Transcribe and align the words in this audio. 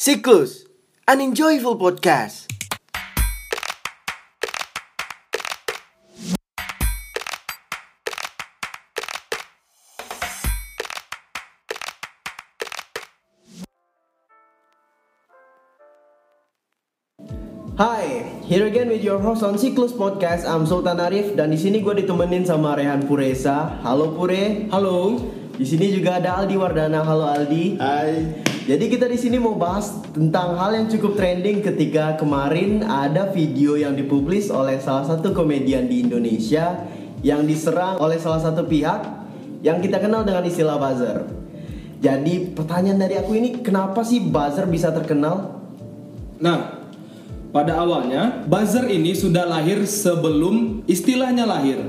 Siklus, 0.00 0.64
an 1.04 1.20
enjoyable 1.20 1.76
podcast. 1.76 2.48
Hai, 17.76 18.24
here 18.48 18.64
again 18.64 18.88
with 18.88 19.04
your 19.04 19.20
host 19.20 19.44
on 19.44 19.60
Siklus 19.60 19.92
Podcast. 19.92 20.48
I'm 20.48 20.64
Sultan 20.64 20.96
Arif 20.96 21.36
dan 21.36 21.52
di 21.52 21.60
sini 21.60 21.84
gue 21.84 22.00
ditemenin 22.00 22.48
sama 22.48 22.72
Rehan 22.72 23.04
Puresa. 23.04 23.84
Halo 23.84 24.16
Pure. 24.16 24.72
Halo. 24.72 25.20
Di 25.60 25.68
sini 25.68 25.92
juga 25.92 26.16
ada 26.16 26.40
Aldi 26.40 26.56
Wardana. 26.56 27.04
Halo 27.04 27.28
Aldi. 27.28 27.76
Hai. 27.76 28.49
Jadi 28.60 28.92
kita 28.92 29.08
di 29.08 29.16
sini 29.16 29.40
mau 29.40 29.56
bahas 29.56 29.88
tentang 30.12 30.52
hal 30.60 30.76
yang 30.76 30.86
cukup 30.92 31.16
trending 31.16 31.64
ketika 31.64 32.20
kemarin 32.20 32.84
ada 32.84 33.32
video 33.32 33.80
yang 33.80 33.96
dipublis 33.96 34.52
oleh 34.52 34.76
salah 34.76 35.08
satu 35.08 35.32
komedian 35.32 35.88
di 35.88 36.04
Indonesia 36.04 36.84
yang 37.24 37.48
diserang 37.48 37.96
oleh 37.96 38.20
salah 38.20 38.44
satu 38.44 38.68
pihak 38.68 39.00
yang 39.64 39.80
kita 39.80 39.96
kenal 39.96 40.28
dengan 40.28 40.44
istilah 40.44 40.76
buzzer. 40.76 41.24
Jadi 42.04 42.52
pertanyaan 42.52 43.00
dari 43.00 43.16
aku 43.16 43.32
ini 43.32 43.64
kenapa 43.64 44.04
sih 44.04 44.20
buzzer 44.20 44.68
bisa 44.68 44.92
terkenal? 44.92 45.60
Nah, 46.36 46.84
pada 47.52 47.80
awalnya 47.80 48.44
buzzer 48.44 48.88
ini 48.92 49.16
sudah 49.16 49.48
lahir 49.48 49.88
sebelum 49.88 50.84
istilahnya 50.84 51.48
lahir. 51.48 51.80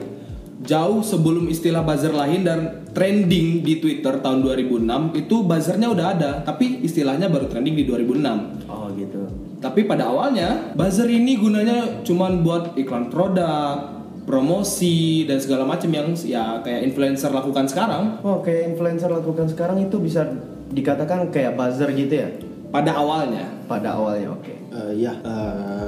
Jauh 0.62 1.02
sebelum 1.02 1.50
istilah 1.50 1.82
buzzer 1.82 2.14
lahir 2.14 2.46
dan 2.46 2.86
trending 2.94 3.66
di 3.66 3.82
Twitter 3.82 4.22
tahun 4.22 4.46
2006 4.46 5.18
itu 5.18 5.36
buzzernya 5.42 5.90
udah 5.90 6.08
ada, 6.14 6.32
tapi 6.46 6.86
istilahnya 6.86 7.34
baru 7.34 7.50
trending 7.50 7.74
di 7.74 7.84
2006. 7.90 8.70
Oh 8.70 8.86
gitu. 8.94 9.26
Tapi 9.58 9.90
pada 9.90 10.14
awalnya 10.14 10.74
buzzer 10.78 11.10
ini 11.10 11.38
gunanya 11.42 12.06
cuman 12.06 12.46
buat 12.46 12.78
iklan 12.78 13.10
produk, 13.10 14.02
promosi 14.26 15.26
dan 15.26 15.42
segala 15.42 15.66
macam 15.66 15.90
yang 15.90 16.14
ya 16.22 16.62
kayak 16.62 16.86
influencer 16.86 17.34
lakukan 17.34 17.66
sekarang. 17.66 18.22
Oh, 18.22 18.46
kayak 18.46 18.78
influencer 18.78 19.10
lakukan 19.10 19.50
sekarang 19.50 19.82
itu 19.82 19.98
bisa 19.98 20.30
dikatakan 20.72 21.34
kayak 21.34 21.58
buzzer 21.58 21.90
gitu 21.92 22.14
ya? 22.22 22.30
Pada 22.72 22.96
awalnya. 22.96 23.50
Pada 23.68 24.00
awalnya, 24.00 24.32
oke. 24.32 24.54
Eh, 24.72 24.94
ya, 25.04 25.12
eh, 25.20 25.88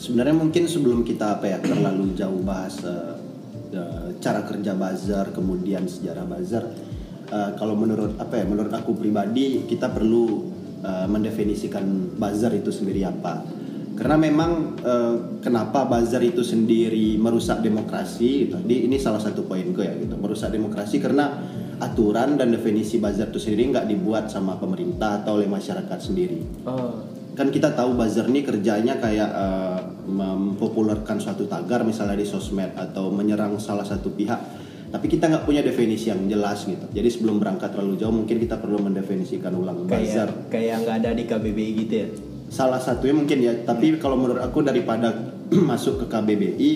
sebenarnya 0.00 0.34
mungkin 0.34 0.66
sebelum 0.66 1.06
kita 1.06 1.38
apa 1.38 1.46
ya 1.46 1.58
terlalu 1.62 2.10
jauh 2.18 2.42
bahas 2.42 2.82
eh, 2.82 3.14
cara 4.20 4.40
kerja 4.46 4.72
buzzer, 4.76 5.26
kemudian 5.34 5.88
sejarah 5.88 6.24
buzzer, 6.24 6.64
eh, 7.30 7.50
kalau 7.58 7.74
menurut 7.74 8.18
apa 8.20 8.40
ya, 8.40 8.44
menurut 8.46 8.72
aku 8.72 8.94
pribadi 8.96 9.66
kita 9.66 9.90
perlu 9.90 10.50
eh, 10.84 11.06
mendefinisikan 11.08 12.16
buzzer 12.18 12.52
itu 12.54 12.70
sendiri 12.70 13.02
apa. 13.06 13.44
Karena 13.94 14.18
memang 14.18 14.50
eh, 14.82 15.16
kenapa 15.40 15.86
buzzer 15.86 16.22
itu 16.22 16.42
sendiri 16.42 17.14
merusak 17.18 17.62
demokrasi 17.62 18.50
gitu. 18.50 18.58
Di, 18.62 18.86
ini 18.86 18.98
salah 18.98 19.22
satu 19.22 19.46
poinku 19.46 19.80
ya 19.82 19.94
gitu. 19.94 20.18
Merusak 20.18 20.50
demokrasi 20.50 20.98
karena 20.98 21.30
aturan 21.82 22.38
dan 22.38 22.54
definisi 22.54 23.02
buzzer 23.02 23.30
itu 23.30 23.40
sendiri 23.42 23.74
nggak 23.74 23.86
dibuat 23.90 24.30
sama 24.30 24.58
pemerintah 24.58 25.22
atau 25.22 25.40
oleh 25.40 25.50
masyarakat 25.50 25.98
sendiri 25.98 26.38
Oh, 26.66 27.02
kan 27.34 27.50
kita 27.50 27.74
tahu 27.74 27.98
buzzer 27.98 28.26
ini 28.30 28.46
kerjanya 28.46 28.98
kayak 29.02 29.30
eh, 29.30 29.73
mempopulerkan 30.04 31.18
suatu 31.18 31.44
tagar 31.44 31.82
misalnya 31.82 32.16
di 32.16 32.26
sosmed 32.26 32.72
atau 32.76 33.08
menyerang 33.08 33.56
salah 33.58 33.84
satu 33.84 34.12
pihak 34.12 34.40
tapi 34.94 35.10
kita 35.10 35.26
nggak 35.26 35.42
punya 35.42 35.58
definisi 35.58 36.06
yang 36.06 36.22
jelas 36.30 36.62
gitu 36.64 36.86
jadi 36.94 37.08
sebelum 37.10 37.42
berangkat 37.42 37.74
terlalu 37.74 37.98
jauh 37.98 38.14
mungkin 38.14 38.38
kita 38.38 38.62
perlu 38.62 38.78
mendefinisikan 38.78 39.50
ulang 39.50 39.90
buzzer 39.90 40.30
kayak 40.48 40.52
kayak 40.52 40.76
nggak 40.86 40.96
ada 41.02 41.10
di 41.12 41.24
KBBI 41.26 41.70
gitu 41.82 41.94
ya? 41.98 42.08
salah 42.46 42.78
satunya 42.78 43.14
mungkin 43.16 43.38
ya 43.42 43.52
tapi 43.66 43.98
kalau 43.98 44.14
menurut 44.14 44.38
aku 44.38 44.62
daripada 44.62 45.10
masuk 45.70 46.04
ke 46.04 46.06
KBBI 46.06 46.70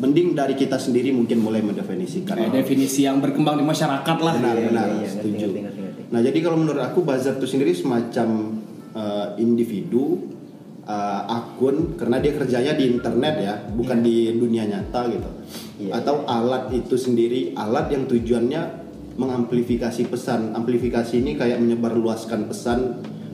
mending 0.00 0.32
dari 0.32 0.56
kita 0.56 0.80
sendiri 0.80 1.12
mungkin 1.12 1.44
mulai 1.44 1.60
mendefinisikan 1.60 2.32
Kayak 2.32 2.64
definisi 2.64 3.04
yang 3.04 3.20
berkembang 3.20 3.60
di 3.60 3.68
masyarakat 3.68 4.16
lah. 4.16 4.32
benar 4.32 4.56
Iya, 4.56 4.64
benar 4.72 4.86
iya, 4.96 5.08
setuju 5.12 5.44
ngerti, 5.44 5.60
ngerti, 5.60 5.80
ngerti. 5.84 6.02
nah 6.08 6.20
jadi 6.24 6.38
kalau 6.40 6.56
menurut 6.56 6.80
aku 6.80 7.04
buzzer 7.04 7.36
itu 7.36 7.44
sendiri 7.44 7.72
semacam 7.76 8.28
eh, 8.94 9.26
individu 9.42 10.24
eh, 10.84 11.22
akun 11.28 11.96
karena 11.96 12.16
dia 12.20 12.32
kerjanya 12.36 12.72
di 12.76 12.84
internet 12.92 13.34
ya 13.40 13.54
bukan 13.72 14.00
di 14.00 14.32
dunia 14.36 14.64
nyata 14.68 15.00
gitu. 15.10 15.30
Iya, 15.80 16.00
atau 16.04 16.28
alat 16.28 16.68
itu 16.76 16.96
sendiri 17.00 17.56
alat 17.56 17.88
yang 17.92 18.04
tujuannya 18.04 18.62
mengamplifikasi 19.16 20.08
pesan. 20.08 20.56
Amplifikasi 20.56 21.20
ini 21.20 21.36
kayak 21.36 21.60
menyebarluaskan 21.60 22.48
pesan 22.48 22.80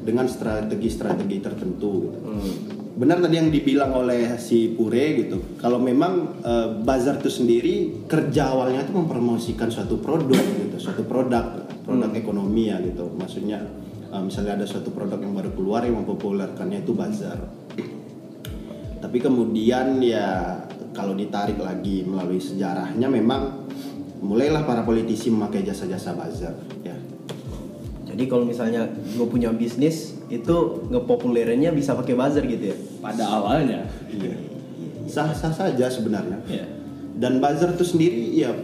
dengan 0.06 0.30
strategi-strategi 0.30 1.42
tertentu 1.42 2.06
gitu. 2.06 2.18
Hmm. 2.22 2.54
benar 2.96 3.20
tadi 3.20 3.36
yang 3.36 3.52
dibilang 3.52 3.92
oleh 3.92 4.40
si 4.40 4.72
Pure 4.72 5.06
gitu. 5.20 5.60
Kalau 5.60 5.76
memang 5.76 6.40
eh, 6.40 6.68
bazar 6.80 7.20
itu 7.20 7.28
sendiri 7.28 8.06
kerja 8.08 8.56
awalnya 8.56 8.88
itu 8.88 8.94
mempromosikan 8.96 9.68
suatu 9.68 10.00
produk 10.00 10.40
gitu 10.40 10.80
suatu 10.80 11.04
produk 11.04 11.66
produk 11.84 12.08
ekonomi 12.16 12.72
ya 12.72 12.80
gitu. 12.80 13.12
Maksudnya 13.12 13.60
eh, 14.12 14.22
misalnya 14.22 14.62
ada 14.62 14.66
suatu 14.68 14.92
produk 14.94 15.18
yang 15.18 15.34
baru 15.34 15.50
keluar 15.54 15.82
yang 15.86 16.02
mempopulerkannya 16.02 16.82
itu 16.82 16.92
bazar 16.94 17.38
tapi 19.02 19.18
kemudian 19.20 20.02
ya 20.02 20.60
kalau 20.96 21.12
ditarik 21.12 21.60
lagi 21.60 22.02
melalui 22.02 22.40
sejarahnya 22.40 23.06
memang 23.06 23.68
mulailah 24.24 24.64
para 24.64 24.82
politisi 24.82 25.28
memakai 25.28 25.62
jasa-jasa 25.62 26.16
bazar 26.16 26.56
ya 26.82 26.96
Jadi 28.16 28.32
kalau 28.32 28.48
misalnya 28.48 28.88
gue 28.88 29.28
punya 29.28 29.52
bisnis 29.52 30.16
itu 30.32 30.56
ngepopulerinnya 30.88 31.68
bisa 31.68 31.92
pakai 31.92 32.16
buzzer 32.16 32.48
gitu 32.48 32.72
ya? 32.72 32.76
Pada 33.04 33.28
awalnya. 33.28 33.84
Iya. 34.08 34.40
Sah-sah 35.04 35.52
saja 35.52 35.84
sebenarnya. 35.92 36.40
Iya. 36.48 36.64
Dan 37.12 37.44
buzzer 37.44 37.76
itu 37.76 37.84
sendiri 37.84 38.32
ya 38.32 38.56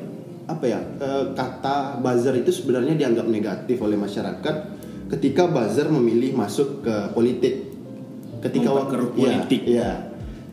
apa 0.49 0.65
ya 0.65 0.81
eh, 0.81 1.25
kata 1.37 2.01
buzzer 2.01 2.33
itu 2.41 2.49
sebenarnya 2.49 2.97
dianggap 2.97 3.29
negatif 3.29 3.77
oleh 3.85 4.01
masyarakat 4.01 4.72
ketika 5.13 5.45
buzzer 5.45 5.93
memilih 5.93 6.33
masuk 6.33 6.81
ke 6.81 6.95
politik. 7.13 7.69
Ketika 8.41 8.73
waktu 8.73 9.13
politik. 9.13 9.61
Iya. 9.69 9.77
iya. 9.77 9.91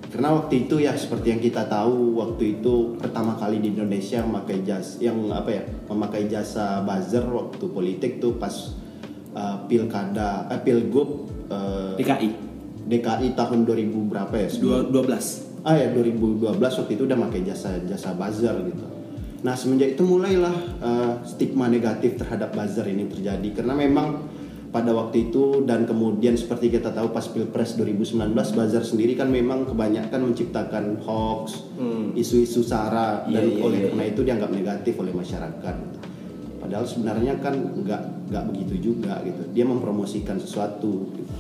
Karena 0.10 0.34
waktu 0.36 0.66
itu 0.66 0.82
ya 0.82 0.98
seperti 0.98 1.38
yang 1.38 1.42
kita 1.42 1.70
tahu 1.70 2.18
waktu 2.18 2.60
itu 2.60 2.98
pertama 2.98 3.38
kali 3.38 3.62
di 3.62 3.70
Indonesia 3.78 4.26
memakai 4.26 4.66
jas 4.66 4.98
yang 4.98 5.30
apa 5.30 5.54
ya 5.54 5.64
memakai 5.86 6.26
jasa 6.26 6.82
buzzer 6.82 7.22
waktu 7.30 7.62
politik 7.70 8.18
tuh 8.18 8.34
pas 8.42 8.74
eh, 9.38 9.58
pilkada 9.70 10.50
eh, 10.50 10.60
pilgub 10.66 11.30
eh, 11.54 11.94
DKI 12.02 12.30
DKI 12.90 13.28
tahun 13.38 13.70
2000 13.70 14.10
berapa 14.10 14.34
ya? 14.34 14.50
dua- 14.58 14.90
12. 14.90 15.62
Ah 15.62 15.78
ya 15.78 15.94
2012 15.94 16.58
waktu 16.58 16.92
itu 16.98 17.04
udah 17.06 17.18
pakai 17.30 17.42
jasa 17.46 17.78
jasa 17.86 18.10
buzzer 18.18 18.58
gitu. 18.66 18.86
Nah 19.46 19.54
semenjak 19.54 19.94
itu 19.94 20.02
mulailah 20.10 20.56
eh, 20.82 21.14
stigma 21.22 21.70
negatif 21.70 22.18
terhadap 22.18 22.50
buzzer 22.58 22.90
ini 22.90 23.06
terjadi 23.06 23.62
karena 23.62 23.78
memang 23.78 24.26
pada 24.70 24.94
waktu 24.94 25.34
itu 25.34 25.66
dan 25.66 25.90
kemudian 25.90 26.38
seperti 26.38 26.70
kita 26.70 26.94
tahu 26.94 27.10
pas 27.10 27.26
pilpres 27.26 27.74
2019 27.74 28.30
buzzer 28.38 28.86
sendiri 28.86 29.18
kan 29.18 29.26
memang 29.26 29.66
kebanyakan 29.66 30.30
menciptakan 30.30 31.02
hoax, 31.02 31.66
isu-isu 32.14 32.62
sara 32.62 33.26
dan 33.26 33.50
Iya, 33.50 33.58
iya, 33.58 33.66
oleh 33.66 33.80
iya, 33.82 33.88
karena 33.90 34.06
itu 34.06 34.22
dianggap 34.22 34.50
negatif 34.54 34.94
oleh 35.02 35.14
masyarakat. 35.14 35.76
Padahal 36.62 36.86
sebenarnya 36.86 37.34
kan 37.42 37.56
nggak 37.58 38.30
nggak 38.30 38.44
begitu 38.54 38.94
juga 38.94 39.18
gitu. 39.26 39.42
Dia 39.58 39.66
mempromosikan 39.66 40.38
sesuatu. 40.38 41.10
gitu. 41.18 41.34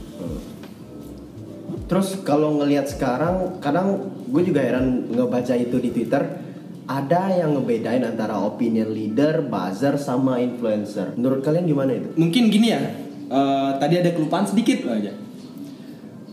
Terus 1.85 2.17
kalau 2.25 2.57
ngelihat 2.57 2.89
sekarang, 2.89 3.61
kadang 3.61 4.09
gue 4.25 4.41
juga 4.41 4.65
heran 4.65 5.05
ngebaca 5.09 5.53
itu 5.53 5.77
di 5.77 5.93
Twitter. 5.93 6.49
Ada 6.89 7.45
yang 7.45 7.53
ngebedain 7.53 8.01
antara 8.01 8.41
opinion 8.41 8.89
leader, 8.89 9.45
buzzer, 9.45 10.01
sama 10.01 10.41
influencer. 10.41 11.13
Menurut 11.13 11.45
kalian 11.45 11.69
gimana 11.69 11.93
itu? 11.93 12.09
Mungkin 12.17 12.49
gini 12.49 12.73
ya. 12.73 12.81
Eh, 13.29 13.69
tadi 13.77 13.95
ada 13.95 14.09
kelupaan 14.11 14.43
sedikit 14.43 14.89
aja. 14.89 15.13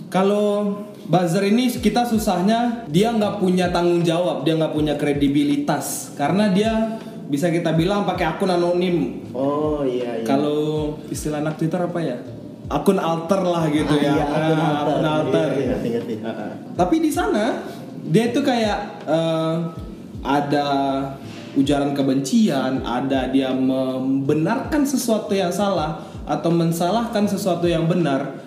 Kalau 0.06 0.81
buzzer 1.06 1.44
ini 1.44 1.70
kita 1.70 2.02
susahnya 2.02 2.87
dia 2.88 3.10
nggak 3.10 3.38
punya 3.38 3.70
tanggung 3.70 4.02
jawab, 4.02 4.43
dia 4.43 4.54
nggak 4.54 4.72
punya 4.72 4.94
kredibilitas 4.94 6.14
karena 6.14 6.48
dia 6.48 6.98
bisa 7.26 7.50
kita 7.50 7.75
bilang 7.75 8.06
pakai 8.06 8.26
akun 8.28 8.48
anonim. 8.48 9.26
Oh 9.34 9.82
iya 9.82 10.22
iya. 10.22 10.25
Kalau 10.25 10.94
istilah 11.06 11.43
anak 11.43 11.58
Twitter 11.58 11.78
apa 11.81 11.98
ya? 11.98 12.16
Akun 12.66 12.98
alter 12.98 13.43
lah 13.43 13.70
gitu 13.70 13.94
Ah, 13.94 14.02
ya. 14.02 14.12
iya, 14.14 14.25
akun 14.26 14.58
Ah, 14.58 14.66
alter. 14.66 14.87
akun 14.94 15.06
alter. 15.06 15.48
Iya, 15.50 15.58
iya, 15.58 15.66
ngerti, 15.75 15.88
ngerti. 15.90 16.14
Tapi 16.75 16.96
di 16.98 17.10
sana 17.10 17.44
dia 18.06 18.25
itu 18.31 18.40
kayak 18.43 18.78
eh, 19.06 19.54
ada 20.22 20.66
ujaran 21.56 21.94
kebencian, 21.94 22.82
ada 22.82 23.26
dia 23.26 23.50
membenarkan 23.50 24.82
sesuatu 24.82 25.31
yang 25.32 25.50
salah 25.50 26.02
atau 26.26 26.50
mensalahkan 26.50 27.31
sesuatu 27.31 27.70
yang 27.70 27.87
benar 27.87 28.43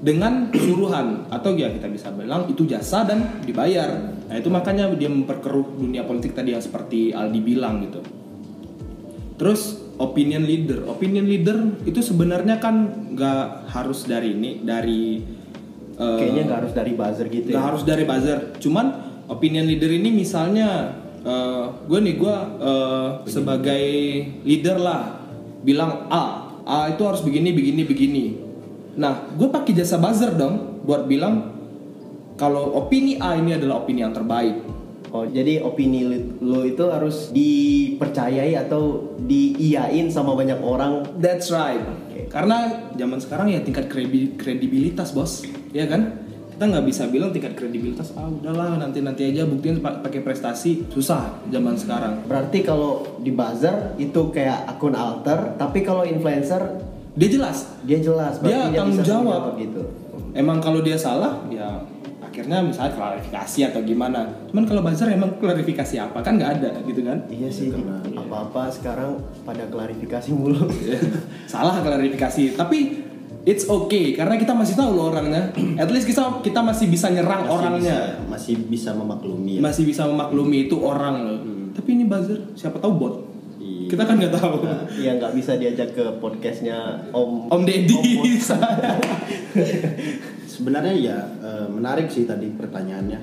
dengan 0.00 0.48
suruhan 0.50 1.28
atau 1.28 1.52
ya 1.54 1.68
kita 1.70 1.86
bisa 1.92 2.08
bilang 2.10 2.48
itu 2.48 2.64
jasa 2.66 3.04
dan 3.04 3.44
dibayar. 3.44 4.16
Nah 4.26 4.36
itu 4.36 4.48
makanya 4.48 4.88
dia 4.96 5.12
memperkeruh 5.12 5.76
dunia 5.76 6.02
politik 6.08 6.32
tadi 6.32 6.56
yang 6.56 6.64
seperti 6.64 7.12
Aldi 7.12 7.40
bilang 7.44 7.84
gitu. 7.84 8.00
Terus 9.36 9.76
opinion 10.00 10.48
leader. 10.48 10.88
Opinion 10.88 11.28
leader 11.28 11.84
itu 11.84 12.00
sebenarnya 12.00 12.56
kan 12.56 12.88
nggak 13.12 13.72
harus 13.76 14.08
dari 14.08 14.32
ini, 14.32 14.64
dari 14.64 15.20
eh, 16.00 16.18
Kayaknya 16.18 16.42
nggak 16.48 16.58
harus 16.64 16.72
dari 16.72 16.92
buzzer 16.96 17.26
gitu 17.28 17.46
nggak 17.52 17.62
ya. 17.62 17.68
harus 17.68 17.82
dari 17.84 18.04
buzzer. 18.08 18.38
Cuman 18.56 18.86
opinion 19.28 19.68
leader 19.68 19.92
ini 19.92 20.08
misalnya 20.08 20.96
eh, 21.20 21.64
gue 21.84 22.00
nih 22.00 22.16
gue 22.16 22.36
eh, 22.64 23.08
sebagai 23.28 23.84
leader 24.48 24.80
lah 24.80 25.20
bilang 25.60 26.08
A, 26.08 26.49
A 26.66 26.92
itu 26.92 27.02
harus 27.04 27.20
begini 27.24 27.52
begini 27.52 27.82
begini. 27.84 28.24
Nah, 28.98 29.30
gue 29.32 29.48
pakai 29.48 29.72
jasa 29.72 29.96
buzzer 29.96 30.34
dong 30.34 30.82
buat 30.84 31.06
bilang 31.06 31.56
kalau 32.40 32.72
opini 32.76 33.20
A 33.20 33.36
ini 33.36 33.56
adalah 33.56 33.84
opini 33.84 34.00
yang 34.00 34.16
terbaik. 34.16 34.56
Oh, 35.10 35.26
jadi 35.26 35.58
opini 35.66 36.06
lo 36.38 36.62
itu 36.62 36.86
harus 36.86 37.34
dipercayai 37.34 38.54
atau 38.54 39.10
diiyain 39.18 40.06
sama 40.06 40.38
banyak 40.38 40.62
orang. 40.62 41.18
That's 41.18 41.50
right. 41.50 41.82
Oke. 41.82 42.30
Karena 42.30 42.90
zaman 42.94 43.18
sekarang 43.18 43.50
ya 43.50 43.58
tingkat 43.58 43.90
kredi- 43.90 44.38
kredibilitas 44.38 45.10
bos, 45.10 45.42
ya 45.74 45.90
kan? 45.90 46.29
Kita 46.60 46.68
nggak 46.68 46.84
bisa 46.84 47.08
bilang 47.08 47.32
tingkat 47.32 47.56
kredibilitas 47.56 48.12
ah 48.12 48.28
udahlah 48.28 48.76
nanti 48.76 49.00
nanti 49.00 49.24
aja 49.24 49.48
buktiin 49.48 49.80
pa- 49.80 49.96
pakai 49.96 50.20
prestasi 50.20 50.92
susah 50.92 51.40
zaman 51.48 51.72
sekarang. 51.72 52.20
Berarti 52.28 52.60
kalau 52.60 53.16
di 53.16 53.32
buzzer 53.32 53.96
itu 53.96 54.28
kayak 54.28 54.68
akun 54.68 54.92
alter, 54.92 55.56
tapi 55.56 55.80
kalau 55.80 56.04
influencer 56.04 56.60
Dia 57.10 57.32
jelas. 57.32 57.64
dia 57.80 57.96
jelas 57.96 58.36
Dia 58.38 58.68
berarti 58.68 58.76
tanggung 58.76 58.92
bisa 58.92 59.08
jawab. 59.08 59.24
menjawab 59.24 59.54
gitu. 59.56 59.82
Emang 60.30 60.60
kalau 60.60 60.84
dia 60.84 61.00
salah 61.00 61.40
ya 61.48 61.80
akhirnya 62.20 62.60
misalnya 62.60 62.92
klarifikasi 62.92 63.58
atau 63.66 63.80
gimana. 63.80 64.20
Cuman 64.46 64.64
kalau 64.68 64.84
buzzer 64.84 65.08
emang 65.08 65.40
klarifikasi 65.40 65.96
apa 65.98 66.20
kan 66.20 66.36
nggak 66.36 66.60
ada 66.60 66.76
gitu 66.84 67.00
kan? 67.00 67.24
Iya 67.32 67.48
sih, 67.48 67.72
apa-apa 68.12 68.68
sekarang 68.68 69.16
pada 69.42 69.64
klarifikasi 69.64 70.28
mulu. 70.30 70.68
salah 71.48 71.80
klarifikasi 71.80 72.52
tapi 72.52 72.99
it's 73.42 73.64
okay 73.64 74.12
karena 74.12 74.34
kita 74.34 74.52
masih 74.52 74.74
tahu 74.74 74.90
loh 74.92 75.08
orangnya 75.08 75.48
at 75.76 75.88
least 75.88 76.04
kita 76.04 76.40
kita 76.40 76.60
masih 76.60 76.86
bisa 76.86 77.08
nyerang 77.08 77.42
Masih 77.42 77.54
orangnya 77.54 77.96
bisa- 77.96 78.26
masih 78.26 78.54
bisa 78.62 78.90
memaklumi 78.92 79.52
ya. 79.56 79.60
masih 79.60 79.82
bisa 79.84 80.02
memaklumi 80.04 80.66
itu 80.66 80.76
orang 80.76 81.16
loh 81.20 81.38
tapi 81.70 81.94
ini 81.94 82.04
buzzer 82.04 82.52
siapa 82.52 82.76
tahu 82.76 82.92
bot 82.94 83.14
Iya. 83.60 83.86
kita 83.88 84.02
kan 84.02 84.16
nggak 84.16 84.34
tahu 84.34 84.54
Iya 84.94 85.10
nggak 85.16 85.32
bisa 85.34 85.52
diajak 85.54 85.92
ke 85.92 86.04
podcastnya 86.16 86.78
Om 87.10 87.48
Om 87.48 87.62
Deddy. 87.62 88.24
Sebenarnya 90.46 90.94
ya 90.94 91.18
eh, 91.38 91.66
menarik 91.66 92.08
sih 92.08 92.24
tadi 92.24 92.48
pertanyaannya. 92.50 93.20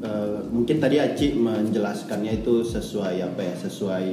Eh, 0.00 0.38
mungkin 0.48 0.78
tadi 0.78 0.96
Aci 0.96 1.34
menjelaskannya 1.34 2.32
itu 2.36 2.62
sesuai 2.62 3.16
apa 3.24 3.40
ya? 3.42 3.54
Sesuai 3.56 4.06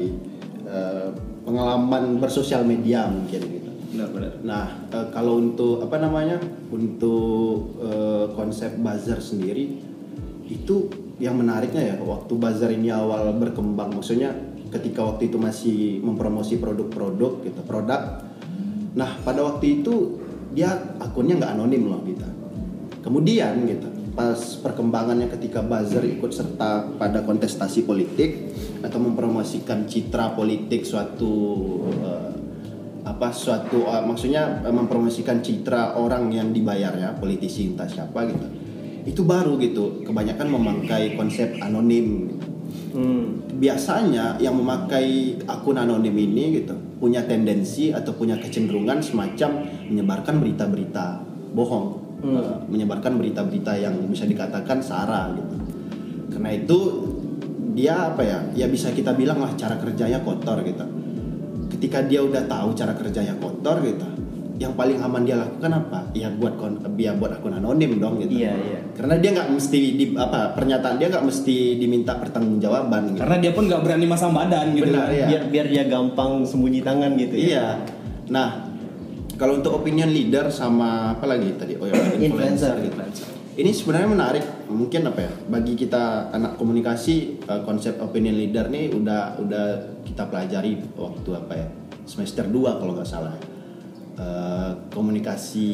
eh, 0.66 1.08
pengalaman 1.44 2.18
bersosial 2.18 2.62
media 2.64 3.08
mungkin 3.08 3.40
gitu. 3.40 3.67
Benar-benar 3.98 4.34
Nah, 4.46 4.66
eh, 4.94 5.08
kalau 5.10 5.42
untuk 5.42 5.82
apa 5.82 5.98
namanya? 5.98 6.38
Untuk 6.70 7.82
eh, 7.82 8.30
konsep 8.38 8.78
buzzer 8.78 9.18
sendiri 9.18 9.82
itu 10.48 10.88
yang 11.18 11.34
menariknya 11.36 11.82
ya 11.82 11.96
waktu 12.06 12.38
buzzer 12.38 12.70
ini 12.70 12.94
awal 12.94 13.34
berkembang 13.36 13.98
maksudnya 13.98 14.32
ketika 14.70 15.02
waktu 15.02 15.34
itu 15.34 15.42
masih 15.42 16.00
mempromosi 16.06 16.62
produk-produk 16.62 17.42
gitu, 17.42 17.62
produk. 17.66 18.22
Nah, 18.94 19.18
pada 19.26 19.42
waktu 19.42 19.82
itu 19.82 20.22
dia 20.54 20.74
akunnya 21.02 21.42
nggak 21.42 21.54
anonim 21.58 21.90
loh 21.90 22.02
gitu. 22.06 22.24
Kemudian 23.02 23.64
gitu, 23.66 23.88
pas 24.18 24.38
perkembangannya 24.38 25.32
ketika 25.32 25.64
buzzer 25.64 26.04
ikut 26.04 26.34
serta 26.34 26.98
pada 27.00 27.24
kontestasi 27.24 27.88
politik 27.88 28.52
atau 28.84 29.00
mempromosikan 29.02 29.88
citra 29.88 30.36
politik 30.36 30.84
suatu 30.84 31.34
eh, 32.04 32.47
apa 33.16 33.32
suatu 33.32 33.88
eh, 33.88 34.04
maksudnya 34.04 34.64
eh, 34.66 34.74
mempromosikan 34.74 35.40
citra 35.40 35.96
orang 35.96 36.28
yang 36.34 36.52
dibayarnya 36.52 37.16
politisi 37.16 37.72
entah 37.72 37.88
siapa 37.88 38.28
gitu. 38.28 38.48
Itu 39.08 39.22
baru 39.24 39.56
gitu 39.64 40.04
kebanyakan 40.04 40.48
memakai 40.52 41.16
konsep 41.16 41.56
anonim. 41.64 42.36
Hmm. 42.88 43.46
biasanya 43.62 44.42
yang 44.42 44.58
memakai 44.58 45.38
akun 45.46 45.78
anonim 45.78 46.14
ini 46.18 46.62
gitu 46.62 46.74
punya 46.98 47.22
tendensi 47.30 47.94
atau 47.94 48.16
punya 48.16 48.40
kecenderungan 48.42 49.04
semacam 49.06 49.70
menyebarkan 49.86 50.42
berita-berita 50.42 51.22
bohong. 51.54 51.88
Eh, 52.18 52.56
menyebarkan 52.66 53.22
berita-berita 53.22 53.78
yang 53.78 53.94
bisa 54.10 54.26
dikatakan 54.26 54.82
sara 54.82 55.30
gitu. 55.38 55.56
Karena 56.34 56.50
itu 56.58 56.80
dia 57.78 58.10
apa 58.10 58.26
ya 58.26 58.40
ya 58.58 58.66
bisa 58.66 58.90
kita 58.90 59.14
bilang 59.14 59.38
lah 59.38 59.54
cara 59.54 59.78
kerjanya 59.78 60.26
kotor 60.26 60.66
gitu 60.66 60.97
ketika 61.78 62.02
dia 62.10 62.26
udah 62.26 62.44
tahu 62.50 62.74
cara 62.74 62.98
kerjanya 62.98 63.38
kotor 63.38 63.78
gitu 63.86 64.04
yang 64.58 64.74
paling 64.74 64.98
aman 64.98 65.22
dia 65.22 65.38
lakukan 65.38 65.70
apa 65.70 66.10
ya 66.18 66.34
buat 66.34 66.58
kon 66.58 66.82
ya 66.98 67.14
buat 67.14 67.38
akun 67.38 67.54
anonim 67.54 68.02
dong 68.02 68.18
gitu 68.18 68.42
Iya 68.42 68.58
iya. 68.58 68.80
karena 68.98 69.22
dia 69.22 69.30
nggak 69.38 69.54
mesti 69.54 69.78
di 69.94 70.06
apa 70.18 70.58
pernyataan 70.58 70.98
dia 70.98 71.14
nggak 71.14 71.26
mesti 71.30 71.78
diminta 71.78 72.18
pertanggungjawaban 72.18 73.14
gitu. 73.14 73.22
karena 73.22 73.38
dia 73.38 73.52
pun 73.54 73.70
nggak 73.70 73.82
berani 73.86 74.06
masang 74.10 74.34
badan 74.34 74.74
gitu 74.74 74.90
Benar, 74.90 75.14
iya. 75.14 75.26
Biar 75.30 75.44
biar 75.54 75.66
dia 75.70 75.84
gampang 75.86 76.42
sembunyi 76.42 76.82
tangan 76.82 77.14
gitu 77.22 77.38
ya. 77.38 77.46
Iya. 77.46 77.66
Nah, 78.34 78.48
kalau 79.38 79.62
untuk 79.62 79.78
opinion 79.78 80.10
leader 80.10 80.50
sama 80.50 81.14
apa 81.14 81.30
lagi 81.30 81.54
tadi? 81.54 81.78
Oh 81.78 81.86
ya, 81.86 81.94
influencer. 82.18 82.82
Influencer. 82.90 83.30
gitu. 83.30 83.62
Ini 83.62 83.70
sebenarnya 83.78 84.10
menarik. 84.10 84.46
Mungkin 84.78 85.10
apa 85.10 85.26
ya? 85.26 85.32
Bagi 85.50 85.74
kita 85.74 86.30
anak 86.30 86.56
komunikasi 86.56 87.42
eh, 87.42 87.62
konsep 87.66 87.98
opinion 87.98 88.38
leader 88.38 88.70
nih 88.70 88.94
udah 88.94 89.42
udah 89.42 89.66
kita 90.06 90.30
pelajari 90.30 90.78
waktu 90.94 91.30
apa 91.34 91.54
ya? 91.58 91.68
Semester 92.06 92.46
2 92.46 92.78
kalau 92.78 92.94
nggak 92.94 93.10
salah. 93.10 93.34
Eh, 94.18 94.72
komunikasi 94.94 95.70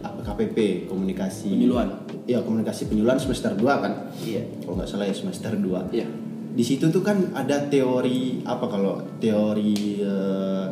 apa 0.00 0.20
KPP, 0.24 0.88
komunikasi 0.88 1.52
Penyuluhan. 1.52 1.88
Iya, 2.24 2.40
komunikasi 2.40 2.88
penyuluhan 2.88 3.20
semester 3.20 3.52
2 3.52 3.84
kan? 3.84 3.92
Iya. 4.20 4.42
Kalau 4.64 4.80
nggak 4.80 4.88
salah 4.88 5.04
ya 5.04 5.12
semester 5.12 5.52
2 5.52 5.92
Iya. 5.92 6.08
di 6.54 6.62
situ 6.62 6.86
tuh 6.86 7.02
kan 7.02 7.34
ada 7.34 7.66
teori 7.66 8.38
apa 8.46 8.70
kalau 8.70 9.02
teori 9.18 9.98
eh, 10.00 10.66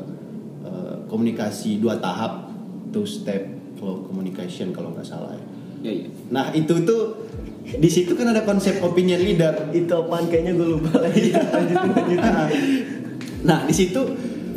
eh, 0.62 0.94
komunikasi 1.10 1.82
dua 1.82 1.98
tahap 1.98 2.54
two 2.94 3.02
step 3.02 3.42
flow 3.74 4.06
communication 4.06 4.70
kalau 4.70 4.94
nggak 4.94 5.02
salah 5.04 5.34
ya. 5.34 5.42
Iya, 5.82 5.92
iya. 5.92 6.08
Nah 6.30 6.54
itu 6.54 6.74
tuh 6.86 7.26
di 7.62 7.90
situ 7.90 8.14
kan 8.14 8.30
ada 8.30 8.46
konsep 8.46 8.78
opinion 8.80 9.20
leader. 9.20 9.70
Itu 9.74 10.06
apaan 10.06 10.30
kayaknya 10.30 10.54
gue 10.54 10.68
lupa 10.78 11.02
lagi. 11.02 11.34
lanjutin 11.34 11.90
lanjutin. 11.90 12.18
Nah 13.42 13.66
di 13.66 13.74
situ 13.74 14.00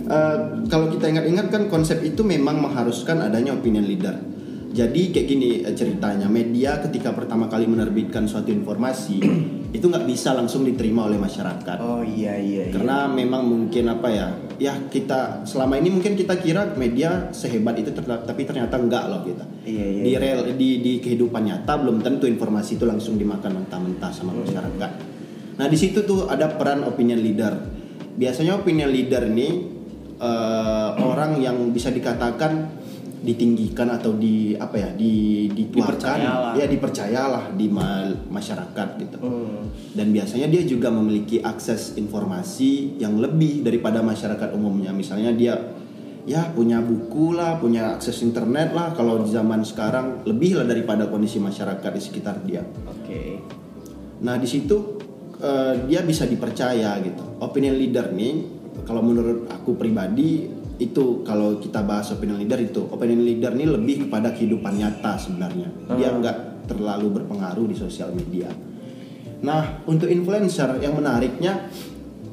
eh, 0.05 0.37
kalau 0.69 0.87
kita 0.93 1.09
ingat-ingat 1.09 1.47
kan 1.49 1.63
konsep 1.67 2.05
itu 2.05 2.21
memang 2.21 2.61
mengharuskan 2.61 3.25
adanya 3.25 3.57
opinion 3.57 3.85
leader. 3.85 4.15
Jadi 4.75 5.15
kayak 5.15 5.27
gini 5.27 5.49
eh, 5.65 5.73
ceritanya 5.73 6.29
media 6.29 6.77
ketika 6.85 7.15
pertama 7.15 7.49
kali 7.49 7.65
menerbitkan 7.65 8.29
suatu 8.29 8.53
informasi 8.53 9.17
itu 9.77 9.85
nggak 9.85 10.05
bisa 10.05 10.37
langsung 10.37 10.61
diterima 10.61 11.09
oleh 11.09 11.17
masyarakat. 11.17 11.77
Oh 11.81 12.05
iya 12.05 12.37
iya. 12.37 12.69
iya. 12.69 12.73
karena 12.73 13.09
memang 13.09 13.43
mungkin 13.47 13.89
apa 13.89 14.07
ya 14.13 14.27
ya 14.55 14.75
kita 14.87 15.43
selama 15.43 15.75
ini 15.79 15.91
mungkin 15.91 16.15
kita 16.15 16.39
kira 16.39 16.75
media 16.79 17.29
sehebat 17.35 17.75
itu 17.79 17.91
tapi 17.95 18.41
ternyata 18.47 18.75
enggak 18.79 19.03
loh 19.11 19.21
kita. 19.23 19.45
Iya, 19.67 19.85
iya, 19.85 20.01
di 20.03 20.11
iya. 20.15 20.19
real 20.19 20.39
di 20.55 20.69
di 20.79 20.93
kehidupan 21.03 21.43
nyata 21.43 21.79
belum 21.81 21.99
tentu 22.05 22.25
informasi 22.29 22.79
itu 22.79 22.85
langsung 22.87 23.19
dimakan 23.19 23.63
mentah-mentah 23.63 24.11
sama 24.13 24.31
masyarakat 24.35 25.15
nah 25.55 25.71
di 25.71 25.77
situ 25.79 26.03
tuh 26.03 26.27
ada 26.27 26.51
peran 26.51 26.83
opinion 26.83 27.19
leader. 27.23 27.55
Biasanya 28.15 28.59
opinion 28.59 28.91
leader 28.91 29.23
ini 29.27 29.47
eh, 30.19 30.89
orang 30.99 31.39
yang 31.39 31.71
bisa 31.71 31.91
dikatakan 31.91 32.83
ditinggikan 33.25 33.89
atau 33.89 34.13
di 34.13 34.53
apa 34.53 34.77
ya 34.77 34.89
di 34.93 35.49
Dipercayalah. 35.49 36.53
ya 36.53 36.65
dipercayalah 36.65 37.43
di 37.51 37.65
ma- 37.67 38.13
masyarakat 38.29 38.87
gitu 38.97 39.17
Hmm. 39.17 39.65
dan 39.91 40.07
biasanya 40.09 40.45
dia 40.45 40.61
juga 40.61 40.87
memiliki 40.87 41.41
akses 41.41 41.95
informasi 41.95 42.95
yang 42.97 43.17
lebih 43.17 43.59
daripada 43.59 43.99
masyarakat 43.99 44.53
umumnya 44.53 44.93
misalnya 44.93 45.33
dia 45.33 45.57
ya 46.23 46.49
punya 46.49 46.79
buku 46.79 47.33
lah 47.33 47.57
punya 47.57 47.93
akses 47.93 48.21
internet 48.21 48.71
lah 48.71 48.93
kalau 48.93 49.19
di 49.19 49.29
zaman 49.29 49.61
sekarang 49.61 50.21
lebih 50.23 50.55
lah 50.55 50.65
daripada 50.65 51.05
kondisi 51.05 51.37
masyarakat 51.37 51.91
di 51.91 52.01
sekitar 52.01 52.41
dia 52.41 52.61
Oke. 52.83 53.41
nah 54.21 54.33
di 54.35 54.45
situ 54.45 54.97
eh, 55.37 55.73
dia 55.85 56.01
bisa 56.01 56.25
dipercaya 56.25 56.97
gitu 56.99 57.21
opinion 57.39 57.75
leader 57.75 58.09
nih 58.09 58.41
kalau 58.83 59.01
menurut 59.01 59.45
aku 59.47 59.73
pribadi 59.73 60.45
itu 60.75 61.23
kalau 61.23 61.57
kita 61.59 61.83
bahas 61.87 62.11
opinion 62.11 62.39
leader 62.41 62.59
itu 62.59 62.83
opinion 62.91 63.23
leader 63.23 63.55
ini 63.55 63.65
lebih 63.67 64.07
kepada 64.07 64.35
kehidupan 64.35 64.75
nyata 64.75 65.15
sebenarnya 65.15 65.67
dia 65.95 66.09
nggak 66.11 66.67
terlalu 66.67 67.21
berpengaruh 67.21 67.65
di 67.69 67.75
sosial 67.77 68.11
media 68.11 68.51
nah 69.39 69.83
untuk 69.87 70.11
influencer 70.11 70.81
yang 70.83 70.97
menariknya 70.99 71.69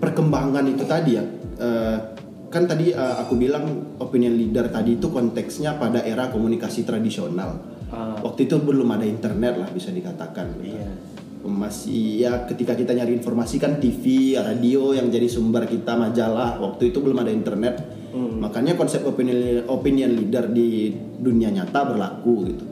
perkembangan 0.03 0.65
itu 0.67 0.83
tadi 0.83 1.11
ya 1.15 1.25
eh, 1.61 1.97
kan 2.51 2.67
tadi 2.67 2.91
eh, 2.91 3.17
aku 3.23 3.39
bilang 3.39 3.97
opinion 4.03 4.35
leader 4.35 4.67
tadi 4.75 4.99
itu 4.99 5.07
konteksnya 5.13 5.79
pada 5.79 6.03
era 6.03 6.27
komunikasi 6.33 6.83
tradisional 6.83 7.73
Ah. 7.93 8.17
waktu 8.25 8.49
itu 8.49 8.57
belum 8.57 8.89
ada 8.97 9.05
internet 9.05 9.61
lah 9.61 9.69
bisa 9.69 9.93
dikatakan 9.93 10.57
Iya. 10.65 10.89
masih 11.45 12.25
ya 12.25 12.47
ketika 12.49 12.73
kita 12.73 12.95
nyari 12.97 13.19
informasi 13.19 13.59
kan 13.59 13.77
TV, 13.83 14.33
radio 14.39 14.95
yang 14.95 15.11
jadi 15.11 15.27
sumber 15.27 15.67
kita 15.67 15.99
majalah. 15.99 16.55
Waktu 16.63 16.95
itu 16.95 17.03
belum 17.03 17.19
ada 17.19 17.35
internet. 17.35 17.92
Makanya 18.12 18.76
konsep 18.76 19.00
opinion 19.09 19.64
opinion 19.73 20.12
leader 20.12 20.52
di 20.52 20.92
dunia 21.16 21.49
nyata 21.49 21.81
berlaku 21.88 22.35
gitu. 22.52 22.64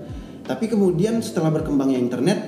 Tapi 0.45 0.67
kemudian 0.69 1.23
setelah 1.25 1.55
berkembangnya 1.55 1.97
internet 1.97 2.39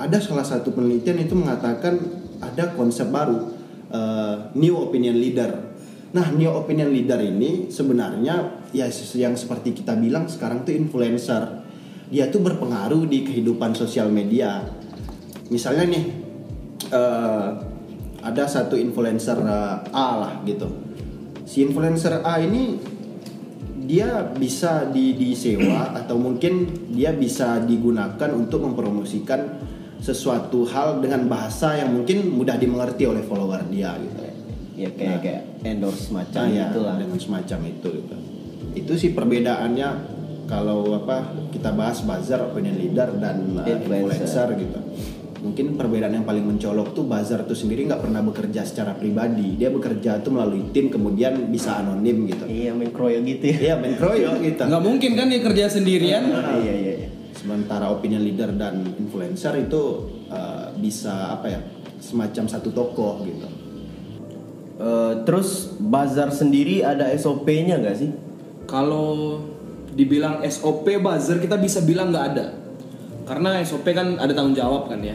ada 0.00 0.16
salah 0.18 0.42
satu 0.42 0.72
penelitian 0.72 1.20
itu 1.20 1.36
mengatakan 1.36 2.00
ada 2.40 2.72
konsep 2.72 3.12
baru 3.12 3.52
eh, 3.92 4.36
new 4.56 4.74
opinion 4.80 5.20
leader. 5.20 5.70
Nah, 6.10 6.26
new 6.34 6.50
opinion 6.50 6.90
leader 6.90 7.22
ini 7.22 7.70
sebenarnya 7.70 8.66
ya 8.74 8.90
yang 9.14 9.38
seperti 9.38 9.76
kita 9.76 9.94
bilang 9.94 10.26
sekarang 10.26 10.66
tuh 10.66 10.74
influencer. 10.74 11.62
Dia 12.10 12.26
tuh 12.26 12.42
berpengaruh 12.42 13.06
di 13.06 13.22
kehidupan 13.22 13.78
sosial 13.78 14.10
media. 14.10 14.66
Misalnya 15.52 15.86
nih 15.86 16.04
eh, 16.90 17.48
ada 18.24 18.44
satu 18.48 18.74
influencer 18.74 19.38
eh, 19.38 19.76
A 19.94 20.08
lah 20.18 20.32
gitu. 20.48 20.89
Si 21.50 21.66
influencer 21.66 22.22
A 22.22 22.38
ini 22.38 22.78
dia 23.82 24.22
bisa 24.22 24.86
di 24.86 25.18
disewa 25.18 25.90
atau 25.98 26.14
mungkin 26.14 26.86
dia 26.94 27.10
bisa 27.10 27.58
digunakan 27.58 28.30
untuk 28.30 28.62
mempromosikan 28.62 29.58
sesuatu 29.98 30.62
hal 30.64 31.02
dengan 31.02 31.26
bahasa 31.26 31.74
yang 31.74 31.90
mungkin 31.92 32.30
mudah 32.30 32.54
dimengerti 32.54 33.04
oleh 33.04 33.20
follower 33.20 33.66
dia 33.66 33.98
gitu 33.98 34.22
Ya 34.78 34.88
kayak 34.94 35.10
Nah. 35.10 35.20
kayak 35.20 35.42
endorse 35.60 36.08
macam 36.08 36.40
Nah, 36.40 36.48
ya, 36.48 36.70
gitu 36.70 36.80
lah. 36.86 36.96
dengan 36.96 37.18
semacam 37.18 37.58
itu 37.68 37.88
gitu. 38.00 38.16
Itu 38.72 38.92
sih 38.96 39.10
perbedaannya 39.12 39.88
kalau 40.46 40.96
apa 40.96 41.20
kita 41.50 41.74
bahas 41.74 42.00
buzzer, 42.00 42.40
opinion 42.40 42.78
leader 42.78 43.12
dan 43.18 43.60
uh, 43.60 43.66
Influencer. 43.66 44.24
influencer 44.24 44.48
gitu. 44.56 44.80
Mungkin 45.40 45.80
perbedaan 45.80 46.12
yang 46.20 46.28
paling 46.28 46.44
mencolok 46.44 46.92
tuh 46.92 47.08
buzzer 47.08 47.40
tuh 47.48 47.56
sendiri 47.56 47.88
nggak 47.88 48.04
pernah 48.04 48.20
bekerja 48.20 48.60
secara 48.64 48.92
pribadi. 48.92 49.56
Dia 49.56 49.72
bekerja 49.72 50.20
tuh 50.20 50.36
melalui 50.36 50.68
tim 50.70 50.92
kemudian 50.92 51.48
bisa 51.48 51.80
anonim 51.80 52.28
gitu. 52.28 52.44
Iya 52.44 52.76
main 52.76 52.92
kroyo 52.92 53.24
gitu 53.24 53.44
ya. 53.48 53.56
Iya, 53.56 53.74
main 53.80 53.96
kroyo 53.96 54.36
gitu. 54.46 54.62
nggak 54.68 54.82
mungkin 54.84 55.10
kan 55.16 55.26
dia 55.32 55.40
kerja 55.40 55.64
sendirian 55.72 56.28
Iya 56.60 56.74
iya 56.76 56.92
iya. 57.04 57.08
Sementara 57.32 57.88
opinion 57.88 58.20
leader 58.20 58.52
dan 58.52 58.84
influencer 59.00 59.56
itu 59.64 60.12
uh, 60.28 60.76
bisa 60.76 61.32
apa 61.32 61.46
ya? 61.48 61.60
Semacam 62.04 62.44
satu 62.44 62.68
tokoh 62.72 63.24
gitu. 63.24 63.48
Eh, 64.80 65.14
terus 65.28 65.76
bazar 65.76 66.32
sendiri 66.32 66.80
ada 66.80 67.12
SOP-nya 67.12 67.76
nggak 67.84 67.96
sih? 68.00 68.10
Kalau 68.64 69.36
dibilang 69.92 70.40
SOP 70.48 70.88
buzzer 71.04 71.36
kita 71.36 71.60
bisa 71.60 71.84
bilang 71.84 72.08
nggak 72.08 72.26
ada. 72.32 72.46
Karena 73.30 73.62
SOP 73.62 73.86
kan 73.94 74.18
ada 74.18 74.34
tanggung 74.34 74.58
jawab 74.58 74.90
kan 74.90 74.98
ya. 74.98 75.14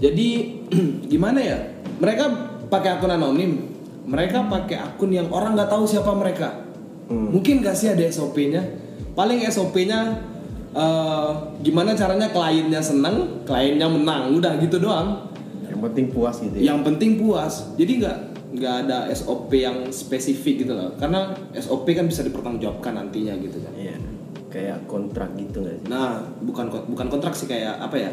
Jadi 0.00 0.56
gimana 1.12 1.36
ya? 1.36 1.60
Mereka 2.00 2.24
pakai 2.72 2.96
akun 2.96 3.12
anonim. 3.12 3.68
Mereka 4.08 4.48
pakai 4.48 4.80
akun 4.80 5.12
yang 5.12 5.28
orang 5.28 5.52
nggak 5.52 5.68
tahu 5.68 5.84
siapa 5.84 6.08
mereka. 6.16 6.64
Mungkin 7.12 7.60
gak 7.60 7.76
sih 7.76 7.92
ada 7.92 8.00
SOP-nya? 8.08 8.64
Paling 9.12 9.44
SOP-nya 9.50 10.24
eh, 10.72 11.30
gimana 11.60 11.92
caranya 11.92 12.32
kliennya 12.32 12.80
seneng, 12.80 13.44
kliennya 13.44 13.84
menang. 13.84 14.32
Udah 14.40 14.56
gitu 14.56 14.80
doang. 14.80 15.28
Yang 15.68 15.80
penting 15.84 16.06
puas 16.08 16.40
gitu 16.40 16.56
ya. 16.56 16.72
Yang 16.72 16.80
penting 16.88 17.10
puas. 17.20 17.76
Jadi 17.76 17.92
nggak 18.00 18.18
nggak 18.56 18.74
ada 18.88 18.98
SOP 19.12 19.52
yang 19.52 19.92
spesifik 19.92 20.64
gitu 20.64 20.72
loh. 20.72 20.96
Karena 20.96 21.36
SOP 21.52 21.92
kan 21.92 22.08
bisa 22.08 22.24
dipertanggungjawabkan 22.24 22.96
nantinya 22.96 23.36
gitu 23.36 23.60
kan. 23.60 23.74
Iya. 23.76 24.19
Kayak 24.50 24.82
kontrak 24.84 25.30
gitu 25.38 25.62
nggak 25.62 25.74
sih? 25.78 25.86
Nah, 25.86 26.18
bukan 26.42 26.66
bukan 26.90 27.06
kontrak 27.06 27.32
sih 27.32 27.46
kayak 27.46 27.78
apa 27.78 27.96
ya? 27.96 28.10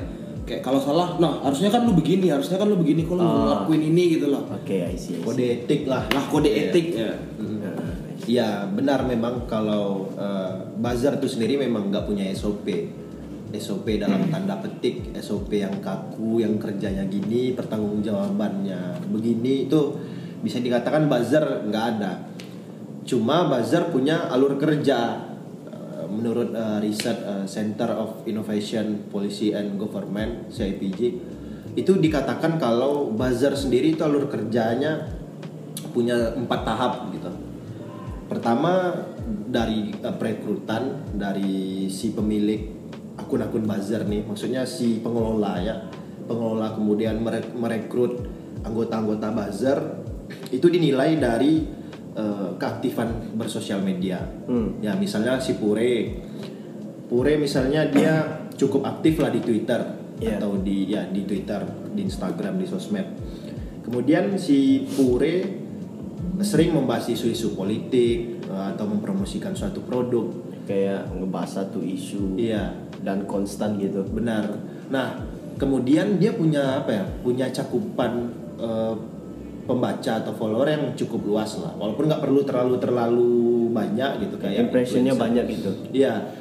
Kayak 0.48 0.63
kalau 0.63 0.79
salah, 0.79 1.20
nah 1.20 1.44
harusnya 1.44 1.67
kan 1.67 1.84
lu 1.84 1.91
begini, 1.91 2.32
harusnya 2.32 2.56
kan 2.56 2.72
lu 2.72 2.79
begini, 2.79 3.03
kok 3.03 3.20
lu 3.20 3.25
Ah. 3.25 3.36
ngelakuin 3.44 3.84
ini 3.84 4.15
gitu 4.15 4.32
loh. 4.32 4.48
Oke, 4.48 4.79
I 4.79 4.96
see, 4.96 5.17
I 5.17 5.20
see. 5.20 5.25
Kode 5.25 5.44
etik 5.44 5.82
lah. 5.84 6.08
Nah, 6.08 6.24
kode 6.32 6.48
etik 6.48 6.86
ya. 6.96 7.12
Ya 8.27 8.63
benar 8.67 9.03
memang 9.03 9.48
kalau 9.48 10.08
uh, 10.15 10.56
buzzer 10.75 11.15
itu 11.15 11.27
sendiri 11.27 11.60
memang 11.60 11.91
nggak 11.91 12.06
punya 12.06 12.27
SOP. 12.32 12.67
SOP 13.56 13.88
dalam 13.96 14.27
tanda 14.27 14.60
petik, 14.60 15.15
SOP 15.17 15.56
yang 15.56 15.72
kaku, 15.79 16.44
yang 16.44 16.60
kerjanya 16.60 17.08
gini, 17.08 17.56
pertanggungjawabannya 17.56 19.08
begini 19.08 19.67
itu 19.67 19.96
bisa 20.44 20.60
dikatakan 20.60 21.08
buzzer 21.08 21.44
nggak 21.67 21.86
ada. 21.96 22.27
Cuma 23.03 23.48
buzzer 23.48 23.88
punya 23.88 24.27
alur 24.27 24.56
kerja. 24.56 25.27
Menurut 26.08 26.56
uh, 26.56 26.80
riset 26.80 27.20
uh, 27.28 27.46
Center 27.46 27.92
of 27.92 28.24
Innovation 28.26 29.08
Policy 29.12 29.52
and 29.52 29.76
Government 29.76 30.48
(CIPG) 30.50 31.00
itu 31.78 31.92
dikatakan 31.94 32.58
kalau 32.58 33.14
buzzer 33.14 33.54
sendiri 33.54 33.94
itu 33.94 34.02
alur 34.02 34.26
kerjanya 34.32 35.14
punya 35.94 36.34
empat 36.34 36.66
tahap 36.66 36.94
gitu. 37.14 37.30
Pertama 38.28 38.92
dari 39.28 39.94
uh, 40.02 40.16
perekrutan 40.16 41.14
dari 41.14 41.88
si 41.92 42.16
pemilik 42.16 42.76
akun-akun 43.20 43.68
buzzer 43.68 44.08
nih, 44.08 44.26
maksudnya 44.26 44.66
si 44.66 45.04
pengelola 45.04 45.60
ya, 45.62 45.76
pengelola 46.26 46.74
kemudian 46.74 47.20
mere- 47.22 47.54
merekrut 47.54 48.26
anggota-anggota 48.64 49.28
buzzer 49.32 49.80
itu 50.52 50.68
dinilai 50.68 51.16
dari 51.20 51.64
uh, 52.18 52.50
keaktifan 52.58 53.38
bersosial 53.38 53.80
media. 53.80 54.20
Ya 54.82 54.98
misalnya 54.98 55.38
si 55.38 55.56
Pure, 55.56 56.18
Pure 57.08 57.38
misalnya 57.38 57.88
dia 57.88 58.44
cukup 58.58 58.84
aktif 58.84 59.22
lah 59.22 59.30
di 59.30 59.40
Twitter 59.40 59.80
Iya. 60.18 60.42
atau 60.42 60.58
di 60.58 60.90
ya 60.90 61.06
di 61.06 61.30
Twitter, 61.30 61.62
di 61.94 62.02
Instagram, 62.02 62.58
di 62.58 62.66
sosmed. 62.66 63.06
Kemudian 63.86 64.34
si 64.36 64.84
Pure 64.98 65.36
sering 66.42 66.74
membahas 66.74 67.06
isu-isu 67.08 67.54
politik 67.54 68.42
uh, 68.50 68.74
atau 68.74 68.90
mempromosikan 68.90 69.54
suatu 69.54 69.86
produk. 69.86 70.26
Kayak 70.68 71.08
ngebahas 71.16 71.64
satu 71.64 71.80
isu. 71.80 72.36
Iya, 72.36 72.76
Dan 73.00 73.24
konstan 73.24 73.80
gitu. 73.80 74.04
benar. 74.04 74.52
Nah, 74.92 75.24
kemudian 75.56 76.20
dia 76.20 76.36
punya 76.36 76.84
apa 76.84 76.92
ya? 76.92 77.06
Punya 77.24 77.48
cakupan 77.56 78.28
uh, 78.60 78.92
pembaca 79.68 80.24
atau 80.24 80.34
follower 80.34 80.68
yang 80.72 80.84
cukup 80.96 81.22
luas 81.28 81.60
lah. 81.60 81.76
Walaupun 81.76 82.08
nggak 82.08 82.22
perlu 82.24 82.42
terlalu 82.48 82.76
terlalu 82.80 83.32
banyak 83.76 84.26
gitu 84.26 84.36
kayak 84.40 84.72
Impressionnya 84.72 85.14
banyak 85.14 85.46
gitu. 85.52 85.72
Iya. 85.92 86.34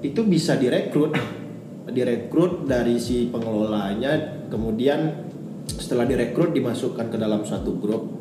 Itu 0.00 0.24
bisa 0.24 0.56
direkrut, 0.56 1.12
direkrut 1.96 2.64
dari 2.64 2.96
si 2.96 3.28
pengelolanya, 3.28 4.46
kemudian 4.48 5.28
setelah 5.68 6.08
direkrut 6.08 6.56
dimasukkan 6.56 7.12
ke 7.12 7.16
dalam 7.20 7.44
suatu 7.44 7.76
grup. 7.76 8.16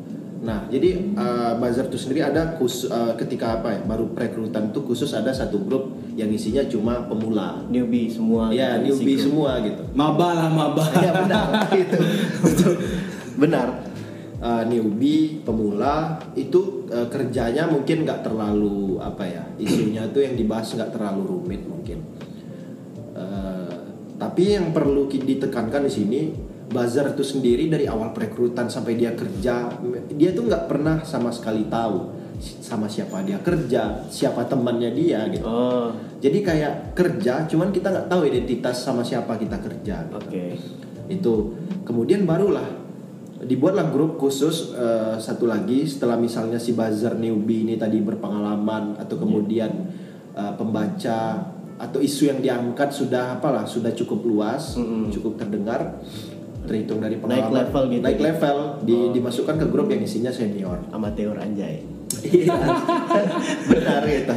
Nah, 0.46 0.70
jadi 0.70 1.02
uh, 1.18 1.58
buzzer 1.58 1.90
itu 1.90 1.98
sendiri 1.98 2.22
ada 2.22 2.54
khusus 2.62 2.94
uh, 2.94 3.18
ketika 3.18 3.58
apa 3.62 3.74
ya, 3.74 3.80
baru 3.82 4.14
perekrutan 4.14 4.70
tuh 4.70 4.86
khusus 4.86 5.10
ada 5.18 5.34
satu 5.34 5.58
grup 5.66 5.98
yang 6.14 6.30
isinya 6.30 6.62
cuma 6.70 7.02
pemula. 7.10 7.66
Newbie 7.66 8.06
semua. 8.06 8.54
Ya, 8.54 8.78
gitu, 8.78 9.02
newbie 9.02 9.18
semua 9.18 9.58
gitu. 9.66 9.82
Maba 9.98 10.38
lah 10.38 10.50
maba. 10.54 10.86
Iya 11.02 11.12
benar 11.18 11.46
itu. 11.74 11.98
Betul. 12.46 12.74
Benar. 13.42 13.68
Uh, 14.46 14.62
newbie, 14.70 15.42
pemula 15.42 16.22
itu 16.38 16.86
uh, 16.94 17.10
kerjanya 17.10 17.66
mungkin 17.66 18.06
nggak 18.06 18.22
terlalu 18.22 19.02
apa 19.02 19.25
ya 19.25 19.42
isunya 19.58 20.06
tuh 20.14 20.22
yang 20.22 20.38
dibahas 20.38 20.70
nggak 20.70 20.94
terlalu 20.94 21.22
rumit 21.25 21.66
mungkin. 21.66 22.06
Uh, 23.18 23.74
tapi 24.22 24.54
yang 24.54 24.70
perlu 24.70 25.10
ditekankan 25.10 25.90
di 25.90 25.92
sini 25.92 26.20
buzzer 26.70 27.14
itu 27.14 27.24
sendiri 27.24 27.70
dari 27.70 27.86
awal 27.86 28.12
perekrutan 28.12 28.70
sampai 28.70 28.98
dia 28.98 29.14
kerja 29.14 29.70
dia 30.14 30.30
tuh 30.34 30.50
nggak 30.50 30.66
pernah 30.66 31.02
sama 31.06 31.30
sekali 31.30 31.70
tahu 31.70 32.14
sama 32.42 32.90
siapa 32.90 33.24
dia 33.24 33.40
kerja 33.40 34.04
siapa 34.12 34.44
temannya 34.50 34.92
dia 34.92 35.24
gitu 35.32 35.46
Oh, 35.46 35.94
jadi 36.20 36.38
kayak 36.44 36.74
kerja 36.98 37.48
cuman 37.48 37.72
kita 37.72 37.88
nggak 37.94 38.08
tahu 38.12 38.28
identitas 38.28 38.82
sama 38.82 39.06
siapa 39.06 39.40
kita 39.40 39.56
kerja 39.62 40.04
gitu 40.10 40.20
oke. 40.20 40.46
itu 41.08 41.36
kemudian 41.88 42.28
barulah 42.28 42.85
dibuatlah 43.46 43.94
grup 43.94 44.18
khusus 44.18 44.74
eh, 44.74 45.16
satu 45.18 45.46
lagi 45.46 45.86
setelah 45.86 46.18
misalnya 46.18 46.58
si 46.58 46.74
buzzer 46.74 47.14
newbie 47.16 47.64
ini 47.64 47.78
tadi 47.78 48.02
berpengalaman 48.02 48.98
atau 48.98 49.16
kemudian 49.16 49.72
eh, 50.34 50.54
pembaca 50.58 51.54
atau 51.75 52.00
isu 52.00 52.32
yang 52.32 52.40
diangkat 52.40 52.90
sudah 52.90 53.38
apalah 53.38 53.68
sudah 53.68 53.92
cukup 53.92 54.24
luas 54.24 54.80
cukup 55.12 55.36
terdengar 55.36 56.00
terhitung 56.66 56.98
dari 56.98 57.20
Naik 57.20 57.24
pengalaman 57.24 57.54
level 57.62 57.84
gitu 57.94 58.04
naik 58.04 58.20
ya? 58.20 58.25
level 58.34 58.58
di- 58.82 59.10
dimasukkan 59.14 59.56
ke 59.62 59.66
grup 59.70 59.88
yang 59.94 60.02
isinya 60.02 60.34
senior 60.34 60.82
Amateur 60.90 61.38
anjay. 61.38 61.86
Iya, 62.25 62.58
benar 63.70 64.02
gitu. 64.10 64.34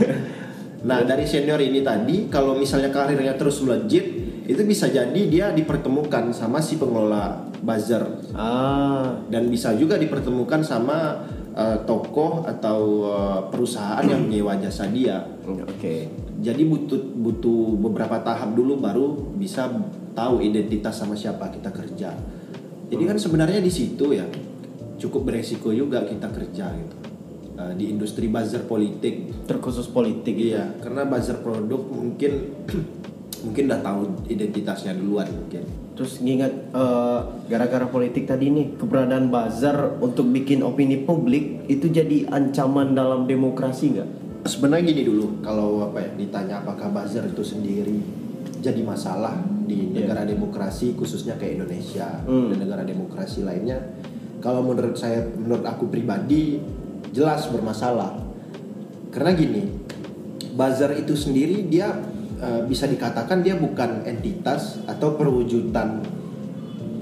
Nah 0.84 1.08
dari 1.08 1.24
senior 1.24 1.56
ini 1.58 1.80
tadi, 1.80 2.28
kalau 2.28 2.52
misalnya 2.52 2.92
karirnya 2.92 3.32
terus 3.40 3.64
melejit, 3.64 4.04
itu 4.44 4.60
bisa 4.64 4.92
jadi 4.92 5.20
dia 5.24 5.56
dipertemukan 5.56 6.32
sama 6.36 6.60
si 6.60 6.76
pengelola 6.76 7.47
buzzer 7.62 8.02
Ah, 8.34 9.18
dan 9.28 9.50
bisa 9.50 9.74
juga 9.74 9.98
dipertemukan 9.98 10.62
sama 10.62 11.26
eh, 11.54 11.78
tokoh 11.84 12.46
atau 12.46 12.80
eh, 13.10 13.40
perusahaan 13.50 14.04
yang 14.06 14.26
menyewa 14.26 14.58
jasa 14.62 14.86
dia. 14.88 15.22
oke. 15.44 15.96
Jadi 16.38 16.62
butuh 16.62 17.00
butuh 17.18 17.74
beberapa 17.82 18.22
tahap 18.22 18.54
dulu 18.54 18.78
baru 18.78 19.34
bisa 19.34 19.66
tahu 20.14 20.38
identitas 20.42 20.94
sama 20.94 21.18
siapa 21.18 21.50
kita 21.50 21.74
kerja. 21.74 22.14
Jadi 22.88 23.02
kan 23.04 23.18
sebenarnya 23.18 23.60
di 23.60 23.72
situ 23.74 24.14
ya 24.14 24.24
cukup 24.98 25.30
beresiko 25.30 25.70
juga 25.70 26.02
kita 26.06 26.30
kerja 26.30 26.66
gitu. 26.74 26.96
Eh, 27.58 27.72
di 27.74 27.90
industri 27.90 28.30
buzzer 28.30 28.62
politik 28.70 29.46
Terkhusus 29.50 29.90
politik 29.90 30.38
gitu. 30.38 30.54
Iya, 30.54 30.78
karena 30.78 31.02
buzzer 31.10 31.42
produk 31.42 31.82
mungkin 31.90 32.54
mungkin 33.46 33.62
udah 33.66 33.80
tahu 33.82 34.00
identitasnya 34.30 34.94
duluan 34.94 35.26
mungkin. 35.26 35.87
Terus 35.98 36.22
ngingat 36.22 36.70
eh, 36.70 37.20
gara-gara 37.50 37.90
politik 37.90 38.30
tadi 38.30 38.54
nih 38.54 38.78
keberadaan 38.78 39.34
buzzer 39.34 39.98
untuk 39.98 40.30
bikin 40.30 40.62
opini 40.62 41.02
publik 41.02 41.66
itu 41.66 41.90
jadi 41.90 42.30
ancaman 42.30 42.94
dalam 42.94 43.26
demokrasi 43.26 43.98
nggak? 43.98 44.08
Sebenarnya 44.46 44.94
gini 44.94 45.02
dulu, 45.02 45.42
kalau 45.42 45.90
apa 45.90 46.06
ya 46.06 46.10
ditanya 46.14 46.62
apakah 46.62 46.94
buzzer 46.94 47.26
itu 47.26 47.42
sendiri 47.42 47.98
jadi 48.62 48.78
masalah 48.86 49.42
di 49.66 49.90
negara 49.90 50.22
demokrasi 50.22 50.94
khususnya 50.94 51.34
kayak 51.34 51.62
Indonesia 51.66 52.22
Hmm. 52.22 52.54
dan 52.54 52.62
negara 52.62 52.86
demokrasi 52.86 53.42
lainnya, 53.42 53.82
kalau 54.38 54.62
menurut 54.62 54.94
saya, 54.94 55.26
menurut 55.34 55.66
aku 55.66 55.90
pribadi 55.90 56.62
jelas 57.10 57.50
bermasalah. 57.50 58.22
Karena 59.10 59.34
gini, 59.34 59.66
buzzer 60.54 60.94
itu 60.94 61.18
sendiri 61.18 61.66
dia 61.66 61.90
eh, 62.38 62.62
bisa 62.66 62.86
dikatakan 62.86 63.42
dia 63.42 63.58
bukan 63.58 64.06
entitas 64.06 64.80
atau 64.86 65.14
perwujudan 65.18 66.02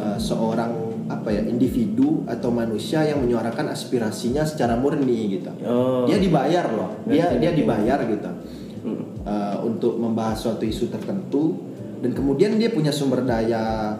eh, 0.00 0.18
seorang 0.18 0.86
apa 1.06 1.30
ya 1.30 1.42
individu 1.46 2.26
atau 2.26 2.50
manusia 2.50 3.06
yang 3.06 3.22
menyuarakan 3.22 3.70
aspirasinya 3.70 4.42
secara 4.42 4.74
murni 4.74 5.38
gitu. 5.38 5.50
Oh. 5.62 6.02
Dia 6.08 6.18
dibayar 6.18 6.66
loh, 6.74 6.98
dia 7.06 7.38
dia 7.38 7.54
dibayar 7.54 8.02
gitu 8.02 8.30
eh, 9.26 9.56
untuk 9.62 9.98
membahas 9.98 10.38
suatu 10.42 10.66
isu 10.66 10.90
tertentu 10.90 11.54
dan 12.02 12.10
kemudian 12.12 12.58
dia 12.58 12.70
punya 12.74 12.90
sumber 12.90 13.22
daya 13.22 13.96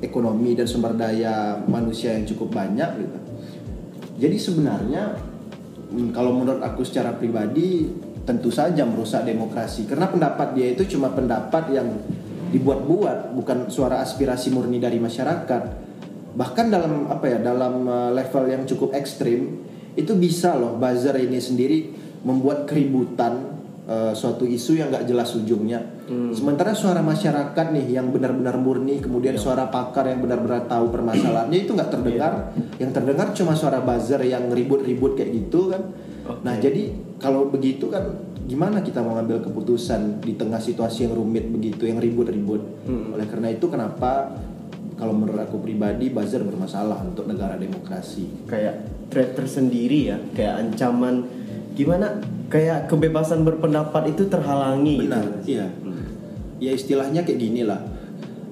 ekonomi 0.00 0.52
dan 0.56 0.68
sumber 0.68 0.92
daya 0.96 1.60
manusia 1.68 2.16
yang 2.16 2.24
cukup 2.28 2.52
banyak 2.52 2.90
gitu. 3.00 3.18
Jadi 4.16 4.36
sebenarnya 4.40 5.16
mm, 5.92 6.08
kalau 6.16 6.32
menurut 6.36 6.64
aku 6.64 6.84
secara 6.84 7.12
pribadi 7.16 7.88
tentu 8.26 8.50
saja 8.50 8.82
merusak 8.82 9.22
demokrasi 9.22 9.86
karena 9.86 10.10
pendapat 10.10 10.58
dia 10.58 10.74
itu 10.74 10.98
cuma 10.98 11.14
pendapat 11.14 11.70
yang 11.70 11.88
dibuat-buat 12.50 13.32
bukan 13.38 13.70
suara 13.70 14.02
aspirasi 14.02 14.50
murni 14.50 14.82
dari 14.82 14.98
masyarakat. 14.98 15.62
Bahkan 16.36 16.66
dalam 16.68 17.08
apa 17.08 17.24
ya 17.30 17.38
dalam 17.40 17.86
uh, 17.86 18.10
level 18.12 18.44
yang 18.50 18.62
cukup 18.68 18.92
ekstrim 18.92 19.62
itu 19.96 20.12
bisa 20.18 20.52
loh 20.58 20.76
buzzer 20.76 21.16
ini 21.16 21.40
sendiri 21.40 21.78
membuat 22.26 22.68
keributan 22.68 23.56
uh, 23.88 24.12
suatu 24.12 24.44
isu 24.44 24.76
yang 24.76 24.92
nggak 24.92 25.06
jelas 25.08 25.32
ujungnya. 25.32 25.80
Sementara 26.34 26.70
suara 26.70 27.02
masyarakat 27.02 27.66
nih 27.74 27.98
yang 27.98 28.14
benar-benar 28.14 28.54
murni, 28.60 29.02
kemudian 29.02 29.34
suara 29.34 29.66
pakar 29.66 30.06
yang 30.06 30.22
benar-benar 30.22 30.68
tahu 30.70 30.94
permasalahannya 30.94 31.58
itu 31.66 31.74
nggak 31.74 31.90
terdengar. 31.90 32.54
Yang 32.78 32.90
terdengar 32.94 33.26
cuma 33.34 33.58
suara 33.58 33.82
buzzer 33.82 34.20
yang 34.22 34.46
ribut-ribut 34.52 35.18
kayak 35.18 35.30
gitu 35.34 35.72
kan. 35.72 35.82
Nah 36.46 36.54
jadi 36.58 37.05
kalau 37.16 37.48
begitu 37.48 37.88
kan 37.88 38.04
gimana 38.46 38.78
kita 38.78 39.02
mau 39.02 39.18
ngambil 39.18 39.42
keputusan 39.42 40.22
di 40.22 40.38
tengah 40.38 40.62
situasi 40.62 41.10
yang 41.10 41.18
rumit 41.18 41.50
begitu, 41.50 41.88
yang 41.88 41.98
ribut-ribut. 41.98 42.62
Oleh 42.86 43.26
karena 43.26 43.50
itu 43.50 43.66
kenapa 43.66 44.38
kalau 44.96 45.12
menurut 45.12 45.44
aku 45.44 45.60
pribadi 45.60 46.08
buzzer 46.08 46.40
bermasalah 46.40 47.04
untuk 47.04 47.28
negara 47.28 47.58
demokrasi. 47.58 48.48
Kayak 48.48 48.86
threat 49.12 49.36
tersendiri 49.36 50.14
ya, 50.14 50.16
kayak 50.32 50.54
ancaman 50.62 51.26
gimana? 51.76 52.22
Kayak 52.46 52.86
kebebasan 52.86 53.42
berpendapat 53.42 54.14
itu 54.14 54.30
terhalangi. 54.30 55.02
gitu. 55.02 55.10
Benar, 55.10 55.26
iya. 55.44 55.66
Ya 56.56 56.70
istilahnya 56.72 57.26
kayak 57.26 57.40
gini 57.42 57.66
lah. 57.66 57.82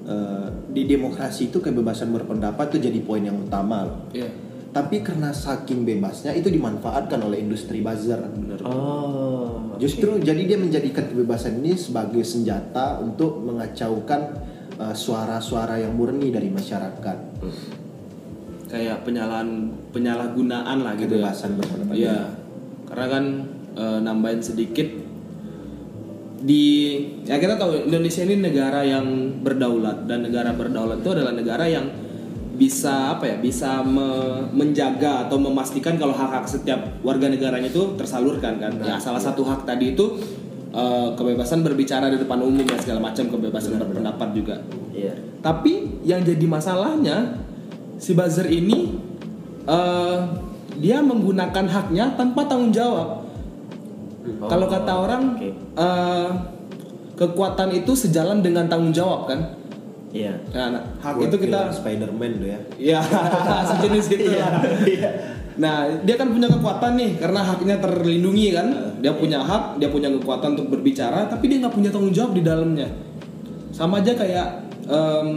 Eh, 0.05 0.47
di 0.69 0.85
demokrasi 0.85 1.49
itu 1.49 1.57
kebebasan 1.57 2.13
berpendapat 2.13 2.69
itu 2.75 2.91
jadi 2.91 2.99
poin 3.01 3.25
yang 3.25 3.41
utama 3.41 3.89
loh. 3.89 3.99
Iya. 4.13 4.29
Tapi 4.75 4.99
karena 4.99 5.31
saking 5.31 5.87
bebasnya 5.87 6.35
itu 6.35 6.51
dimanfaatkan 6.51 7.23
oleh 7.23 7.39
industri 7.39 7.79
buzzer. 7.79 8.19
Oh. 8.67 9.71
Justru 9.79 10.19
jadi 10.19 10.43
dia 10.43 10.59
menjadikan 10.59 11.07
kebebasan 11.07 11.63
ini 11.63 11.79
sebagai 11.79 12.19
senjata 12.27 12.99
untuk 12.99 13.39
mengacaukan 13.39 14.35
eh, 14.75 14.91
suara-suara 14.91 15.79
yang 15.79 15.95
murni 15.95 16.27
dari 16.27 16.51
masyarakat. 16.51 17.17
Kayak 18.67 19.07
penyalahan 19.07 19.71
penyalahgunaan 19.95 20.83
lah 20.83 20.99
gitu 20.99 21.23
ya. 21.23 21.31
Kebebasan 21.31 21.51
berpendapat. 21.55 21.95
Iya. 21.95 22.19
Karena 22.91 23.07
kan 23.07 23.23
eh, 23.79 23.99
nambahin 24.03 24.43
sedikit 24.43 24.87
di 26.45 26.63
ya 27.23 27.39
kita 27.39 27.55
tahu 27.55 27.87
Indonesia 27.87 28.27
ini 28.27 28.43
negara 28.43 28.83
yang 28.83 29.39
berdaulat 29.39 30.03
dan 30.03 30.27
negara 30.27 30.51
berdaulat 30.51 30.99
itu 30.99 31.09
adalah 31.15 31.31
negara 31.31 31.63
yang 31.63 31.87
bisa 32.55 33.13
apa 33.13 33.25
ya 33.25 33.35
bisa 33.37 33.79
me- 33.81 34.47
menjaga 34.49 35.27
atau 35.27 35.35
memastikan 35.35 35.95
kalau 35.95 36.11
hak-hak 36.11 36.43
setiap 36.45 36.79
warga 37.01 37.27
negaranya 37.27 37.67
itu 37.67 37.95
tersalurkan 37.95 38.55
kan 38.57 38.71
ya 38.79 38.95
salah 38.95 39.19
satu 39.19 39.43
hak 39.43 39.63
tadi 39.63 39.91
itu 39.91 40.05
eh, 40.69 41.07
kebebasan 41.13 41.61
berbicara 41.61 42.07
di 42.07 42.17
depan 42.17 42.39
umum 42.39 42.63
dan 42.63 42.79
segala 42.79 42.99
macam 43.03 43.27
kebebasan 43.27 43.75
berpendapat 43.75 44.29
juga 44.31 44.55
Iya. 44.89 45.11
tapi 45.39 45.99
yang 46.01 46.23
jadi 46.23 46.45
masalahnya 46.45 47.43
si 47.95 48.11
buzzer 48.11 48.47
ini 48.47 48.95
eh, 49.65 50.19
dia 50.75 50.99
menggunakan 50.99 51.65
haknya 51.65 52.11
tanpa 52.13 52.43
tanggung 52.43 52.67
jawab. 52.69 53.23
Oh, 54.35 54.47
Kalau 54.47 54.67
kata 54.67 54.91
orang 54.91 55.23
oke. 55.35 55.49
eh, 55.75 56.29
kekuatan 57.13 57.71
itu 57.71 57.91
sejalan 57.93 58.39
dengan 58.39 58.67
tanggung 58.67 58.91
jawab 58.91 59.27
kan. 59.27 59.39
Iya. 60.15 60.33
Nah, 60.55 60.67
nah, 60.71 60.83
hak 61.03 61.13
Buat 61.19 61.27
itu 61.27 61.37
kita 61.43 61.59
Spider-Man 61.75 62.31
tuh 62.39 62.47
ya. 62.47 62.59
ya 62.79 62.99
sejenis 63.75 64.05
itu. 64.15 64.31
Nah, 65.59 65.87
dia 66.07 66.15
kan 66.15 66.31
punya 66.31 66.47
kekuatan 66.47 66.95
nih 66.95 67.19
karena 67.19 67.43
haknya 67.43 67.75
terlindungi 67.83 68.55
kan. 68.55 68.67
Dia 69.03 69.11
punya 69.19 69.43
hak, 69.43 69.75
dia 69.75 69.91
punya 69.91 70.07
kekuatan 70.15 70.55
untuk 70.55 70.79
berbicara, 70.79 71.27
tapi 71.27 71.51
dia 71.51 71.59
nggak 71.59 71.75
punya 71.75 71.91
tanggung 71.91 72.15
jawab 72.15 72.31
di 72.31 72.43
dalamnya. 72.47 72.87
Sama 73.75 73.99
aja 73.99 74.15
kayak 74.15 74.47
em, 74.87 75.29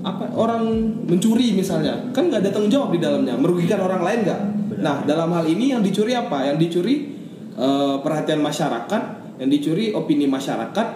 apa 0.00 0.32
orang 0.32 0.64
mencuri 1.04 1.52
misalnya, 1.52 2.08
kan 2.16 2.32
nggak 2.32 2.48
ada 2.48 2.50
tanggung 2.56 2.72
jawab 2.72 2.88
di 2.96 3.04
dalamnya, 3.04 3.36
merugikan 3.36 3.84
orang 3.84 4.00
lain 4.00 4.18
nggak? 4.24 4.40
Nah, 4.80 5.04
dalam 5.04 5.28
hal 5.36 5.44
ini 5.44 5.76
yang 5.76 5.84
dicuri 5.84 6.16
apa? 6.16 6.48
Yang 6.48 6.56
dicuri 6.68 6.94
eh, 7.52 7.96
perhatian 8.00 8.40
masyarakat, 8.40 9.02
yang 9.44 9.48
dicuri 9.52 9.92
opini 9.92 10.24
masyarakat, 10.24 10.86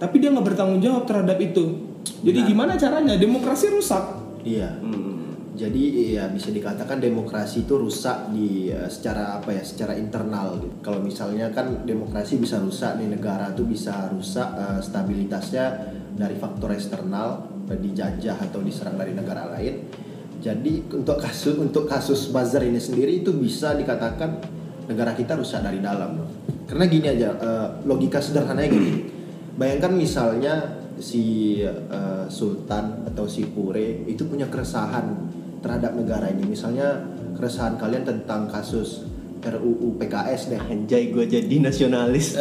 tapi 0.00 0.16
dia 0.16 0.32
nggak 0.32 0.44
bertanggung 0.48 0.80
jawab 0.80 1.04
terhadap 1.04 1.36
itu. 1.40 1.95
Jadi 2.22 2.38
gimana 2.46 2.78
caranya? 2.78 3.18
Demokrasi 3.18 3.66
rusak. 3.72 4.04
Iya. 4.46 4.70
Jadi 5.56 6.12
ya 6.12 6.28
bisa 6.28 6.52
dikatakan 6.52 7.00
demokrasi 7.00 7.64
itu 7.64 7.80
rusak 7.80 8.28
di 8.28 8.68
eh, 8.68 8.92
secara 8.92 9.40
apa 9.40 9.56
ya, 9.56 9.64
secara 9.64 9.96
internal 9.96 10.60
gitu. 10.60 10.84
Kalau 10.84 11.00
misalnya 11.00 11.48
kan 11.48 11.88
demokrasi 11.88 12.36
bisa 12.36 12.60
rusak 12.60 13.00
nih 13.00 13.16
negara 13.16 13.56
tuh 13.56 13.64
bisa 13.64 14.12
rusak 14.12 14.44
eh, 14.44 14.80
stabilitasnya 14.84 15.96
dari 16.12 16.36
faktor 16.36 16.76
eksternal 16.76 17.48
eh, 17.72 17.78
dijajah 17.80 18.36
atau 18.36 18.60
diserang 18.60 19.00
dari 19.00 19.16
negara 19.16 19.48
lain. 19.56 19.88
Jadi 20.44 20.92
untuk 20.92 21.16
kasus 21.24 21.56
untuk 21.56 21.88
kasus 21.88 22.28
buzzer 22.28 22.60
ini 22.60 22.76
sendiri 22.76 23.24
itu 23.24 23.32
bisa 23.32 23.72
dikatakan 23.72 24.36
negara 24.92 25.16
kita 25.16 25.40
rusak 25.40 25.64
dari 25.64 25.80
dalam 25.80 26.20
loh. 26.20 26.28
Karena 26.68 26.84
gini 26.84 27.08
aja 27.08 27.32
logika 27.88 28.20
sederhananya 28.20 28.68
gini. 28.68 28.92
Bayangkan 29.56 29.96
misalnya 29.96 30.75
si 30.98 31.60
eh, 31.62 32.24
Sultan 32.28 33.06
atau 33.08 33.28
si 33.28 33.46
Pure 33.48 34.08
itu 34.08 34.24
punya 34.26 34.48
keresahan 34.48 35.06
terhadap 35.60 35.96
negara 35.96 36.30
ini. 36.30 36.46
Misalnya 36.46 37.04
keresahan 37.36 37.76
kalian 37.76 38.04
tentang 38.04 38.48
kasus 38.48 39.04
RUU 39.46 39.94
PKS 40.00 40.50
deh. 40.50 40.60
Anjay 40.60 41.14
gue 41.14 41.24
jadi 41.28 41.56
nasionalis. 41.62 42.34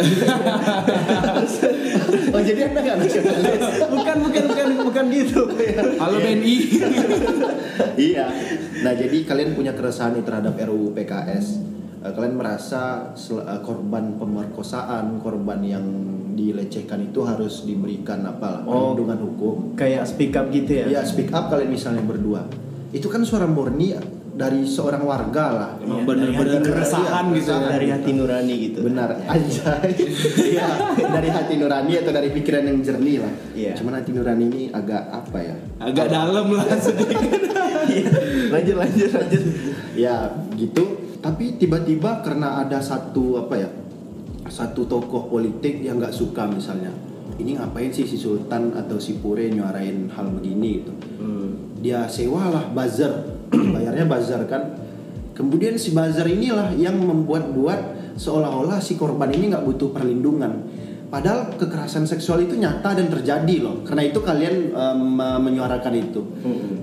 Oh 2.35 2.41
jadi 2.43 2.67
anda 2.67 2.83
nggak 2.83 2.97
nasionalis? 2.99 3.63
bukan 3.95 4.17
bukan 4.27 4.43
bukan 4.51 4.67
bukan 4.91 5.05
gitu. 5.13 5.41
Halo 5.95 6.19
BNI. 6.19 6.55
iya. 8.11 8.27
Nah 8.83 8.91
jadi 8.91 9.17
kalian 9.23 9.55
punya 9.55 9.71
keresahan 9.71 10.19
nih 10.19 10.25
terhadap 10.27 10.59
RUU 10.59 10.91
PKS. 10.91 11.45
Eh, 12.03 12.11
kalian 12.11 12.35
merasa 12.35 13.13
eh, 13.15 13.61
korban 13.63 14.19
pemerkosaan, 14.19 15.23
korban 15.23 15.59
yang 15.63 15.85
dilecehkan 16.35 16.99
itu 17.01 17.23
harus 17.23 17.63
diberikan 17.63 18.21
apa 18.21 18.67
Oh. 18.67 18.91
perlindungan 18.91 19.19
hukum. 19.23 19.55
Kayak 19.73 20.03
speak 20.05 20.35
up 20.35 20.51
gitu 20.51 20.83
ya. 20.83 20.85
Ya 20.91 21.01
speak 21.01 21.31
up 21.31 21.47
kalian 21.47 21.71
misalnya 21.71 22.03
berdua. 22.03 22.43
Itu 22.91 23.07
kan 23.07 23.23
suara 23.23 23.47
murni 23.47 23.95
dari 24.35 24.67
seorang 24.67 25.07
warga 25.07 25.45
lah. 25.47 25.71
Emang 25.79 26.03
Iya, 26.03 26.07
bener-bener 26.11 26.35
dari 26.35 26.59
hati 26.59 26.67
keresahan 26.67 27.25
gitu 27.31 27.49
ya. 27.49 27.67
Dari 27.71 27.87
hati 27.87 28.11
nurani 28.11 28.55
gitu. 28.61 28.79
Benar, 28.83 29.09
anjay. 29.25 29.91
Iya, 30.51 30.67
dari 30.99 31.29
hati 31.31 31.53
nurani 31.55 31.93
atau 31.95 32.11
dari 32.11 32.29
pikiran 32.35 32.63
yang 32.67 32.77
jernih 32.83 33.17
lah. 33.23 33.33
Iya. 33.55 33.73
Cuman 33.79 33.93
hati 33.95 34.11
nurani 34.11 34.43
ini 34.45 34.61
agak 34.69 35.03
apa 35.07 35.37
ya? 35.39 35.55
Agak 35.79 36.07
dalam 36.11 36.51
lah 36.51 36.67
sedikit. 36.77 37.31
Iya. 37.87 38.07
lanjut 38.53 38.75
lanjut 38.75 39.09
lanjut. 39.09 39.43
Ya 39.95 40.15
gitu. 40.53 40.83
Tapi 41.23 41.57
tiba-tiba 41.57 42.21
karena 42.21 42.61
ada 42.61 42.77
satu 42.77 43.39
apa 43.39 43.55
ya? 43.55 43.69
Satu 44.55 44.87
tokoh 44.87 45.27
politik 45.27 45.83
yang 45.83 45.99
nggak 45.99 46.15
suka 46.15 46.47
misalnya. 46.47 46.95
ini 47.35 47.59
ngapain 47.59 47.91
sih 47.91 48.07
si 48.07 48.15
Sultan 48.15 48.71
atau 48.71 48.95
si 48.95 49.19
Pure 49.19 49.51
nyuarain 49.51 50.07
hal 50.07 50.31
begini 50.31 50.79
gitu? 50.79 50.93
Dia 51.83 52.07
sewalah 52.07 52.71
buzzer. 52.71 53.11
Bayarnya 53.75 54.07
buzzer 54.07 54.39
kan. 54.47 54.79
Kemudian 55.35 55.75
si 55.75 55.91
buzzer 55.91 56.23
inilah 56.31 56.71
yang 56.79 56.95
membuat 56.95 57.51
buat 57.51 57.75
seolah-olah 58.15 58.79
si 58.79 58.95
korban 58.95 59.27
ini 59.35 59.51
nggak 59.51 59.67
butuh 59.67 59.91
perlindungan 59.91 60.63
padahal 61.15 61.55
kekerasan 61.55 62.03
seksual 62.03 62.43
itu 62.43 62.59
nyata 62.59 62.91
dan 62.91 63.07
terjadi 63.07 63.55
loh. 63.63 63.87
Karena 63.87 64.03
itu 64.03 64.19
kalian 64.19 64.75
em, 64.75 65.15
menyuarakan 65.15 65.93
itu. 65.95 66.21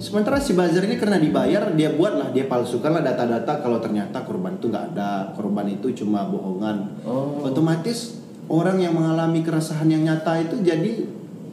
Sementara 0.01 0.41
si 0.41 0.57
buzzer 0.57 0.89
ini 0.89 0.97
karena 0.97 1.21
dibayar 1.21 1.69
dia 1.77 1.93
buatlah 1.93 2.33
dia 2.33 2.49
palsukanlah 2.49 3.05
data-data 3.05 3.61
kalau 3.61 3.77
ternyata 3.77 4.25
korban 4.25 4.57
itu 4.57 4.73
nggak 4.73 4.97
ada 4.97 5.37
korban 5.37 5.69
itu 5.69 5.93
cuma 6.01 6.25
bohongan. 6.25 7.05
Oh. 7.05 7.45
otomatis 7.45 8.25
orang 8.49 8.81
yang 8.81 8.97
mengalami 8.97 9.45
keresahan 9.45 9.91
yang 9.93 10.01
nyata 10.01 10.41
itu 10.41 10.65
jadi 10.65 10.93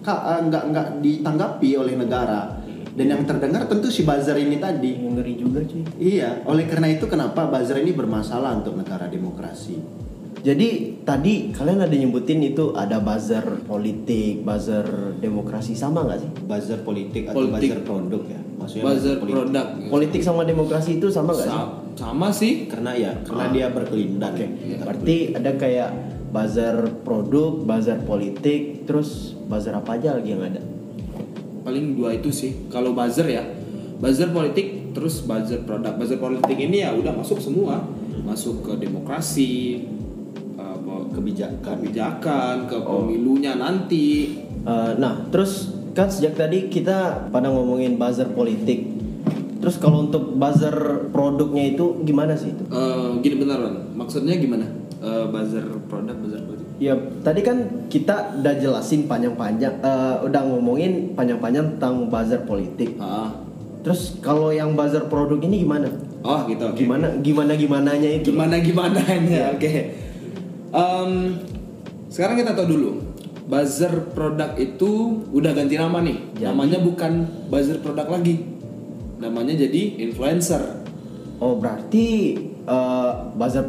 eh, 0.08 0.40
nggak 0.48 0.64
nggak 0.72 0.88
ditanggapi 1.04 1.70
oleh 1.76 2.00
negara. 2.00 2.64
Dan 2.90 3.16
yang 3.16 3.24
terdengar 3.24 3.68
tentu 3.68 3.92
si 3.92 4.08
buzzer 4.08 4.40
ini 4.40 4.56
tadi. 4.56 5.04
Ngeri 5.04 5.34
juga 5.36 5.60
cuy 5.68 5.84
iya 6.00 6.48
oleh 6.48 6.64
karena 6.64 6.88
itu 6.88 7.12
kenapa 7.12 7.44
buzzer 7.52 7.84
ini 7.84 7.92
bermasalah 7.92 8.64
untuk 8.64 8.80
negara 8.80 9.12
demokrasi 9.12 10.08
jadi 10.40 10.68
tadi 11.04 11.52
kalian 11.52 11.84
ada 11.84 11.92
nyebutin 11.92 12.40
itu 12.40 12.72
ada 12.72 13.04
buzzer 13.04 13.44
politik 13.68 14.40
buzzer 14.42 14.86
demokrasi 15.20 15.76
sama 15.76 16.08
nggak 16.08 16.20
sih? 16.24 16.30
Buzzer 16.48 16.80
politik 16.82 17.28
atau 17.28 17.44
Politik. 17.44 17.70
buzzer 17.76 17.80
produk 17.84 18.22
ya? 18.24 18.40
Maksudnya 18.56 18.84
buzzer 18.88 19.16
politik. 19.20 19.36
produk. 19.36 19.66
Politik 19.92 20.22
sama 20.24 20.42
demokrasi 20.44 20.90
itu 20.96 21.08
sama 21.12 21.36
nggak 21.36 21.48
sih? 21.48 21.60
Sa- 21.60 21.72
sama 22.00 22.28
sih. 22.32 22.54
Karena 22.72 22.92
ya 22.96 23.12
karena 23.28 23.46
dia 23.52 23.68
berkelindan. 23.70 24.32
Oke, 24.32 24.48
Iya. 24.48 24.78
berarti 24.80 25.16
ada 25.36 25.52
kayak 25.54 25.90
buzzer 26.32 26.76
produk, 27.04 27.60
buzzer 27.60 28.00
politik, 28.04 28.88
terus 28.88 29.36
buzzer 29.46 29.76
apa 29.76 30.00
aja 30.00 30.16
lagi 30.16 30.32
yang 30.32 30.44
ada? 30.44 30.62
paling 31.60 31.94
dua 31.94 32.16
itu 32.16 32.32
sih. 32.32 32.66
Kalau 32.72 32.96
buzzer 32.96 33.28
ya 33.28 33.44
buzzer 34.00 34.32
politik 34.32 34.96
terus 34.96 35.22
buzzer 35.22 35.62
produk. 35.68 35.94
Buzzer 35.94 36.18
politik 36.18 36.56
ini 36.56 36.82
ya 36.82 36.96
udah 36.96 37.14
masuk 37.14 37.38
semua. 37.38 37.84
Masuk 38.24 38.64
ke 38.64 38.74
demokrasi 38.80 39.84
kebijakan 41.20 41.76
kebijakan 41.78 42.56
ke 42.66 42.78
pemilunya 42.80 43.54
nanti 43.54 44.08
Eh, 44.60 44.92
nah, 44.96 45.24
terus 45.32 45.72
kan 45.92 46.08
sejak 46.08 46.36
tadi 46.36 46.68
kita 46.68 47.32
pada 47.32 47.48
ngomongin 47.48 47.96
buzzer 47.96 48.28
politik. 48.28 48.92
Terus 49.60 49.76
kalau 49.76 50.04
untuk 50.04 50.36
buzzer 50.36 50.76
produknya 51.12 51.64
itu 51.70 52.04
gimana 52.04 52.36
sih 52.36 52.52
itu? 52.52 52.64
Eh, 52.68 53.08
gini 53.20 53.36
beneran 53.38 53.88
maksudnya 53.94 54.36
gimana 54.36 54.68
Eh, 55.00 55.26
buzzer 55.28 55.64
produk 55.88 56.12
buzzer 56.14 56.44
politik 56.44 56.68
Ya, 56.76 56.92
tadi 57.22 57.40
kan 57.40 57.88
kita 57.88 58.36
udah 58.36 58.56
jelasin 58.56 59.04
panjang-panjang, 59.04 59.80
eh, 59.80 60.16
udah 60.24 60.42
ngomongin 60.46 61.12
panjang-panjang 61.12 61.80
tentang 61.80 62.08
buzzer 62.08 62.44
politik. 62.44 63.00
ah 63.00 63.32
Terus 63.80 64.20
kalau 64.20 64.52
yang 64.52 64.76
buzzer 64.76 65.08
produk 65.08 65.40
ini 65.40 65.64
gimana? 65.64 65.88
oh 66.20 66.40
gitu 66.46 66.68
oke. 66.68 66.76
Gimana 66.76 67.16
gimana 67.20 67.56
gimananya 67.56 68.10
itu? 68.12 68.36
gimana 68.36 68.60
gimana 68.60 69.00
ini 69.08 69.40
oke 69.56 69.72
Em, 70.70 71.12
sekarang 72.10 72.38
kita 72.42 72.54
tahu 72.54 72.68
dulu. 72.70 72.92
Buzzer 73.50 74.14
produk 74.14 74.54
itu 74.62 75.26
udah 75.34 75.58
ganti 75.58 75.74
nama 75.74 76.06
nih. 76.06 76.18
Jadi? 76.38 76.46
namanya 76.46 76.78
bukan 76.86 77.26
buzzer 77.50 77.82
produk 77.82 78.06
lagi. 78.06 78.46
Namanya 79.18 79.58
jadi 79.58 80.06
influencer. 80.06 80.86
Oh 81.42 81.58
berarti 81.58 82.38
eh, 82.70 83.12
buzzer 83.34 83.66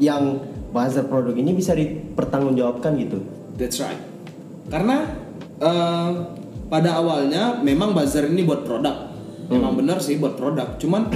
yang 0.00 0.40
buzzer 0.72 1.04
produk 1.04 1.36
ini 1.36 1.52
bisa 1.52 1.76
dipertanggungjawabkan 1.76 2.96
gitu? 2.96 3.20
that's 3.60 3.78
right. 3.78 4.00
Karena 4.72 5.04
eh, 5.60 6.10
pada 6.72 6.90
awalnya 6.96 7.60
memang 7.60 7.92
buzzer 7.92 8.24
ini 8.24 8.40
buat 8.42 8.64
produk. 8.64 9.12
Memang 9.52 9.76
benar 9.76 10.00
sih 10.00 10.16
buat 10.16 10.40
produk. 10.40 10.80
Cuman 10.80 11.12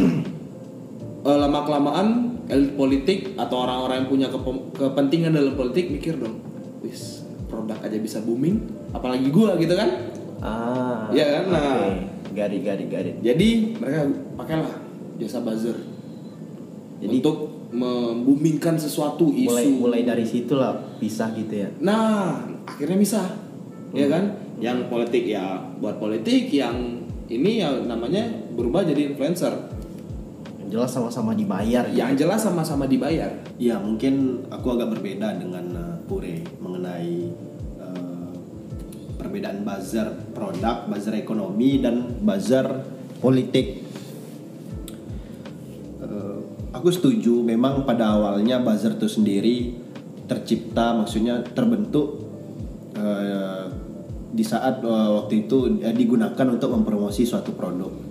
lama 1.25 1.61
kelamaan 1.65 2.38
elit 2.49 2.73
politik 2.75 3.19
atau 3.35 3.57
orang-orang 3.63 4.03
yang 4.03 4.09
punya 4.09 4.29
kepe- 4.29 4.69
kepentingan 4.75 5.33
dalam 5.33 5.55
politik 5.55 5.89
mikir 5.89 6.17
dong 6.17 6.41
wis 6.81 7.23
produk 7.47 7.77
aja 7.79 7.97
bisa 7.97 8.19
booming 8.21 8.61
apalagi 8.91 9.29
gua 9.29 9.57
gitu 9.57 9.73
kan 9.73 9.91
Ah, 10.39 11.11
Iya 11.11 11.27
kan? 11.35 11.45
Nah. 11.51 11.67
oke. 11.83 11.91
Garit, 12.31 12.63
garit, 12.63 12.87
garit. 12.87 13.17
jadi 13.19 13.49
mereka 13.75 14.07
pakailah 14.35 14.71
jasa 15.19 15.43
buzzer 15.43 15.75
Jadi- 16.99 17.11
untuk 17.11 17.37
memboomingkan 17.69 18.79
sesuatu 18.79 19.29
isu 19.29 19.51
Mulai 19.51 19.67
mulai 19.69 20.01
dari 20.03 20.23
situ 20.23 20.55
lah 20.55 20.73
pisah 20.97 21.35
gitu 21.35 21.53
ya. 21.53 21.69
Nah, 21.79 22.39
akhirnya 22.65 22.97
bisa. 22.97 23.23
Ya 23.91 24.07
kan? 24.07 24.25
Yang 24.57 24.87
politik 24.87 25.27
ya 25.27 25.59
buat 25.77 25.99
politik, 25.99 26.49
yang 26.49 27.03
ini 27.27 27.59
ya 27.59 27.75
namanya 27.83 28.25
berubah 28.55 28.83
jadi 28.83 29.13
influencer. 29.13 29.53
Jelas 30.69 30.93
sama-sama 30.93 31.33
dibayar. 31.33 31.89
ya. 31.89 32.07
Yang 32.07 32.25
jelas 32.25 32.41
sama-sama 32.45 32.85
dibayar. 32.85 33.33
Ya 33.57 33.81
mungkin 33.81 34.45
aku 34.53 34.77
agak 34.77 34.97
berbeda 34.97 35.41
dengan 35.41 35.65
uh, 35.73 35.97
Pure 36.05 36.45
mengenai 36.61 37.33
uh, 37.81 38.33
perbedaan 39.17 39.65
buzzer 39.65 40.13
produk, 40.37 40.85
buzzer 40.89 41.17
ekonomi 41.17 41.81
dan 41.81 42.21
buzzer 42.21 42.69
politik. 43.25 43.81
Uh, 46.05 46.45
aku 46.77 46.93
setuju 46.93 47.41
memang 47.41 47.89
pada 47.89 48.13
awalnya 48.13 48.61
buzzer 48.61 49.01
itu 49.01 49.09
sendiri 49.09 49.57
tercipta 50.29 50.93
maksudnya 50.93 51.41
terbentuk 51.57 52.29
uh, 52.93 53.65
di 54.29 54.45
saat 54.45 54.85
uh, 54.85 55.25
waktu 55.25 55.49
itu 55.49 55.81
uh, 55.81 55.95
digunakan 55.97 56.47
untuk 56.53 56.77
mempromosi 56.77 57.25
suatu 57.25 57.57
produk. 57.57 58.08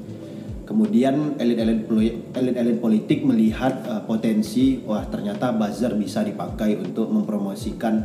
Kemudian 0.68 1.40
elit-elit 1.40 1.88
elit-elit 2.36 2.78
politik 2.84 3.24
melihat 3.24 3.88
uh, 3.88 4.04
potensi 4.04 4.84
wah 4.84 5.08
ternyata 5.08 5.56
buzzer 5.56 5.96
bisa 5.96 6.28
dipakai 6.28 6.76
untuk 6.76 7.08
mempromosikan 7.08 8.04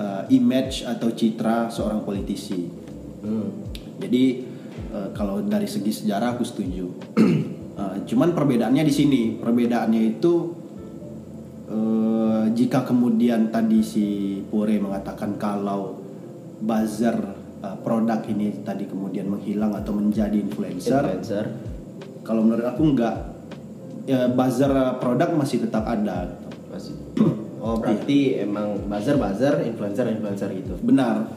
uh, 0.00 0.24
image 0.32 0.88
atau 0.88 1.12
citra 1.12 1.68
seorang 1.68 2.00
politisi. 2.00 2.84
Jadi 4.04 4.24
uh, 4.92 5.08
kalau 5.14 5.40
dari 5.42 5.68
segi 5.68 6.04
sejarah 6.04 6.36
aku 6.36 6.44
setuju. 6.44 6.86
Uh, 7.74 7.96
cuman 8.08 8.34
perbedaannya 8.34 8.84
di 8.84 8.94
sini, 8.94 9.22
perbedaannya 9.38 10.02
itu 10.14 10.34
eh, 11.66 12.44
jika 12.54 12.84
kemudian 12.84 13.48
tadi 13.48 13.80
si 13.82 14.06
Pure 14.46 14.76
mengatakan 14.78 15.40
kalau 15.40 15.98
buzzer 16.60 17.42
produk 17.80 18.20
ini 18.28 18.60
tadi 18.60 18.84
kemudian 18.84 19.24
menghilang 19.24 19.72
atau 19.72 19.96
menjadi 19.96 20.36
influencer, 20.36 21.00
Influencer. 21.00 21.44
Kalau 22.24 22.40
menurut 22.40 22.64
aku 22.64 22.82
enggak 22.96 23.36
ya, 24.08 24.32
buzzer 24.32 24.72
produk 24.98 25.28
masih 25.36 25.68
tetap 25.68 25.84
ada. 25.84 26.40
Masih. 26.72 26.96
Oh 27.64 27.80
berarti 27.80 28.44
emang 28.44 28.76
buzzer 28.92 29.16
buzzer, 29.16 29.64
influencer 29.64 30.04
influencer 30.12 30.52
gitu. 30.52 30.76
Benar. 30.84 31.32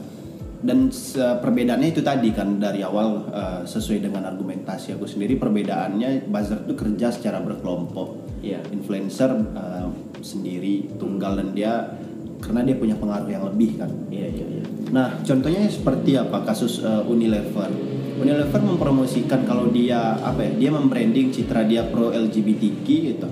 Dan 0.59 0.91
perbedaannya 1.15 1.95
itu 1.95 2.03
tadi 2.03 2.35
kan 2.35 2.59
dari 2.59 2.83
awal 2.83 3.31
eh, 3.31 3.61
sesuai 3.63 4.03
dengan 4.03 4.27
argumentasi 4.27 4.91
aku 4.99 5.07
sendiri 5.07 5.39
perbedaannya 5.39 6.27
buzzer 6.27 6.67
itu 6.67 6.75
kerja 6.75 7.15
secara 7.15 7.39
berkelompok. 7.39 8.43
Iya. 8.43 8.59
Influencer 8.75 9.39
eh, 9.39 9.87
sendiri 10.19 10.99
tunggal 10.99 11.39
dan 11.39 11.55
dia 11.55 11.95
karena 12.43 12.67
dia 12.67 12.75
punya 12.75 12.99
pengaruh 12.99 13.31
yang 13.31 13.47
lebih 13.47 13.79
kan. 13.79 13.91
Iya 14.11 14.27
iya 14.27 14.45
iya. 14.51 14.63
Nah, 14.91 15.23
contohnya 15.23 15.63
seperti 15.71 16.19
apa 16.19 16.43
kasus 16.43 16.83
eh, 16.83 17.07
Unilever. 17.07 17.71
Unilever 18.17 18.61
mempromosikan 18.65 19.45
kalau 19.45 19.69
dia 19.69 20.17
apa 20.17 20.41
ya? 20.41 20.51
Dia 20.57 20.69
membranding 20.73 21.29
citra 21.29 21.61
dia 21.69 21.85
pro 21.85 22.09
LGBTQ 22.09 22.85
gitu. 22.85 23.27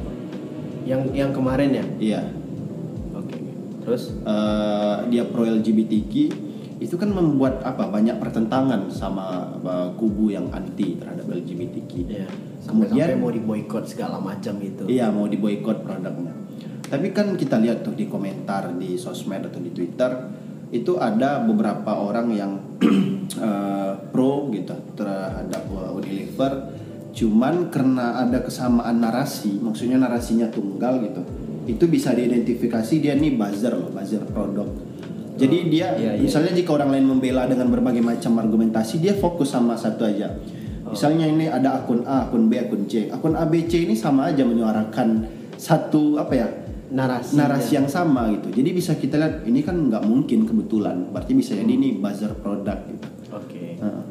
Yang 0.86 1.02
yang 1.18 1.32
kemarin 1.34 1.70
ya. 1.74 1.86
Iya. 1.98 2.22
Oke. 3.18 3.36
Terus 3.82 4.14
eh, 4.22 4.96
dia 5.10 5.26
pro 5.26 5.42
LGBTQ 5.42 6.14
itu 6.76 6.96
kan 7.00 7.08
membuat 7.10 7.64
apa 7.66 7.88
banyak 7.90 8.22
pertentangan 8.22 8.86
sama 8.94 9.58
eh, 9.66 9.90
kubu 9.98 10.30
yang 10.30 10.54
anti 10.54 11.02
terhadap 11.02 11.26
LGBTQ. 11.34 11.92
ya 12.06 12.30
Kemudian 12.66 13.10
sampai 13.14 13.22
mau 13.22 13.30
diboykot 13.34 13.86
segala 13.90 14.18
macam 14.18 14.58
gitu. 14.62 14.86
iya 14.86 15.10
mau 15.10 15.26
diboykot 15.26 15.82
produknya. 15.82 16.34
Tapi 16.86 17.10
kan 17.10 17.34
kita 17.34 17.58
lihat 17.58 17.82
tuh 17.82 17.98
di 17.98 18.06
komentar 18.06 18.70
di 18.78 18.94
sosmed 19.02 19.50
atau 19.50 19.58
di 19.58 19.74
Twitter 19.74 20.45
itu 20.74 20.98
ada 20.98 21.42
beberapa 21.44 21.98
orang 21.98 22.28
yang 22.34 22.52
eh, 23.46 23.92
pro 24.10 24.50
gitu 24.54 24.74
terhadap 24.98 25.64
eh, 25.70 25.98
Unilever 25.98 26.54
cuman 27.16 27.72
karena 27.72 28.28
ada 28.28 28.44
kesamaan 28.44 29.00
narasi 29.00 29.56
maksudnya 29.64 29.96
narasinya 29.96 30.52
tunggal 30.52 31.00
gitu 31.00 31.24
itu 31.66 31.86
bisa 31.90 32.14
diidentifikasi 32.14 32.94
dia 33.02 33.18
nih 33.18 33.34
buzzer 33.34 33.74
loh 33.74 33.90
buzzer 33.90 34.22
produk. 34.30 34.70
Jadi 35.36 35.68
dia 35.68 35.92
iya, 36.00 36.16
iya. 36.16 36.22
misalnya 36.24 36.56
jika 36.56 36.72
orang 36.72 36.96
lain 36.96 37.06
membela 37.12 37.44
dengan 37.44 37.68
berbagai 37.68 38.00
macam 38.00 38.40
argumentasi 38.40 39.04
dia 39.04 39.18
fokus 39.18 39.52
sama 39.52 39.76
satu 39.76 40.08
aja. 40.08 40.32
Misalnya 40.86 41.26
ini 41.28 41.50
ada 41.50 41.82
akun 41.82 42.06
A 42.08 42.30
akun 42.30 42.48
B 42.48 42.56
akun 42.62 42.88
C. 42.88 43.12
Akun 43.12 43.36
A 43.36 43.44
B 43.50 43.68
C 43.68 43.84
ini 43.84 43.98
sama 43.98 44.32
aja 44.32 44.46
menyuarakan 44.48 45.28
satu 45.60 46.22
apa 46.22 46.34
ya 46.38 46.48
narasi 46.92 47.34
narasi 47.40 47.72
yang 47.80 47.90
sama 47.90 48.30
gitu. 48.36 48.52
Jadi 48.52 48.70
bisa 48.76 48.94
kita 48.98 49.16
lihat 49.18 49.36
ini 49.48 49.66
kan 49.66 49.90
nggak 49.90 50.04
mungkin 50.06 50.46
kebetulan. 50.46 51.10
Berarti 51.10 51.34
bisa 51.34 51.58
jadi 51.58 51.72
ini 51.72 51.98
buzzer 51.98 52.36
produk 52.38 52.78
gitu. 52.86 53.08
Oke. 53.34 53.80
Heeh. 53.80 54.04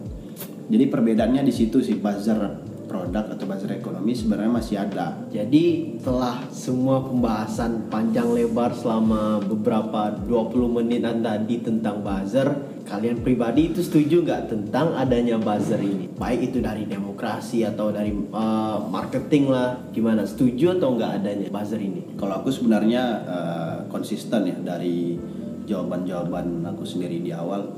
Jadi 0.65 0.85
perbedaannya 0.89 1.45
di 1.45 1.53
situ 1.53 1.85
sih 1.85 2.01
buzzer 2.01 2.64
produk 2.95 3.35
atau 3.35 3.45
buzzer 3.51 3.75
ekonomi 3.75 4.15
sebenarnya 4.15 4.53
masih 4.55 4.77
ada. 4.79 5.19
Jadi 5.35 5.99
setelah 5.99 6.47
semua 6.55 7.03
pembahasan 7.03 7.91
panjang 7.91 8.31
lebar 8.31 8.71
selama 8.71 9.43
beberapa 9.43 10.15
20 10.23 10.77
menit 10.79 11.03
tadi 11.03 11.59
tentang 11.59 12.07
buzzer, 12.07 12.55
kalian 12.87 13.19
pribadi 13.27 13.75
itu 13.75 13.83
setuju 13.83 14.23
nggak 14.23 14.43
tentang 14.47 14.95
adanya 14.95 15.43
buzzer 15.43 15.83
ini? 15.83 16.07
Baik 16.15 16.55
itu 16.55 16.63
dari 16.63 16.87
demokrasi 16.87 17.67
atau 17.67 17.91
dari 17.91 18.15
uh, 18.31 18.79
marketing 18.87 19.51
lah, 19.51 19.75
gimana? 19.91 20.23
Setuju 20.23 20.79
atau 20.79 20.95
nggak 20.95 21.19
adanya 21.19 21.51
buzzer 21.51 21.83
ini? 21.83 22.15
Kalau 22.15 22.39
aku 22.39 22.55
sebenarnya 22.55 23.03
eh, 23.27 23.77
konsisten 23.91 24.47
ya 24.47 24.57
dari 24.63 25.19
jawaban-jawaban 25.67 26.63
aku 26.63 26.87
sendiri 26.87 27.19
di 27.19 27.35
awal. 27.35 27.75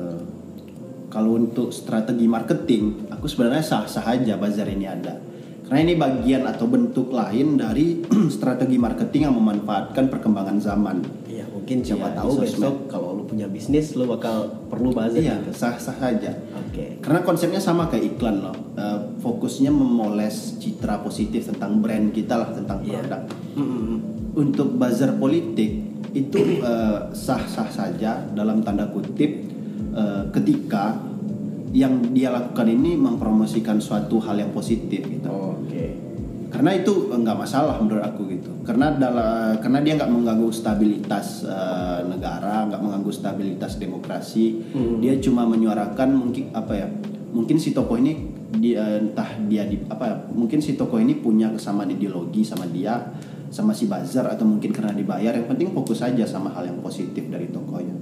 Eh, 0.00 0.35
kalau 1.06 1.38
untuk 1.38 1.70
strategi 1.70 2.26
marketing, 2.26 3.10
aku 3.10 3.26
sebenarnya 3.26 3.62
sah-sah 3.62 4.04
aja 4.04 4.34
buzzer 4.36 4.66
ini 4.66 4.86
ada. 4.86 5.14
Karena 5.66 5.82
ini 5.82 5.94
bagian 5.98 6.46
atau 6.46 6.70
bentuk 6.70 7.10
lain 7.10 7.58
dari 7.58 7.98
strategi 8.36 8.78
marketing 8.78 9.26
yang 9.26 9.34
memanfaatkan 9.34 10.06
perkembangan 10.06 10.62
zaman. 10.62 11.02
Iya, 11.26 11.42
mungkin 11.50 11.82
siapa 11.82 12.14
Iya, 12.14 12.22
tahu 12.22 12.32
besok 12.38 12.74
kalau 12.86 13.18
lu 13.18 13.26
punya 13.26 13.50
bisnis 13.50 13.98
lu 13.98 14.06
bakal 14.06 14.46
perlu 14.70 14.94
buzzer 14.94 15.26
Iya, 15.26 15.42
gitu. 15.42 15.50
sah-sah 15.50 15.98
saja. 15.98 16.38
Oke. 16.54 17.02
Karena 17.02 17.26
konsepnya 17.26 17.58
sama 17.58 17.90
kayak 17.90 18.14
iklan 18.14 18.46
loh. 18.46 18.54
Eh, 18.78 18.98
fokusnya 19.18 19.74
memoles 19.74 20.54
citra 20.62 21.02
positif 21.02 21.50
tentang 21.50 21.82
brand 21.82 22.14
kita 22.14 22.38
lah, 22.38 22.50
tentang 22.54 22.86
Iya. 22.86 23.02
produk. 23.02 23.22
Mm-mm. 23.58 23.94
Untuk 24.38 24.70
buzzer 24.78 25.18
politik 25.18 25.82
itu 26.14 26.38
eh, 26.62 26.98
sah-sah 27.10 27.66
saja 27.66 28.22
dalam 28.30 28.62
tanda 28.62 28.86
kutip 28.86 29.55
eh, 29.96 30.22
ketika 30.30 31.00
yang 31.72 32.14
dia 32.14 32.32
lakukan 32.32 32.68
ini 32.68 32.96
mempromosikan 32.96 33.80
suatu 33.80 34.20
hal 34.22 34.36
yang 34.40 34.52
positif 34.52 35.04
gitu. 35.04 35.28
Oke. 35.32 35.96
Karena 36.52 36.70
itu 36.76 37.10
eh, 37.10 37.18
nggak 37.18 37.38
masalah 37.40 37.80
menurut 37.80 38.04
aku 38.04 38.28
gitu. 38.30 38.52
Karena 38.62 38.92
dalam 38.92 39.56
karena 39.58 39.80
dia 39.80 39.96
nggak 39.96 40.12
mengganggu 40.12 40.48
stabilitas 40.52 41.48
eh, 41.48 42.00
negara, 42.04 42.68
nggak 42.68 42.80
mengganggu 42.80 43.12
stabilitas 43.12 43.80
demokrasi. 43.80 44.62
Dia 45.00 45.16
cuma 45.18 45.48
menyuarakan 45.48 46.08
mungkin 46.12 46.52
apa 46.52 46.72
ya? 46.76 46.88
Mungkin 47.32 47.56
si 47.56 47.72
tokoh 47.76 48.00
ini 48.00 48.36
dia 48.56 49.02
entah 49.02 49.36
dia 49.50 49.66
di 49.66 49.76
apa 49.90 50.04
ya, 50.06 50.16
mungkin 50.32 50.62
si 50.62 50.78
tokoh 50.78 51.02
ini 51.02 51.18
punya 51.18 51.50
kesamaan 51.52 51.92
ideologi 51.92 52.46
sama 52.46 52.64
dia 52.70 53.12
sama 53.50 53.70
si 53.70 53.86
buzzer 53.86 54.26
atau 54.26 54.42
mungkin 54.42 54.74
karena 54.74 54.90
dibayar 54.90 55.32
yang 55.34 55.46
penting 55.46 55.70
fokus 55.70 56.02
saja 56.02 56.26
sama 56.26 56.50
hal 56.54 56.66
yang 56.66 56.78
positif 56.82 57.26
dari 57.30 57.46
tokohnya. 57.50 57.94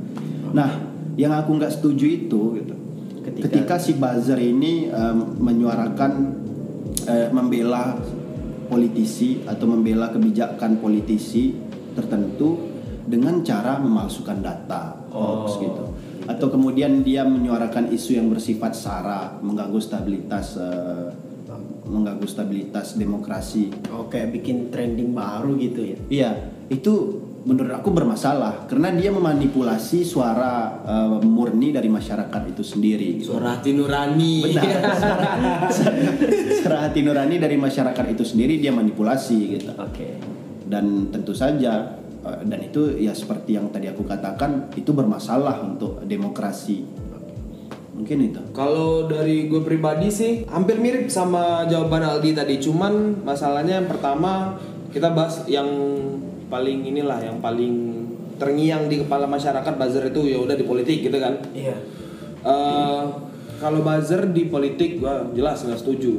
Nah, 0.55 0.94
yang 1.15 1.33
aku 1.33 1.55
nggak 1.55 1.73
setuju 1.73 2.07
itu 2.07 2.41
gitu. 2.59 2.75
Ketika- 3.25 3.49
Ketika, 3.49 3.75
si 3.79 3.93
buzzer 3.95 4.37
ini 4.37 4.87
em, 4.87 5.19
menyuarakan 5.39 6.13
eh, 7.05 7.29
membela 7.31 7.97
politisi 8.67 9.45
atau 9.45 9.67
membela 9.67 10.09
kebijakan 10.09 10.77
politisi 10.77 11.53
tertentu 11.93 12.59
dengan 13.05 13.41
cara 13.41 13.77
memalsukan 13.77 14.41
data 14.41 14.97
hoax 15.13 15.61
gitu 15.61 15.83
atau 16.25 16.49
kemudian 16.49 17.05
dia 17.05 17.21
menyuarakan 17.23 17.93
isu 17.93 18.17
yang 18.17 18.33
bersifat 18.33 18.73
sara 18.73 19.37
mengganggu 19.39 19.77
stabilitas 19.77 20.57
eh, 20.57 21.13
mengganggu 21.85 22.25
stabilitas 22.25 22.97
demokrasi 22.97 23.69
Oke, 23.93 24.25
bikin 24.27 24.73
trending 24.73 25.13
baru 25.13 25.53
gitu 25.55 25.85
ya. 25.85 25.97
iya 26.09 26.31
itu 26.67 27.21
menurut 27.45 27.77
aku 27.77 27.93
bermasalah 27.93 28.65
karena 28.65 28.89
dia 28.97 29.13
memanipulasi 29.13 30.01
suara 30.01 30.81
eh, 30.81 31.21
murni 31.21 31.77
dari 31.77 31.93
masyarakat 31.93 32.43
itu 32.57 32.65
sendiri 32.65 33.21
gitu. 33.21 33.37
Suara 33.37 33.61
hati 33.61 33.77
nurani. 33.77 34.49
suara 36.65 36.79
hati 36.89 37.01
nurani 37.05 37.37
dari 37.37 37.61
masyarakat 37.61 38.05
itu 38.17 38.25
sendiri 38.25 38.57
dia 38.57 38.73
manipulasi 38.73 39.61
gitu 39.61 39.77
Oke. 39.77 40.17
dan 40.65 41.13
tentu 41.13 41.37
saja 41.37 42.01
eh, 42.25 42.41
dan 42.49 42.59
itu 42.65 42.97
ya 42.97 43.13
seperti 43.13 43.61
yang 43.61 43.69
tadi 43.69 43.93
aku 43.93 44.09
katakan 44.09 44.73
itu 44.81 44.97
bermasalah 44.97 45.61
untuk 45.61 46.01
demokrasi 46.09 47.05
mungkin 47.95 48.27
itu 48.27 48.43
Kalau 48.51 49.07
dari 49.07 49.47
gue 49.47 49.63
pribadi 49.63 50.11
sih 50.11 50.43
hampir 50.51 50.83
mirip 50.83 51.07
sama 51.07 51.63
jawaban 51.71 52.03
Aldi 52.03 52.35
tadi, 52.35 52.59
cuman 52.59 53.23
masalahnya 53.23 53.79
yang 53.79 53.87
pertama 53.87 54.59
kita 54.91 55.15
bahas 55.15 55.47
yang 55.47 55.71
paling 56.55 56.87
inilah 56.87 57.19
yang 57.19 57.39
paling 57.39 57.75
terngiang 58.35 58.87
di 58.87 59.03
kepala 59.03 59.27
masyarakat 59.27 59.75
buzzer 59.75 60.07
itu 60.07 60.21
ya 60.29 60.39
udah 60.39 60.55
di 60.55 60.63
politik 60.63 61.03
gitu 61.03 61.19
kan. 61.19 61.35
Iya. 61.51 61.75
Eh, 62.41 63.03
kalau 63.59 63.81
buzzer 63.81 64.31
di 64.31 64.47
politik 64.47 64.99
gua 64.99 65.27
jelas 65.33 65.63
nggak 65.63 65.81
setuju. 65.81 66.15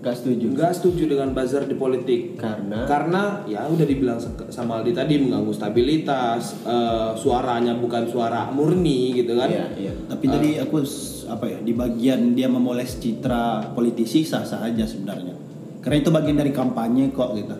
Gak 0.00 0.20
setuju. 0.20 0.52
Nggak 0.52 0.72
setuju 0.76 1.02
dengan 1.08 1.32
buzzer 1.32 1.64
di 1.64 1.72
politik. 1.74 2.36
Karena 2.36 2.84
Karena 2.84 3.22
ya 3.44 3.64
udah 3.64 3.88
dibilang 3.88 4.20
sama 4.52 4.76
Aldi 4.76 4.92
tadi 4.92 5.16
mengganggu 5.16 5.48
stabilitas, 5.48 6.60
eh, 6.60 7.10
suaranya 7.16 7.72
bukan 7.74 8.04
suara 8.04 8.52
murni 8.52 9.16
gitu 9.16 9.32
kan. 9.32 9.48
Iya, 9.48 9.64
iya. 9.80 9.92
tapi 10.04 10.28
tadi 10.28 10.50
aku 10.56 10.84
s- 10.84 11.24
apa 11.24 11.48
ya 11.48 11.56
di 11.58 11.72
bagian 11.72 12.36
dia 12.36 12.52
memoles 12.52 13.00
citra 13.00 13.72
politisi 13.72 14.20
sah 14.22 14.44
sah 14.44 14.60
aja 14.60 14.84
sebenarnya 14.84 15.32
karena 15.80 15.96
itu 15.98 16.12
bagian 16.12 16.36
dari 16.36 16.52
kampanye 16.52 17.08
kok 17.10 17.32
gitu 17.32 17.56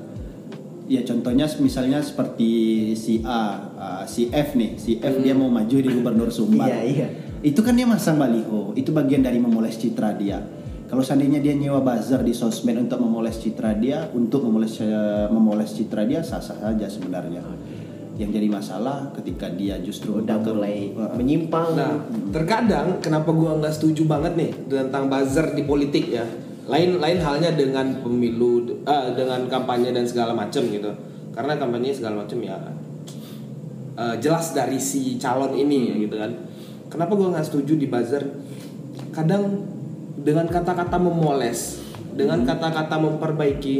ya 0.87 1.01
contohnya 1.05 1.49
misalnya 1.61 2.05
seperti 2.05 2.51
si 2.97 3.25
A 3.25 3.41
uh, 3.77 4.05
si 4.05 4.29
F 4.29 4.57
nih. 4.57 4.77
Si 4.77 5.01
F 5.01 5.21
dia 5.21 5.33
mau 5.33 5.49
maju 5.49 5.77
di 5.77 5.91
gubernur 5.91 6.29
Sumbar. 6.29 6.69
Iya, 6.69 6.81
iya. 6.85 7.09
itu 7.45 7.61
kan 7.61 7.77
dia 7.77 7.89
masang 7.89 8.17
baliho. 8.17 8.73
Itu 8.77 8.93
bagian 8.93 9.25
dari 9.25 9.41
memoles 9.41 9.77
citra 9.77 10.17
dia. 10.17 10.41
Kalau 10.85 11.01
seandainya 11.01 11.41
dia 11.41 11.57
nyewa 11.57 11.81
buzzer 11.81 12.21
di 12.21 12.37
sosmed 12.37 12.77
untuk 12.77 13.01
memoles 13.01 13.41
citra 13.41 13.75
dia 13.75 14.07
untuk 14.13 14.45
memoles 14.45 14.79
eh, 14.85 15.27
memoles 15.33 15.73
citra 15.73 16.05
dia 16.05 16.21
sah 16.21 16.45
sah 16.45 16.61
saja 16.61 16.87
sebenarnya 16.87 17.41
yang 18.15 18.31
jadi 18.31 18.47
masalah 18.47 19.11
ketika 19.19 19.51
dia 19.51 19.75
justru 19.83 20.23
udah 20.23 20.39
mulai 20.39 20.95
menyimpang. 21.19 21.75
Nah, 21.75 21.99
terkadang 22.31 23.03
kenapa 23.03 23.35
gua 23.35 23.59
nggak 23.59 23.75
setuju 23.75 24.07
banget 24.07 24.39
nih 24.39 24.51
tentang 24.71 25.11
buzzer 25.11 25.51
di 25.59 25.67
politik 25.67 26.15
ya. 26.15 26.23
Lain 26.65 26.97
lain 26.97 27.19
halnya 27.21 27.53
dengan 27.53 28.01
pemilu, 28.01 28.65
eh, 28.89 29.07
dengan 29.13 29.45
kampanye 29.53 29.93
dan 29.93 30.09
segala 30.09 30.33
macam 30.33 30.65
gitu. 30.65 30.89
Karena 31.35 31.61
kampanye 31.61 31.93
segala 31.93 32.25
macam 32.25 32.39
ya 32.41 32.57
eh, 33.95 34.17
jelas 34.19 34.57
dari 34.57 34.81
si 34.81 35.21
calon 35.21 35.53
ini 35.53 35.93
ya, 35.93 35.95
gitu 36.01 36.17
kan. 36.17 36.33
Kenapa 36.89 37.13
gua 37.19 37.37
nggak 37.37 37.47
setuju 37.47 37.77
di 37.77 37.87
buzzer? 37.91 38.23
Kadang 39.13 39.67
dengan 40.25 40.49
kata-kata 40.49 40.97
memoles, 40.97 41.85
dengan 42.17 42.43
kata-kata 42.49 42.97
memperbaiki, 42.97 43.77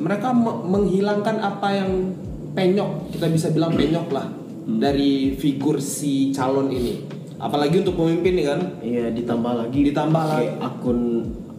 mereka 0.00 0.34
me- 0.34 0.64
menghilangkan 0.66 1.38
apa 1.38 1.68
yang 1.76 2.12
penyok, 2.52 3.14
kita 3.14 3.30
bisa 3.30 3.48
bilang 3.54 3.72
penyok 3.72 4.08
lah 4.10 4.26
dari 4.66 5.38
figur 5.38 5.78
si 5.78 6.34
calon 6.34 6.68
ini. 6.68 7.04
Apalagi 7.42 7.82
untuk 7.82 7.98
pemimpin 7.98 8.38
nih 8.38 8.46
kan. 8.46 8.60
Iya, 8.78 9.10
ditambah 9.10 9.52
lagi 9.58 9.80
Ditambah 9.90 10.24
lagi. 10.30 10.46
akun 10.62 11.00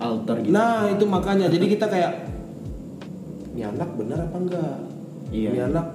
alter 0.03 0.35
gitu. 0.43 0.51
Nah, 0.51 0.91
itu 0.91 1.05
makanya 1.07 1.47
jadi 1.47 1.65
kita 1.65 1.85
kayak 1.87 2.11
ini 3.53 3.61
anak 3.63 3.89
bener 3.95 4.19
apa 4.19 4.37
enggak? 4.37 4.75
Iya. 5.29 5.49
Ini 5.53 5.61
anak 5.71 5.87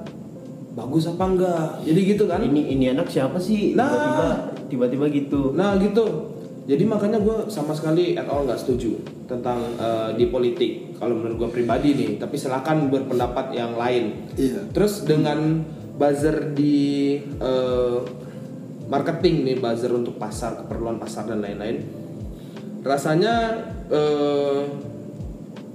bagus 0.78 1.04
apa 1.10 1.24
enggak? 1.26 1.68
Jadi 1.82 2.00
gitu 2.06 2.24
kan. 2.30 2.40
ini 2.40 2.72
ini 2.72 2.94
anak 2.94 3.10
siapa 3.10 3.36
sih? 3.36 3.74
Nah. 3.74 3.90
Tiba-tiba 3.90 4.26
tiba-tiba 4.68 5.06
gitu. 5.10 5.40
Nah 5.52 5.74
gitu. 5.82 6.34
Jadi 6.68 6.84
makanya 6.84 7.18
gue 7.24 7.48
sama 7.48 7.72
sekali 7.72 8.12
at 8.12 8.28
all 8.28 8.44
nggak 8.44 8.60
setuju 8.60 9.00
tentang 9.24 9.58
eh, 9.80 10.10
di 10.14 10.28
politik. 10.28 11.00
Kalau 11.00 11.16
menurut 11.16 11.48
gue 11.48 11.50
pribadi 11.60 11.96
nih. 11.96 12.10
Tapi 12.20 12.36
silakan 12.36 12.92
berpendapat 12.92 13.56
yang 13.56 13.74
lain. 13.74 14.28
Iya. 14.36 14.68
Terus 14.70 15.08
dengan 15.08 15.64
buzzer 15.98 16.52
di 16.54 17.16
eh, 17.18 17.98
marketing 18.86 19.48
nih 19.48 19.56
buzzer 19.58 19.90
untuk 19.90 20.20
pasar 20.20 20.62
keperluan 20.62 21.00
pasar 21.00 21.26
dan 21.26 21.40
lain-lain. 21.40 21.82
Rasanya 22.80 23.34
eh, 23.88 24.60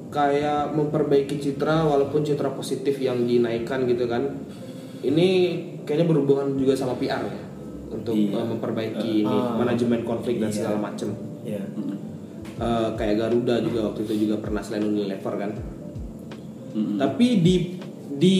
kayak 0.08 0.72
memperbaiki 0.72 1.42
citra 1.42 1.82
walaupun 1.84 2.22
citra 2.22 2.54
positif 2.54 2.98
yang 2.98 3.24
dinaikkan 3.24 3.84
gitu 3.86 4.06
kan. 4.06 4.30
Ini 5.02 5.28
kayaknya 5.84 6.08
berhubungan 6.08 6.54
juga 6.54 6.74
sama 6.74 6.96
PR 6.96 7.20
ya 7.20 7.38
untuk 7.90 8.14
Iya. 8.14 8.38
eh, 8.38 8.46
memperbaiki 8.48 9.10
ini 9.22 9.36
Ah. 9.36 9.58
manajemen 9.58 10.02
konflik 10.04 10.38
dan 10.38 10.48
Iya. 10.48 10.56
segala 10.56 10.78
macem. 10.80 11.10
Iya. 11.44 11.64
Eh, 12.54 12.90
kayak 12.94 13.16
Garuda 13.18 13.60
juga 13.60 13.90
waktu 13.90 14.06
itu 14.06 14.14
juga 14.24 14.40
pernah 14.40 14.62
selain 14.62 14.86
Unilever 14.86 15.34
kan. 15.36 15.52
Tapi 16.74 17.28
di 17.40 17.56
di 18.14 18.40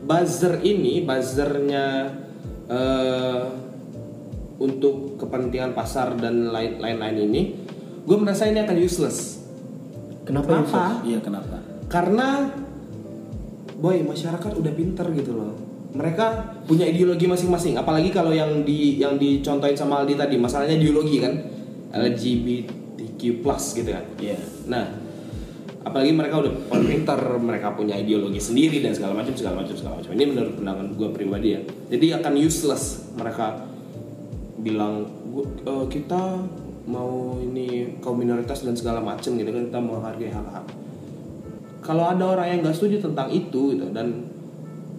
buzzer 0.00 0.60
ini 0.62 1.00
buzzernya 1.00 1.84
eh, 2.68 3.42
untuk 4.56 5.16
kepentingan 5.16 5.72
pasar 5.72 6.14
dan 6.14 6.48
lain- 6.48 6.78
lain-lain 6.78 7.16
ini, 7.26 7.59
gue 8.00 8.16
merasa 8.16 8.44
ini 8.44 8.58
akan 8.58 8.76
useless. 8.76 9.40
Kenapa? 10.22 10.62
Kenapa? 10.62 10.82
Iya 11.02 11.18
kenapa? 11.18 11.56
Karena 11.86 12.48
boy 13.76 14.04
masyarakat 14.04 14.52
udah 14.54 14.72
pinter 14.72 15.08
gitu 15.10 15.32
loh 15.32 15.56
mereka 15.90 16.54
punya 16.62 16.84
ideologi 16.84 17.26
masing-masing 17.26 17.74
apalagi 17.74 18.12
kalau 18.12 18.30
yang 18.30 18.62
di 18.62 18.94
yang 18.94 19.16
dicontohin 19.16 19.74
sama 19.74 19.98
Aldi 19.98 20.14
tadi 20.14 20.36
masalahnya 20.36 20.76
ideologi 20.76 21.18
kan 21.18 21.34
LGBTQ 21.90 23.42
plus 23.42 23.64
gitu 23.74 23.90
kan 23.90 24.04
Iya. 24.16 24.38
nah 24.66 24.84
apalagi 25.80 26.12
mereka 26.12 26.38
udah 26.38 26.52
paling 26.68 26.86
pinter 26.86 27.18
mereka 27.40 27.72
punya 27.72 27.96
ideologi 27.96 28.38
sendiri 28.38 28.78
dan 28.78 28.92
segala 28.92 29.16
macam 29.16 29.32
segala 29.32 29.64
macam 29.64 29.74
segala 29.74 29.94
macam 29.98 30.12
ini 30.12 30.24
menurut 30.28 30.52
pandangan 30.54 30.86
gue 30.92 31.08
pribadi 31.10 31.48
ya 31.50 31.60
jadi 31.88 32.20
akan 32.20 32.32
useless 32.36 32.84
mereka 33.16 33.64
bilang 34.60 35.08
"Gua- 35.26 35.48
eh, 35.64 35.84
kita 35.88 36.20
mau 36.90 37.38
ini 37.38 37.96
kaum 38.02 38.18
minoritas 38.18 38.66
dan 38.66 38.74
segala 38.74 38.98
macam 38.98 39.38
gitu 39.38 39.50
kan 39.54 39.62
kita 39.70 39.78
mau 39.78 40.02
hargai 40.02 40.34
hak 40.34 40.48
hak 40.50 40.64
kalau 41.80 42.10
ada 42.10 42.24
orang 42.26 42.46
yang 42.50 42.58
nggak 42.66 42.76
setuju 42.76 43.08
tentang 43.08 43.30
itu 43.30 43.78
gitu 43.78 43.86
dan 43.94 44.30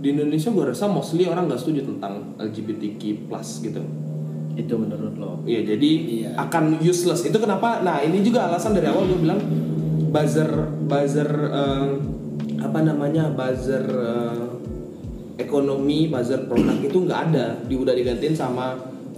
di 0.02 0.18
Indonesia 0.18 0.50
gue 0.50 0.66
rasa 0.74 0.90
mostly 0.90 1.30
orang 1.30 1.46
nggak 1.46 1.62
setuju 1.62 1.86
tentang 1.86 2.34
LGBTQ 2.42 3.30
plus 3.30 3.62
gitu. 3.62 3.82
Itu 4.58 4.74
menurut 4.76 5.14
lo. 5.16 5.46
Iya 5.46 5.78
jadi 5.78 5.92
akan 6.36 6.82
useless. 6.82 7.22
Itu 7.22 7.38
kenapa? 7.38 7.86
Nah 7.86 8.02
ini 8.02 8.26
juga 8.26 8.50
alasan 8.50 8.74
dari 8.74 8.90
awal 8.90 9.06
gue 9.06 9.20
bilang 9.22 9.40
buzzer 10.10 10.50
buzzer 10.90 11.30
eh, 11.30 11.90
apa 12.60 12.80
namanya 12.82 13.30
buzzer 13.30 13.86
eh, 13.86 14.44
ekonomi 15.38 16.10
buzzer 16.10 16.50
produk 16.50 16.82
itu 16.82 16.98
nggak 16.98 17.22
ada. 17.32 17.62
Di 17.62 17.78
udah 17.78 17.94
digantiin 17.94 18.34
sama 18.34 18.74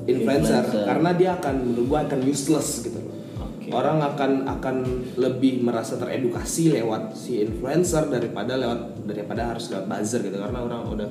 influencer, 0.05 0.61
Influencer. 0.61 0.83
karena 0.83 1.09
dia 1.11 1.29
akan 1.35 1.55
menurut 1.63 1.85
gue 1.85 1.99
akan 2.03 2.19
useless 2.23 2.69
gitu 2.81 2.99
Oke. 3.37 3.69
orang 3.69 3.97
akan 3.99 4.31
akan 4.49 4.75
lebih 5.15 5.59
merasa 5.59 5.95
teredukasi 5.95 6.73
lewat 6.73 7.13
si 7.13 7.39
influencer 7.39 8.07
daripada 8.07 8.53
lewat 8.53 8.79
daripada 9.03 9.49
harus 9.49 9.67
lewat 9.67 9.85
buzzer 9.85 10.19
gitu 10.21 10.35
karena 10.35 10.59
orang 10.59 10.81
udah 10.85 11.09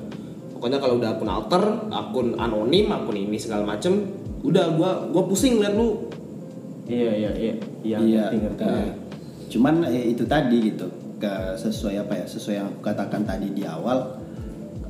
pokoknya 0.51 0.77
kalau 0.77 0.95
udah 0.95 1.09
akun 1.11 1.27
alter 1.27 1.63
akun 1.89 2.27
anonim 2.35 2.87
akun 2.87 3.17
ini 3.17 3.35
segala 3.35 3.65
macem 3.67 4.05
udah 4.41 4.73
gua 4.73 4.91
gua 5.07 5.23
pusing 5.23 5.57
liat 5.57 5.73
lu 5.73 6.09
Iya 6.83 7.11
iya 7.15 7.31
iya. 7.33 7.53
Iya 7.79 7.97
iya 7.97 8.23
ngerti, 8.27 8.37
ngerti. 8.43 8.59
ke- 8.59 8.93
cuman 9.49 9.85
eh, 9.85 10.11
itu 10.11 10.23
tadi 10.23 10.57
gitu 10.67 10.83
ke 11.15 11.31
sesuai 11.55 11.95
apa 12.01 12.13
ya 12.13 12.25
sesuai 12.25 12.55
yang 12.57 12.67
aku 12.67 12.81
katakan 12.81 13.23
tadi 13.23 13.47
di 13.49 13.63
awal 13.63 14.19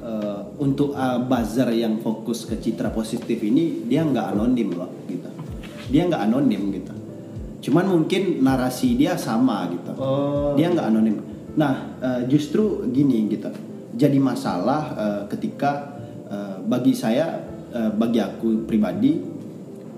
eh, 0.03 0.39
untuk 0.59 0.91
uh, 0.93 1.23
buzzer 1.23 1.71
yang 1.71 2.03
fokus 2.03 2.43
ke 2.43 2.59
citra 2.59 2.91
positif 2.91 3.39
ini 3.39 3.87
dia 3.87 4.03
nggak 4.03 4.35
anonim 4.35 4.75
loh 4.75 4.91
gitu. 5.07 5.31
Dia 5.89 6.05
nggak 6.11 6.21
anonim 6.27 6.63
gitu. 6.75 6.93
Cuman 7.63 7.87
mungkin 7.87 8.43
narasi 8.43 8.99
dia 8.99 9.15
sama 9.15 9.71
gitu. 9.71 9.95
Oh. 9.95 10.51
dia 10.59 10.67
nggak 10.67 10.83
anonim. 10.83 11.15
Nah 11.55 11.95
eh, 12.03 12.21
justru 12.27 12.83
gini 12.91 13.31
gitu. 13.31 13.47
Jadi 13.95 14.19
masalah 14.19 14.81
eh, 14.99 15.21
ketika 15.31 15.95
eh, 16.27 16.59
bagi 16.67 16.91
saya 16.91 17.39
eh, 17.71 17.91
bagi 17.95 18.19
aku 18.19 18.67
pribadi 18.67 19.23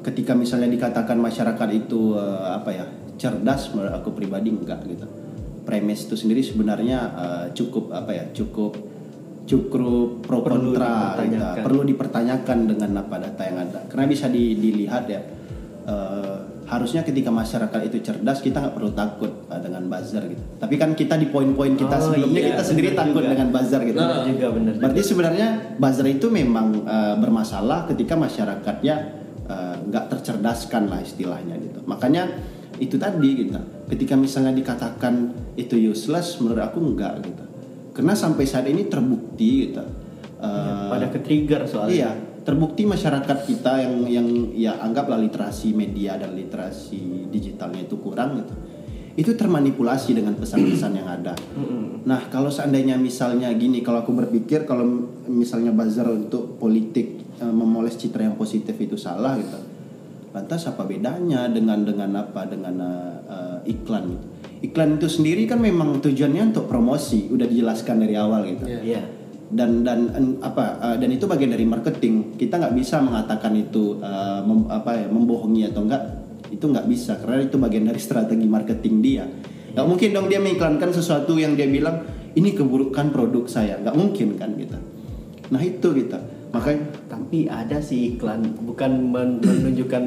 ketika 0.05 0.37
misalnya 0.37 0.69
dikatakan 0.69 1.17
masyarakat 1.17 1.69
itu 1.73 2.13
eh, 2.13 2.45
apa 2.53 2.69
ya 2.69 2.85
cerdas 3.17 3.73
menurut 3.73 3.97
aku 3.97 4.13
pribadi 4.13 4.53
enggak 4.53 4.85
gitu. 4.85 5.09
Premis 5.65 6.05
itu 6.05 6.13
sendiri 6.13 6.45
sebenarnya 6.45 6.99
eh, 7.17 7.45
cukup 7.57 7.89
apa 7.97 8.11
ya 8.13 8.25
cukup 8.29 8.77
cukup 9.45 10.21
pro 10.21 10.41
Perlu 10.41 10.73
kontra 10.73 10.89
gitu. 11.15 11.37
dipertanyakan. 11.37 11.61
perlu 11.61 11.81
dipertanyakan 11.83 12.57
dengan 12.65 12.91
apa 12.97 13.15
data 13.19 13.41
yang 13.41 13.57
ada 13.61 13.79
karena 13.85 14.05
bisa 14.05 14.25
di- 14.27 14.55
dilihat 14.55 15.05
ya 15.05 15.21
eh, 15.85 16.35
harusnya 16.65 17.01
ketika 17.01 17.29
masyarakat 17.29 17.77
itu 17.85 18.01
cerdas 18.01 18.41
kita 18.41 18.57
nggak 18.57 18.73
perlu 18.73 18.91
takut 18.91 19.45
eh, 19.45 19.59
dengan 19.59 19.85
buzzer 19.85 20.25
gitu 20.25 20.41
tapi 20.57 20.75
kan 20.75 20.91
kita 20.91 21.13
di 21.15 21.27
poin-poin 21.27 21.73
kita 21.73 21.93
Oh, 21.95 22.09
sebelumnya 22.09 22.41
iya, 22.41 22.49
kita 22.51 22.63
sendiri 22.65 22.89
takut 22.91 23.21
juga. 23.21 23.31
dengan 23.31 23.47
buzzer 23.51 23.81
gitu 23.83 23.95
Benar 23.95 24.25
juga, 24.25 24.47
benar 24.51 24.71
juga. 24.71 24.81
Berarti 24.81 25.01
sebenarnya 25.03 25.47
buzzer 25.77 26.07
itu 26.07 26.27
memang 26.27 26.67
eh, 26.81 27.15
bermasalah 27.15 27.85
ketika 27.85 28.13
masyarakatnya 28.15 28.95
nggak 29.85 30.09
tercerdaskan 30.09 30.89
lah 30.89 30.97
istilahnya 30.99 31.53
gitu. 31.55 31.77
Makanya 31.85 32.33
itu 32.75 32.97
tadi 32.97 33.45
gitu. 33.45 33.53
Ketika 33.85 34.17
misalnya 34.17 34.49
dikatakan 34.51 35.13
itu 35.53 35.77
useless, 35.77 36.41
menurut 36.41 36.65
aku 36.65 36.81
enggak 36.81 37.21
gitu. 37.21 37.45
Karena 37.95 38.11
sampai 38.11 38.43
saat 38.43 38.67
ini 38.67 38.91
terbukti 38.91 39.71
gitu. 39.71 39.79
eh, 40.43 40.89
Pada 40.91 41.07
ke 41.07 41.23
trigger 41.23 41.63
soalnya. 41.63 41.95
Iya, 41.95 42.11
terbukti 42.43 42.83
masyarakat 42.83 43.47
kita 43.47 43.73
yang 43.81 43.95
yang 44.05 44.27
ya 44.53 44.77
anggaplah 44.83 45.17
literasi 45.17 45.71
media 45.71 46.19
dan 46.19 46.35
literasi 46.35 47.31
digitalnya 47.31 47.87
itu 47.87 47.95
kurang 48.03 48.43
gitu. 48.43 48.53
Itu 49.15 49.31
termanipulasi 49.39 50.11
dengan 50.11 50.35
pesan-pesan 50.35 50.91
yang 50.91 51.07
ada. 51.07 51.31
Nah, 52.03 52.27
kalau 52.27 52.51
seandainya 52.51 52.99
misalnya 52.99 53.47
gini, 53.55 53.79
kalau 53.79 54.03
aku 54.03 54.11
berpikir 54.11 54.67
kalau 54.67 54.83
misalnya 55.31 55.71
buzzer 55.71 56.03
untuk 56.11 56.59
politik 56.59 57.23
eh, 57.39 57.47
memoles 57.47 57.95
citra 57.95 58.27
yang 58.27 58.35
positif 58.35 58.75
itu 58.75 58.99
salah 58.99 59.39
gitu. 59.39 59.55
Lantas 60.35 60.67
apa 60.67 60.83
bedanya 60.83 61.47
dengan 61.47 61.87
dengan 61.87 62.11
apa 62.19 62.43
dengan 62.43 62.75
eh, 63.23 63.71
iklan 63.71 64.03
gitu. 64.19 64.27
Iklan 64.65 64.97
itu 64.97 65.07
sendiri 65.07 65.45
kan 65.45 65.61
memang 65.61 66.01
tujuannya 66.01 66.49
untuk 66.55 66.65
promosi, 66.65 67.29
udah 67.29 67.45
dijelaskan 67.45 68.01
dari 68.01 68.15
awal 68.17 68.41
gitu. 68.49 68.65
Iya. 68.65 69.03
dan 69.45 69.85
dan 69.85 70.09
en- 70.17 70.41
apa 70.41 70.81
uh, 70.81 70.97
dan 70.97 71.13
itu 71.13 71.29
bagian 71.29 71.53
dari 71.53 71.69
marketing. 71.69 72.33
Kita 72.33 72.57
nggak 72.57 72.73
bisa 72.73 72.97
mengatakan 72.97 73.53
itu 73.53 74.01
uh, 74.01 74.41
mem- 74.41 74.65
apa 74.73 75.05
ya 75.05 75.07
membohongi 75.07 75.69
atau 75.69 75.85
enggak 75.85 76.01
itu 76.49 76.65
nggak 76.65 76.89
bisa 76.89 77.21
karena 77.21 77.45
itu 77.45 77.61
bagian 77.61 77.85
dari 77.85 78.01
strategi 78.01 78.47
marketing 78.49 78.95
dia. 79.05 79.23
Nggak 79.77 79.85
mungkin 79.85 80.09
dong 80.17 80.27
dia 80.33 80.41
mengiklankan 80.41 80.89
sesuatu 80.89 81.37
yang 81.37 81.53
dia 81.53 81.69
bilang 81.69 82.09
ini 82.33 82.57
keburukan 82.57 83.13
produk 83.13 83.45
saya. 83.45 83.77
Nggak 83.77 83.95
mungkin 83.95 84.27
kan 84.33 84.49
gitu. 84.57 84.77
Nah 85.53 85.61
itu 85.61 85.87
gitu. 85.93 86.17
Makanya 86.49 86.81
Tapi 87.05 87.45
ada 87.45 87.77
sih 87.77 88.17
iklan 88.17 88.65
bukan 88.65 88.91
men- 89.13 89.39
menunjukkan 89.45 90.03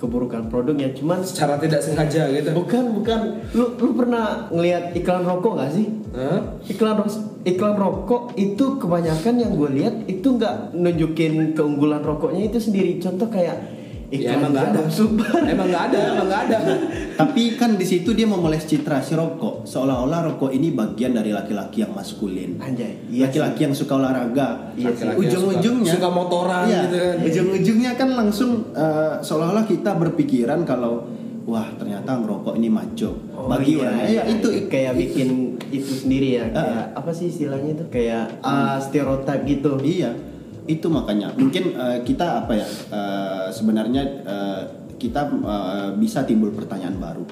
keburukan 0.00 0.48
produknya, 0.48 0.90
cuman 0.96 1.20
secara 1.20 1.60
tidak 1.60 1.84
sengaja 1.84 2.32
gitu 2.32 2.56
bukan 2.56 2.96
bukan 2.96 3.20
lu 3.52 3.76
lu 3.76 3.92
pernah 3.92 4.48
ngelihat 4.48 4.96
iklan 4.96 5.28
rokok 5.28 5.60
gak 5.60 5.70
sih? 5.76 5.86
Hah? 6.16 6.40
Iklan 6.66 7.04
iklan 7.44 7.76
rokok 7.76 8.34
itu 8.36 8.80
kebanyakan 8.80 9.34
yang 9.40 9.52
gue 9.56 9.70
lihat 9.80 9.94
itu 10.08 10.26
nggak 10.36 10.76
nunjukin 10.76 11.52
keunggulan 11.56 12.04
rokoknya 12.04 12.52
itu 12.52 12.58
sendiri. 12.60 13.00
Contoh 13.00 13.28
kayak 13.28 13.79
ya 14.10 14.18
iklan 14.18 14.34
emang 14.42 14.50
nggak 14.50 14.66
ada. 14.74 14.80
Super. 14.90 15.38
emang 15.46 15.68
nggak 15.70 15.84
ada 15.90 15.98
emang 16.14 16.26
nggak 16.26 16.42
ada. 16.50 16.58
Tapi 17.20 17.42
kan 17.54 17.78
di 17.78 17.86
situ 17.86 18.10
dia 18.10 18.26
memoles 18.26 18.66
citra 18.66 18.98
si 18.98 19.14
rokok. 19.14 19.62
Seolah-olah 19.64 20.34
rokok 20.34 20.50
ini 20.50 20.74
bagian 20.74 21.14
dari 21.14 21.30
laki-laki 21.30 21.86
yang 21.86 21.94
maskulin. 21.94 22.58
Anjay, 22.58 23.06
iya 23.06 23.30
laki-laki 23.30 23.70
yang 23.70 23.74
suka 23.74 24.02
olahraga. 24.02 24.74
Iya 24.74 25.14
ujung-ujungnya 25.14 25.94
suka- 25.94 26.02
suka 26.02 26.08
motoran 26.10 26.64
iya, 26.66 26.80
gitu 26.90 26.96
kan. 26.98 27.16
ujung-ujungnya 27.22 27.92
kan 27.94 28.08
langsung 28.18 28.50
eh, 28.74 29.22
seolah-olah 29.22 29.64
kita 29.70 29.94
berpikiran 29.94 30.66
kalau 30.66 31.06
wah 31.46 31.66
ternyata 31.78 32.18
ngerokok 32.18 32.54
ini 32.58 32.68
maco. 32.68 33.10
Bagi 33.46 33.78
iya, 33.78 33.82
orang 33.86 33.94
iya, 33.94 34.06
iya, 34.10 34.22
itu. 34.26 34.48
Kayak 34.66 34.92
bikin 34.98 35.28
itu 35.70 35.92
sendiri 35.94 36.28
ya 36.34 36.44
kayak 36.50 36.98
apa 36.98 37.10
sih 37.14 37.30
istilahnya 37.30 37.78
itu? 37.78 37.84
Kayak 37.94 38.42
ah, 38.42 38.82
stereotip 38.82 39.46
gitu. 39.46 39.78
Iya 39.78 40.29
itu 40.70 40.86
makanya. 40.86 41.34
Mungkin 41.34 41.74
eh, 41.74 41.98
kita 42.06 42.46
apa 42.46 42.52
ya 42.54 42.66
eh, 42.68 43.46
sebenarnya 43.50 44.02
eh, 44.22 44.62
kita 44.94 45.20
eh, 45.26 45.90
bisa 45.98 46.22
timbul 46.22 46.54
pertanyaan 46.54 46.96
baru. 46.96 47.24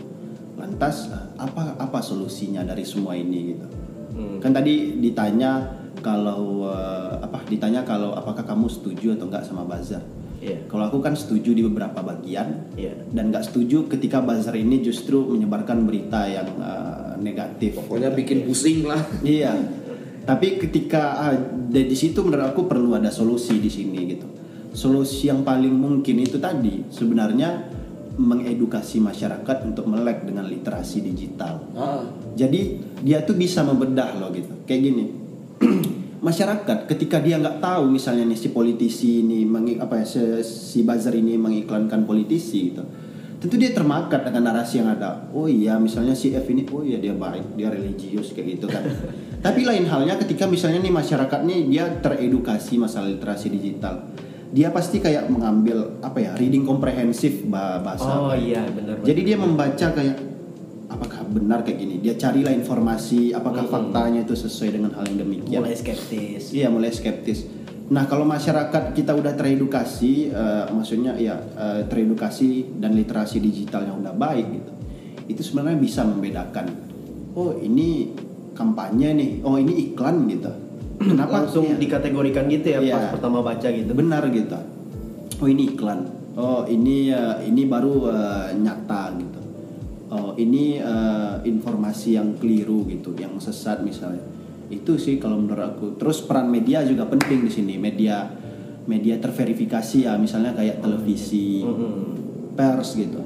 Lantas 0.58 1.06
apa 1.38 1.78
apa 1.78 1.98
solusinya 2.02 2.66
dari 2.66 2.82
semua 2.82 3.14
ini 3.14 3.54
gitu? 3.54 3.66
Kan 4.42 4.50
tadi 4.50 4.98
ditanya 4.98 5.78
kalau 6.02 6.66
eh, 6.66 7.14
apa 7.22 7.46
ditanya 7.46 7.86
kalau 7.86 8.14
apakah 8.14 8.42
kamu 8.42 8.66
setuju 8.66 9.14
atau 9.14 9.30
enggak 9.30 9.46
sama 9.46 9.62
buzzer? 9.62 10.02
Iya. 10.38 10.70
kalau 10.70 10.86
aku 10.86 11.02
kan 11.02 11.18
setuju 11.18 11.50
di 11.50 11.66
beberapa 11.66 11.98
bagian 11.98 12.70
Iya. 12.78 12.94
dan 13.10 13.34
nggak 13.34 13.50
setuju 13.50 13.90
ketika 13.90 14.22
buzzer 14.22 14.54
ini 14.54 14.78
justru 14.86 15.26
menyebarkan 15.34 15.82
berita 15.82 16.30
yang 16.30 16.46
eh, 16.62 17.18
negatif. 17.18 17.74
Pokoknya 17.74 18.14
bikin 18.14 18.46
pusing 18.46 18.86
lah. 18.86 19.02
Iya. 19.18 19.58
Tapi 20.28 20.60
ketika 20.60 21.16
ah, 21.16 21.36
dari 21.72 21.96
situ 21.96 22.20
menurut 22.20 22.52
aku 22.52 22.68
perlu 22.68 22.92
ada 22.92 23.08
solusi 23.08 23.56
di 23.56 23.72
sini 23.72 23.98
gitu. 24.12 24.28
Solusi 24.76 25.32
yang 25.32 25.40
paling 25.40 25.72
mungkin 25.72 26.20
itu 26.20 26.36
tadi 26.36 26.84
sebenarnya 26.92 27.64
mengedukasi 28.20 29.00
masyarakat 29.00 29.56
untuk 29.64 29.88
melek 29.88 30.28
dengan 30.28 30.44
literasi 30.44 31.00
digital. 31.00 31.64
Ah. 31.72 32.04
Jadi 32.36 32.76
dia 33.00 33.24
tuh 33.24 33.40
bisa 33.40 33.64
membedah 33.64 34.20
loh 34.20 34.28
gitu. 34.36 34.52
Kayak 34.68 34.82
gini. 34.84 35.04
masyarakat 36.18 36.90
ketika 36.90 37.22
dia 37.22 37.38
nggak 37.38 37.62
tahu 37.62 37.94
misalnya 37.94 38.26
nih 38.26 38.38
si 38.38 38.50
politisi 38.50 39.22
ini 39.22 39.46
mengi- 39.46 39.78
apa 39.78 40.02
ya 40.02 40.06
si, 40.06 40.18
si 40.42 40.78
buzzer 40.82 41.14
ini 41.14 41.38
mengiklankan 41.38 42.02
politisi 42.02 42.74
gitu 42.74 42.82
tentu 43.38 43.54
dia 43.54 43.70
termakan 43.70 44.20
dengan 44.26 44.50
narasi 44.50 44.82
yang 44.82 44.90
ada. 44.90 45.30
Oh 45.30 45.46
iya 45.46 45.78
misalnya 45.78 46.14
si 46.14 46.34
F 46.34 46.46
ini 46.50 46.66
oh 46.74 46.82
iya 46.82 46.98
dia 46.98 47.14
baik 47.14 47.54
dia 47.54 47.70
religius 47.70 48.34
kayak 48.34 48.58
gitu 48.58 48.66
kan. 48.66 48.82
Tapi 49.46 49.62
lain 49.62 49.86
halnya 49.86 50.18
ketika 50.18 50.50
misalnya 50.50 50.82
nih 50.82 50.90
masyarakat 50.90 51.40
nih 51.46 51.60
dia 51.70 51.84
teredukasi 52.02 52.82
masalah 52.82 53.06
literasi 53.06 53.46
digital. 53.54 54.10
Dia 54.50 54.74
pasti 54.74 54.98
kayak 54.98 55.30
mengambil 55.30 56.02
apa 56.02 56.18
ya 56.18 56.32
reading 56.34 56.66
komprehensif 56.66 57.46
bah- 57.46 57.78
bahasa. 57.78 58.10
Oh 58.10 58.34
iya 58.34 58.66
benar 58.66 58.98
jadi 59.06 59.20
dia 59.22 59.36
membaca 59.38 59.86
kayak 59.94 60.18
apakah 60.90 61.20
benar 61.30 61.62
kayak 61.62 61.78
gini. 61.78 61.94
Dia 62.02 62.18
carilah 62.18 62.50
informasi 62.50 63.30
apakah 63.30 63.70
faktanya 63.70 64.26
itu 64.26 64.34
sesuai 64.34 64.82
dengan 64.82 64.90
hal 64.98 65.06
yang 65.06 65.22
demikian. 65.22 65.62
mulai 65.62 65.78
skeptis. 65.78 66.50
Iya 66.50 66.66
mulai 66.74 66.90
skeptis. 66.90 67.57
Nah 67.88 68.04
kalau 68.04 68.28
masyarakat 68.28 68.92
kita 68.92 69.16
udah 69.16 69.32
teredukasi, 69.32 70.28
eh, 70.28 70.64
maksudnya 70.68 71.16
ya 71.16 71.40
eh, 71.56 71.80
teredukasi 71.88 72.76
dan 72.76 72.92
literasi 72.92 73.40
digital 73.40 73.88
yang 73.88 74.04
udah 74.04 74.12
baik 74.12 74.46
gitu, 74.52 74.72
itu 75.26 75.40
sebenarnya 75.40 75.80
bisa 75.80 76.04
membedakan. 76.04 76.68
Oh 77.32 77.56
ini 77.56 78.12
kampanye 78.52 79.16
nih, 79.16 79.30
oh 79.40 79.56
ini 79.56 79.88
iklan 79.88 80.28
gitu. 80.28 80.52
Kenapa 80.98 81.46
langsung 81.46 81.64
Iya. 81.64 81.78
dikategorikan 81.78 82.50
gitu 82.50 82.74
ya 82.74 82.80
Iya. 82.82 82.94
pas 82.98 83.04
pertama 83.14 83.38
baca 83.40 83.68
gitu 83.70 83.92
benar 83.94 84.26
gitu. 84.28 84.58
Oh 85.38 85.46
ini 85.48 85.72
iklan. 85.72 86.00
Oh 86.36 86.68
ini 86.68 87.08
eh, 87.08 87.36
ini 87.48 87.62
baru 87.64 87.94
eh, 88.12 88.48
nyata 88.58 89.16
gitu. 89.16 89.40
Oh 90.12 90.36
ini 90.36 90.76
eh, 90.76 91.34
informasi 91.46 92.20
yang 92.20 92.36
keliru 92.36 92.84
gitu, 92.84 93.16
yang 93.16 93.32
sesat 93.40 93.80
misalnya. 93.80 94.20
Itu 94.68 95.00
sih 95.00 95.16
kalau 95.16 95.40
menurut 95.40 95.76
aku. 95.76 95.86
Terus 95.96 96.24
peran 96.24 96.52
media 96.52 96.84
juga 96.84 97.08
penting 97.08 97.44
di 97.44 97.50
sini. 97.52 97.74
Media 97.80 98.28
media 98.88 99.20
terverifikasi 99.20 100.08
ya, 100.08 100.16
misalnya 100.16 100.56
kayak 100.56 100.80
televisi, 100.80 101.60
pers 102.56 102.96
gitu. 102.96 103.20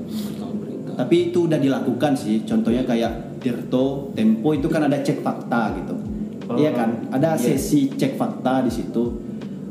Tapi 0.93 1.31
itu 1.31 1.47
udah 1.47 1.59
dilakukan 1.59 2.19
sih. 2.19 2.43
Contohnya 2.43 2.83
kayak 2.83 3.39
Tirto, 3.39 4.11
Tempo 4.15 4.55
itu 4.55 4.67
kan 4.67 4.87
ada 4.87 4.99
cek 4.99 5.23
fakta 5.23 5.75
gitu. 5.79 5.95
Iya 6.59 6.75
kan? 6.75 7.09
Ada 7.15 7.39
sesi 7.39 7.91
cek 7.95 8.19
fakta 8.19 8.67
di 8.67 8.71
situ. 8.75 9.05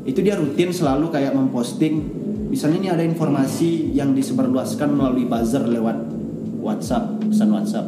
Itu 0.02 0.18
dia 0.24 0.34
rutin 0.34 0.74
selalu 0.74 1.14
kayak 1.14 1.32
memposting 1.36 2.22
misalnya 2.52 2.78
ini 2.84 2.88
ada 2.92 3.04
informasi 3.06 3.96
yang 3.96 4.12
disebarluaskan 4.12 4.92
melalui 4.92 5.24
buzzer 5.24 5.64
lewat 5.64 5.96
WhatsApp, 6.60 7.16
pesan 7.32 7.48
WhatsApp. 7.48 7.86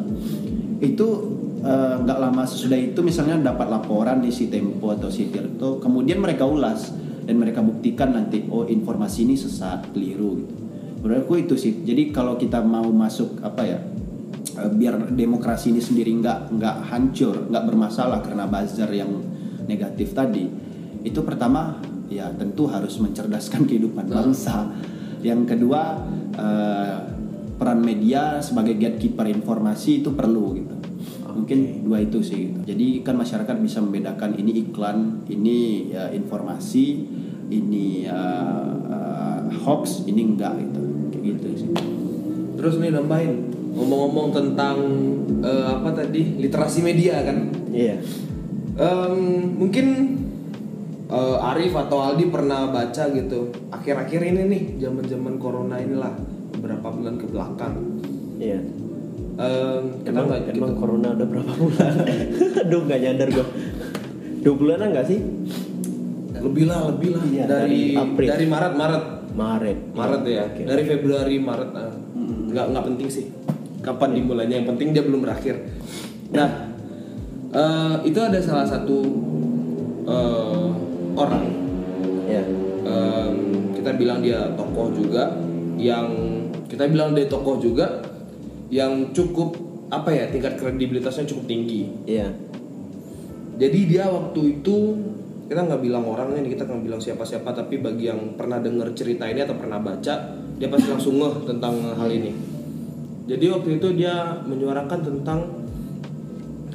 Itu 0.80 1.06
eh, 1.64 1.94
nggak 2.04 2.18
lama 2.20 2.44
sesudah 2.44 2.76
itu 2.76 3.00
misalnya 3.00 3.40
dapat 3.40 3.72
laporan 3.72 4.20
di 4.20 4.28
si 4.28 4.52
Tempo 4.52 4.92
atau 4.92 5.08
si 5.08 5.32
Tirto, 5.32 5.80
kemudian 5.80 6.20
mereka 6.20 6.44
ulas 6.44 6.92
dan 7.24 7.40
mereka 7.40 7.64
buktikan 7.64 8.12
nanti 8.12 8.44
oh 8.52 8.68
informasi 8.68 9.24
ini 9.24 9.34
sesat, 9.34 9.88
keliru 9.96 10.44
gitu. 10.44 10.54
Menurut 11.04 11.24
aku 11.24 11.34
itu 11.40 11.54
sih. 11.56 11.84
Jadi 11.84 12.12
kalau 12.12 12.36
kita 12.40 12.64
mau 12.64 12.88
masuk 12.88 13.40
apa 13.40 13.62
ya 13.64 13.78
eh, 14.60 14.70
biar 14.70 15.08
demokrasi 15.12 15.72
ini 15.72 15.80
sendiri 15.80 16.12
nggak 16.20 16.52
nggak 16.52 16.76
hancur, 16.92 17.48
nggak 17.48 17.64
bermasalah 17.64 18.20
karena 18.20 18.44
buzzer 18.44 18.88
yang 18.92 19.10
negatif 19.64 20.12
tadi, 20.12 20.44
itu 21.00 21.20
pertama 21.24 21.80
ya 22.12 22.28
tentu 22.36 22.68
harus 22.68 23.00
mencerdaskan 23.00 23.64
kehidupan 23.68 24.04
bangsa. 24.12 24.68
Yang 25.24 25.56
kedua 25.56 26.04
eh, 26.36 26.96
peran 27.56 27.80
media 27.80 28.42
sebagai 28.44 28.76
gatekeeper 28.76 29.24
informasi 29.32 30.04
itu 30.04 30.12
perlu 30.12 30.44
gitu. 30.58 30.83
Mungkin 31.34 31.82
dua 31.84 31.98
itu 32.00 32.18
sih. 32.22 32.54
gitu. 32.54 32.58
Jadi 32.64 32.86
kan 33.02 33.18
masyarakat 33.18 33.56
bisa 33.60 33.82
membedakan 33.82 34.38
ini 34.38 34.64
iklan, 34.64 35.26
ini 35.26 35.90
ya, 35.90 36.08
informasi, 36.14 36.86
ini 37.50 38.06
eh, 38.06 38.70
eh, 38.88 39.38
hoax, 39.66 40.06
ini 40.06 40.34
enggak 40.34 40.54
gitu. 40.62 40.80
Kayak 41.10 41.22
gitu 41.34 41.46
sih. 41.58 41.70
Terus 42.54 42.78
nih 42.80 42.94
nambahin 42.94 43.32
ngomong-ngomong 43.74 44.30
tentang 44.30 44.76
eh, 45.42 45.66
apa 45.66 45.90
tadi 45.90 46.38
literasi 46.38 46.80
media 46.80 47.20
kan. 47.26 47.50
iya 47.74 47.98
Em, 48.74 49.54
mungkin 49.54 49.86
eh, 51.06 51.48
Arif 51.50 51.74
atau 51.74 51.98
Aldi 52.02 52.26
pernah 52.30 52.70
baca 52.70 53.04
gitu 53.10 53.50
akhir-akhir 53.70 54.20
ini 54.34 54.42
nih 54.50 54.62
zaman-zaman 54.82 55.38
corona 55.38 55.78
inilah 55.78 56.14
beberapa 56.54 56.90
bulan 56.90 57.14
ke 57.18 57.26
belakang. 57.30 57.74
iya 58.38 58.58
kita 59.34 60.10
emang 60.14 60.26
nggak 60.30 60.40
gitu. 60.46 60.58
emang 60.62 60.72
corona 60.78 61.08
udah 61.10 61.26
berapa 61.26 61.52
bulan? 61.58 61.94
Aduh 62.62 62.80
nggak 62.86 63.00
nyadar 63.02 63.28
gua. 63.34 63.46
Dua 64.46 64.54
bulanan 64.54 64.88
nggak 64.94 65.06
sih? 65.10 65.18
Lebih 66.38 66.64
lah 66.70 66.80
lebih 66.94 67.08
lah. 67.18 67.22
Iya, 67.26 67.44
dari 67.48 67.50
dari 67.50 67.82
April. 67.98 68.28
dari 68.30 68.46
Maret 68.46 68.74
Maret. 68.78 69.04
Maret. 69.34 69.78
Maret 69.90 70.22
ya. 70.30 70.44
Oke. 70.46 70.62
dari 70.62 70.82
Februari 70.86 71.36
Maret 71.42 71.70
ah. 71.74 71.94
nggak 72.54 72.66
nggak 72.70 72.84
penting 72.94 73.08
sih. 73.10 73.26
Kapan 73.82 74.10
dimulainya 74.16 74.62
yang 74.62 74.68
penting 74.70 74.94
dia 74.94 75.02
belum 75.02 75.26
berakhir. 75.26 75.66
Nah 76.30 76.48
eh, 77.50 77.96
itu 78.06 78.18
ada 78.22 78.38
salah 78.38 78.66
satu 78.70 78.98
eh, 80.06 80.68
orang. 81.18 81.44
Ya 82.30 82.42
em, 82.86 83.34
kita 83.74 83.98
bilang 83.98 84.22
dia 84.22 84.54
tokoh 84.54 84.94
juga. 84.94 85.34
Yang 85.74 86.06
kita 86.70 86.86
bilang 86.86 87.18
dia 87.18 87.26
tokoh 87.26 87.58
juga 87.58 88.13
yang 88.72 89.12
cukup 89.12 89.56
apa 89.92 90.10
ya 90.10 90.24
tingkat 90.32 90.56
kredibilitasnya 90.56 91.28
cukup 91.28 91.44
tinggi. 91.46 91.90
Iya. 92.08 92.32
Jadi 93.54 93.78
dia 93.86 94.10
waktu 94.10 94.60
itu 94.60 94.76
kita 95.44 95.60
nggak 95.60 95.82
bilang 95.84 96.04
orangnya 96.08 96.40
nih 96.40 96.56
kita 96.56 96.64
nggak 96.64 96.82
bilang 96.82 97.00
siapa-siapa 97.02 97.52
tapi 97.52 97.78
bagi 97.78 98.08
yang 98.08 98.34
pernah 98.34 98.58
dengar 98.58 98.90
cerita 98.96 99.28
ini 99.28 99.44
atau 99.44 99.54
pernah 99.54 99.76
baca 99.76 100.14
dia 100.56 100.68
pasti 100.70 100.88
langsung 100.88 101.20
ngeh 101.20 101.34
tentang 101.46 101.74
hal 101.94 102.10
ini. 102.10 102.32
Jadi 103.24 103.44
waktu 103.48 103.80
itu 103.80 103.88
dia 103.96 104.40
menyuarakan 104.44 105.00
tentang 105.00 105.40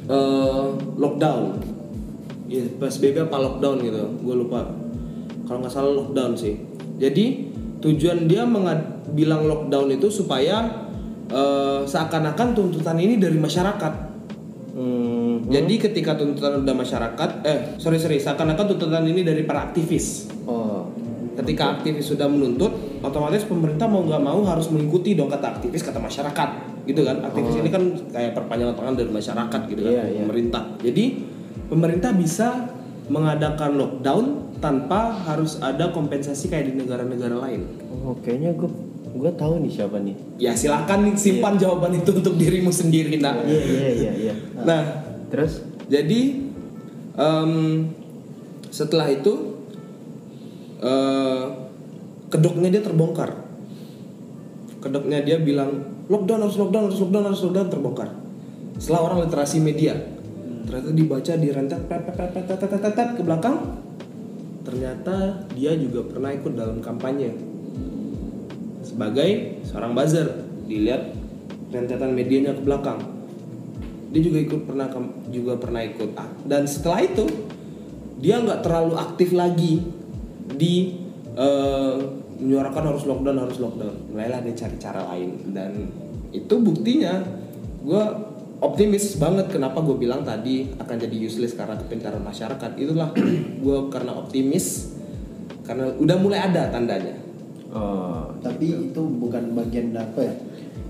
eh, 0.08 0.66
lockdown. 0.98 1.42
Ya 2.50 2.66
PSBB 2.66 3.30
apa 3.30 3.36
lockdown 3.38 3.76
gitu 3.84 4.04
gue 4.22 4.36
lupa. 4.36 4.70
Kalau 5.46 5.58
nggak 5.62 5.72
salah 5.74 5.92
lockdown 5.94 6.32
sih. 6.38 6.56
Jadi 7.00 7.50
tujuan 7.80 8.28
dia 8.28 8.44
bilang 9.10 9.48
lockdown 9.48 9.88
itu 9.94 10.12
supaya 10.12 10.89
eh, 11.30 11.80
seakan-akan 11.86 12.48
tuntutan 12.52 12.98
ini 12.98 13.16
dari 13.16 13.38
masyarakat 13.38 13.92
hmm, 14.74 15.10
jadi 15.50 15.74
ketika 15.90 16.14
tuntutan 16.14 16.62
udah 16.62 16.74
masyarakat, 16.78 17.30
eh 17.42 17.58
sorry 17.82 17.98
sorry, 17.98 18.22
seakan-akan 18.22 18.70
tuntutan 18.70 19.02
ini 19.02 19.26
dari 19.26 19.42
para 19.42 19.66
aktivis. 19.66 20.30
oh 20.46 20.86
Ketika 21.34 21.80
aktivis 21.80 22.04
sudah 22.04 22.28
menuntut, 22.28 23.00
otomatis 23.00 23.48
pemerintah 23.48 23.88
mau 23.88 24.04
nggak 24.04 24.20
mau 24.20 24.44
harus 24.44 24.68
mengikuti 24.68 25.16
dong 25.16 25.32
kata 25.32 25.56
aktivis 25.56 25.80
kata 25.80 25.96
masyarakat, 25.96 26.48
gitu 26.84 27.00
kan? 27.00 27.24
Aktivis 27.24 27.56
ini 27.56 27.72
kan 27.72 27.82
kayak 28.12 28.36
perpanjangan 28.36 28.76
tangan 28.76 28.94
dari 28.94 29.08
masyarakat 29.08 29.60
gitu 29.72 29.80
kan, 29.88 29.92
Iya, 29.94 30.04
iya. 30.04 30.20
pemerintah. 30.20 30.62
Jadi 30.84 31.04
pemerintah 31.72 32.10
bisa 32.12 32.48
mengadakan 33.08 33.70
lockdown 33.80 34.24
tanpa 34.60 35.16
harus 35.26 35.56
ada 35.64 35.88
kompensasi 35.90 36.52
kayak 36.52 36.70
di 36.70 36.84
negara-negara 36.84 37.40
lain. 37.40 37.64
oh 38.04 38.14
kayaknya 38.20 38.54
gua 38.54 38.70
gue 39.10 39.30
tahu 39.34 39.62
nih 39.66 39.72
siapa 39.72 39.98
nih 39.98 40.16
ya 40.38 40.52
silahkan 40.54 41.02
simpan 41.18 41.58
yeah. 41.58 41.66
jawaban 41.66 41.98
itu 41.98 42.10
untuk 42.14 42.34
dirimu 42.38 42.70
sendiri 42.70 43.18
nak 43.18 43.42
iya 43.44 43.90
iya 43.90 44.12
iya 44.14 44.34
nah 44.62 44.82
terus 45.30 45.66
jadi 45.90 46.46
um, 47.18 47.86
setelah 48.70 49.10
itu 49.10 49.58
uh, 50.78 51.44
kedoknya 52.30 52.70
dia 52.70 52.82
terbongkar 52.86 53.34
kedoknya 54.78 55.26
dia 55.26 55.42
bilang 55.42 56.06
lockdown 56.06 56.46
harus 56.46 56.56
lockdown 56.56 56.84
harus 56.86 56.98
lockdown 57.02 57.24
harus 57.26 57.42
lockdown 57.42 57.68
terbongkar 57.68 58.08
setelah 58.78 59.00
orang 59.10 59.18
literasi 59.26 59.58
media 59.58 59.98
ternyata 60.64 60.90
dibaca 60.94 61.32
di 61.34 61.48
rentet 61.50 61.82
ke 63.18 63.22
belakang 63.26 63.56
ternyata 64.62 65.44
dia 65.58 65.74
juga 65.74 66.06
pernah 66.06 66.30
ikut 66.30 66.52
dalam 66.54 66.78
kampanye 66.78 67.49
sebagai 69.00 69.64
seorang 69.64 69.96
buzzer. 69.96 70.28
Dilihat 70.68 71.16
rentetan 71.72 72.12
medianya 72.12 72.52
ke 72.52 72.60
belakang. 72.60 73.00
Dia 74.12 74.20
juga 74.20 74.38
ikut 74.44 74.68
pernah 74.68 74.92
juga 75.32 75.56
pernah 75.56 75.80
ikut. 75.80 76.12
Ah, 76.20 76.28
dan 76.44 76.68
setelah 76.68 77.08
itu 77.08 77.24
dia 78.20 78.44
nggak 78.44 78.60
terlalu 78.60 79.00
aktif 79.00 79.32
lagi 79.32 79.80
di 80.52 81.00
eh, 81.32 81.96
menyuarakan 82.36 82.92
harus 82.92 83.08
lockdown 83.08 83.40
harus 83.40 83.56
lockdown. 83.56 84.12
Mulailah 84.12 84.44
dia 84.44 84.52
cari 84.52 84.76
cara 84.76 85.00
lain. 85.16 85.48
Dan 85.48 85.72
itu 86.36 86.54
buktinya 86.60 87.24
gue 87.80 88.04
optimis 88.60 89.16
banget 89.16 89.48
kenapa 89.48 89.80
gue 89.80 89.96
bilang 89.96 90.20
tadi 90.20 90.68
akan 90.76 90.96
jadi 91.00 91.16
useless 91.16 91.56
karena 91.56 91.80
kepintaran 91.80 92.20
masyarakat. 92.20 92.76
Itulah 92.76 93.16
gue 93.64 93.78
karena 93.88 94.12
optimis 94.12 94.92
karena 95.64 95.88
udah 95.96 96.16
mulai 96.20 96.44
ada 96.44 96.68
tandanya 96.68 97.19
oh 97.74 98.34
Tapi 98.40 98.90
itu 98.90 99.02
bukan 99.02 99.54
bagian 99.54 99.94
dari 99.94 100.02
apa 100.02 100.20
ya? 100.24 100.34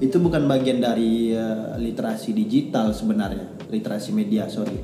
Itu 0.01 0.17
bukan 0.23 0.49
bagian 0.49 0.81
dari 0.81 1.37
eh, 1.37 1.77
literasi 1.77 2.33
digital 2.33 2.97
sebenarnya, 2.97 3.69
literasi 3.69 4.11
media, 4.17 4.49
sorry. 4.49 4.79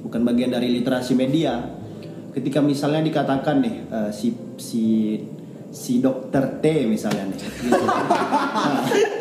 Bukan 0.00 0.24
bagian 0.24 0.48
dari 0.54 0.72
literasi 0.72 1.12
media. 1.12 1.76
Ketika 2.32 2.64
misalnya 2.64 3.04
dikatakan 3.04 3.56
nih 3.60 3.76
eh, 3.88 4.10
si 4.14 4.32
si 4.56 4.84
si 5.68 6.00
dokter 6.00 6.64
T 6.64 6.64
misalnya 6.88 7.28
nih. 7.28 7.38
Gitu. 7.38 7.76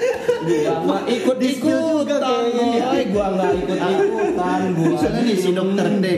Nah, 0.48 0.80
nggak 0.80 1.04
ikut 1.12 1.38
ikutan 1.44 2.22
boy 2.58 3.02
gua 3.10 3.26
nggak 3.32 3.52
ikut 3.58 3.78
ikutan 3.78 4.62
gua 4.74 4.90
misalnya 4.92 5.22
nih 5.24 5.36
si 5.36 5.50
dokter 5.52 5.86
gitu. 5.88 6.16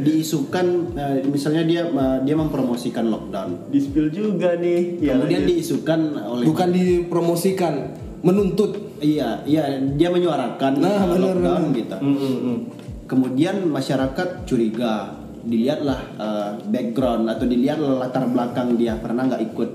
diisukan 0.00 0.66
eh, 0.94 1.16
misalnya 1.26 1.62
dia 1.62 1.82
eh, 1.84 2.18
dia 2.22 2.34
mempromosikan 2.34 3.04
lockdown. 3.06 3.50
di 3.68 3.78
spill 3.78 4.08
juga 4.08 4.56
nih 4.56 4.98
ya 5.00 5.14
Kemudian 5.14 5.42
lanjut. 5.42 5.50
diisukan 5.52 6.00
oleh 6.18 6.44
bukan 6.44 6.68
dipromosikan 6.70 7.74
menuntut 8.20 8.72
Iya, 8.94 9.44
iya 9.44 9.68
dia 10.00 10.08
menyuarakan 10.08 10.80
Nah, 10.80 11.04
uh, 11.04 11.12
benar, 11.12 11.36
lockdown 11.36 11.62
benar. 11.68 11.76
gitu. 11.76 11.96
Mm, 12.00 12.16
mm, 12.16 12.36
mm. 12.40 12.58
Kemudian 13.04 13.56
masyarakat 13.68 14.48
curiga, 14.48 15.12
dilihatlah 15.44 16.00
uh, 16.16 16.50
background 16.64 17.28
atau 17.28 17.44
dilihatlah 17.44 18.00
latar 18.00 18.24
belakang 18.24 18.80
dia 18.80 18.96
pernah 18.96 19.28
nggak 19.28 19.44
ikut 19.44 19.70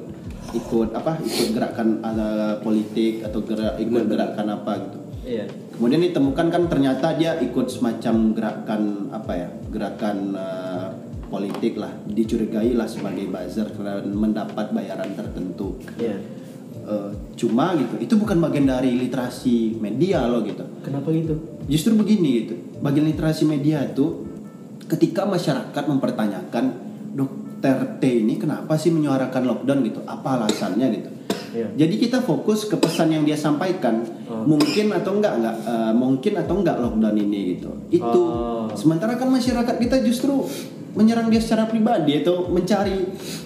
ikut 0.50 0.90
apa 0.98 1.22
ikut 1.22 1.50
gerakan 1.54 2.02
uh, 2.02 2.58
politik 2.66 3.22
atau 3.22 3.46
gerak 3.46 3.78
ikut 3.78 4.10
gerakan 4.10 4.48
apa 4.50 4.72
gitu. 4.82 4.99
Iya. 5.30 5.46
Kemudian 5.78 6.02
ditemukan 6.10 6.48
kan 6.50 6.64
ternyata 6.66 7.14
dia 7.14 7.38
ikut 7.38 7.70
semacam 7.70 8.34
gerakan 8.34 8.82
apa 9.14 9.32
ya 9.38 9.50
gerakan 9.70 10.18
uh, 10.34 10.90
politik 11.30 11.78
lah 11.78 11.94
dicurigai 12.10 12.74
lah 12.74 12.90
sebagai 12.90 13.30
buzzer 13.30 13.70
karena 13.78 14.02
mendapat 14.02 14.74
bayaran 14.74 15.14
tertentu. 15.14 15.78
Iya. 16.02 16.18
Eh, 16.90 17.12
cuma 17.38 17.78
gitu 17.78 18.02
itu 18.02 18.14
bukan 18.18 18.42
bagian 18.42 18.66
dari 18.66 18.98
literasi 18.98 19.78
media 19.78 20.26
loh 20.26 20.42
gitu 20.42 20.66
Kenapa 20.82 21.14
gitu? 21.14 21.38
justru 21.70 21.94
begini 21.94 22.42
gitu 22.42 22.58
bagian 22.82 23.06
literasi 23.06 23.46
media 23.46 23.86
itu 23.86 24.26
ketika 24.90 25.22
masyarakat 25.22 25.84
mempertanyakan 25.86 26.66
dokter 27.14 28.02
T 28.02 28.26
ini 28.26 28.42
kenapa 28.42 28.74
sih 28.74 28.90
menyuarakan 28.90 29.44
lockdown 29.46 29.86
gitu 29.86 30.02
apa 30.10 30.42
alasannya 30.42 30.88
gitu 30.98 31.10
Iya. 31.50 31.68
jadi 31.78 31.94
kita 31.98 32.18
fokus 32.26 32.66
ke 32.66 32.78
pesan 32.78 33.14
yang 33.14 33.22
dia 33.22 33.38
sampaikan 33.38 34.06
mungkin 34.30 34.86
atau 34.94 35.12
enggak 35.18 35.34
enggak 35.42 35.56
eh, 35.66 35.94
mungkin 35.94 36.34
atau 36.38 36.54
enggak 36.62 36.78
lockdown 36.78 37.18
ini 37.18 37.40
gitu. 37.58 37.72
Itu. 37.90 38.24
Oh. 38.24 38.70
sementara 38.78 39.18
kan 39.18 39.34
masyarakat 39.34 39.76
kita 39.82 40.06
justru 40.06 40.46
menyerang 40.94 41.30
dia 41.34 41.42
secara 41.42 41.66
pribadi 41.66 42.22
atau 42.22 42.50
mencari 42.50 42.98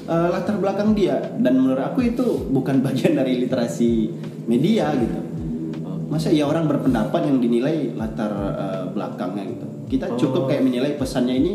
eh, 0.07 0.27
latar 0.31 0.59
belakang 0.59 0.91
dia. 0.95 1.19
Dan 1.39 1.63
menurut 1.63 1.83
aku 1.83 2.03
itu 2.03 2.25
bukan 2.51 2.81
bagian 2.85 3.15
dari 3.15 3.39
literasi 3.39 4.11
media 4.47 4.91
gitu. 4.99 5.19
Masa 6.11 6.29
ya 6.29 6.45
orang 6.45 6.69
berpendapat 6.69 7.25
yang 7.25 7.39
dinilai 7.39 7.95
latar 7.95 8.31
eh, 8.31 8.83
belakangnya 8.91 9.43
gitu. 9.49 9.65
Kita 9.87 10.05
cukup 10.19 10.51
kayak 10.51 10.63
menilai 10.65 10.91
pesannya 10.99 11.35
ini 11.37 11.53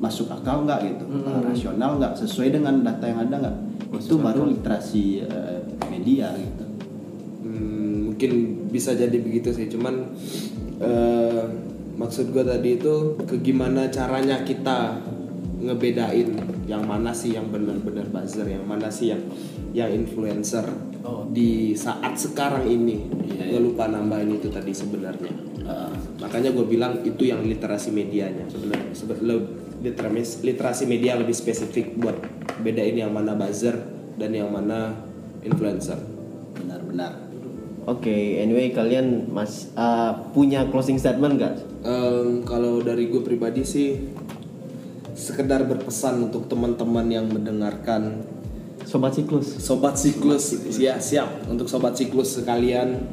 masuk 0.00 0.32
akal 0.32 0.64
nggak 0.64 0.80
gitu. 0.88 1.04
Eh, 1.12 1.40
rasional 1.44 2.00
nggak 2.00 2.16
sesuai 2.16 2.56
dengan 2.56 2.80
data 2.80 3.04
yang 3.04 3.20
ada 3.28 3.36
nggak 3.36 3.56
itu 4.00 4.16
baru 4.16 4.48
literasi 4.48 5.04
eh, 5.28 5.60
media 5.92 6.32
gitu. 6.34 6.59
Hmm, 6.59 6.59
mungkin 8.20 8.68
bisa 8.68 8.92
jadi 8.92 9.16
begitu 9.16 9.48
sih. 9.56 9.72
Cuman 9.72 10.12
eh, 10.76 11.42
maksud 11.96 12.36
gue 12.36 12.44
tadi 12.44 12.76
itu 12.76 13.16
ke 13.24 13.40
gimana 13.40 13.88
caranya 13.88 14.44
kita 14.44 15.00
ngebedain 15.64 16.36
yang 16.68 16.84
mana 16.84 17.16
sih 17.16 17.32
yang 17.32 17.48
benar-benar 17.48 18.12
buzzer 18.12 18.44
yang 18.44 18.68
mana 18.68 18.92
sih 18.92 19.16
yang 19.16 19.24
yang 19.72 19.88
influencer 19.88 20.68
di 21.32 21.72
saat 21.72 22.20
sekarang 22.20 22.68
ini. 22.68 23.08
Gue 23.24 23.72
lupa 23.72 23.88
nambahin 23.88 24.36
itu 24.36 24.52
tadi 24.52 24.76
sebenarnya. 24.76 25.32
Eh, 25.64 25.92
makanya 26.20 26.52
gue 26.52 26.68
bilang 26.68 27.00
itu 27.00 27.24
yang 27.24 27.40
literasi 27.40 27.88
medianya. 27.88 28.44
Sebenarnya 28.52 28.92
Sebe- 28.92 29.24
literasi 29.80 30.44
literasi 30.44 30.84
media 30.84 31.16
lebih 31.16 31.32
spesifik 31.32 31.96
buat 31.96 32.20
bedain 32.60 33.00
yang 33.00 33.16
mana 33.16 33.32
buzzer 33.32 33.80
dan 34.20 34.36
yang 34.36 34.52
mana 34.52 34.92
influencer. 35.40 35.96
Benar-benar 36.60 37.29
Oke, 37.90 38.38
anyway 38.38 38.70
kalian 38.70 39.26
mas 39.34 39.74
uh, 39.74 40.14
punya 40.30 40.62
closing 40.70 40.94
statement 40.94 41.42
gak? 41.42 41.58
Em, 41.82 42.46
kalau 42.46 42.78
dari 42.78 43.10
gue 43.10 43.18
pribadi 43.18 43.66
sih 43.66 43.98
sekedar 45.18 45.66
berpesan 45.66 46.30
untuk 46.30 46.46
teman-teman 46.46 47.10
yang 47.10 47.26
mendengarkan. 47.26 48.22
Sobat 48.86 49.18
siklus. 49.18 49.58
sobat 49.58 49.98
siklus 49.98 50.54
ya 50.78 51.02
siap. 51.02 51.50
Untuk 51.50 51.66
sobat 51.66 51.98
siklus 51.98 52.38
sekalian. 52.38 53.10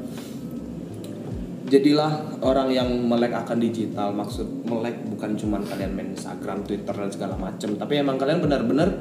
Jadilah 1.67 2.37
orang 2.45 2.69
yang 2.69 2.89
melek 3.01 3.33
akan 3.33 3.57
digital. 3.57 4.13
Maksud 4.13 4.61
melek 4.61 5.09
bukan 5.09 5.33
cuman 5.41 5.65
kalian 5.65 5.97
main 5.97 6.13
Instagram 6.13 6.61
Twitter 6.69 6.93
dan 6.93 7.09
segala 7.09 7.33
macam 7.33 7.73
tapi 7.73 7.97
emang 7.97 8.21
kalian 8.21 8.45
benar-benar 8.45 8.93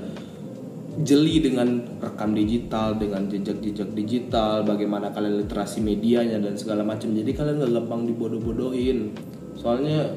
jeli 1.04 1.44
dengan 1.44 1.84
rekam 2.00 2.32
digital 2.32 2.96
dengan 2.96 3.28
jejak-jejak 3.28 3.92
digital 3.92 4.64
bagaimana 4.64 5.12
kalian 5.12 5.44
literasi 5.44 5.84
medianya 5.84 6.40
dan 6.40 6.56
segala 6.56 6.80
macam 6.86 7.12
jadi 7.12 7.28
kalian 7.36 7.60
nggak 7.60 7.72
gampang 7.76 8.08
dibodoh-bodohin 8.08 9.12
soalnya 9.58 10.08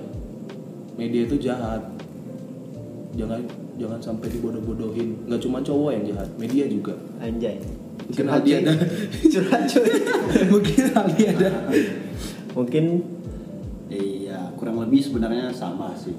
media 0.95 1.27
itu 1.27 1.35
jahat 1.39 1.83
jangan 3.15 3.43
jangan 3.75 3.99
sampai 3.99 4.31
dibodoh-bodohin 4.31 5.27
nggak 5.27 5.41
cuma 5.43 5.59
cowok 5.59 5.91
yang 5.99 6.03
jahat 6.15 6.29
media 6.39 6.63
juga 6.67 6.95
Anjay. 7.19 7.59
mungkin 8.07 8.25
Aldi 8.31 8.51
ada 8.63 8.73
Curhat 9.33 9.61
cuy. 9.67 9.91
mungkin 10.53 10.83
Aldi 10.95 11.23
ada 11.29 11.49
Mungkin 12.57 12.85
Iya, 13.89 14.53
kurang 14.53 14.77
lebih 14.85 15.01
sebenarnya 15.01 15.49
sama 15.49 15.97
sih. 15.97 16.13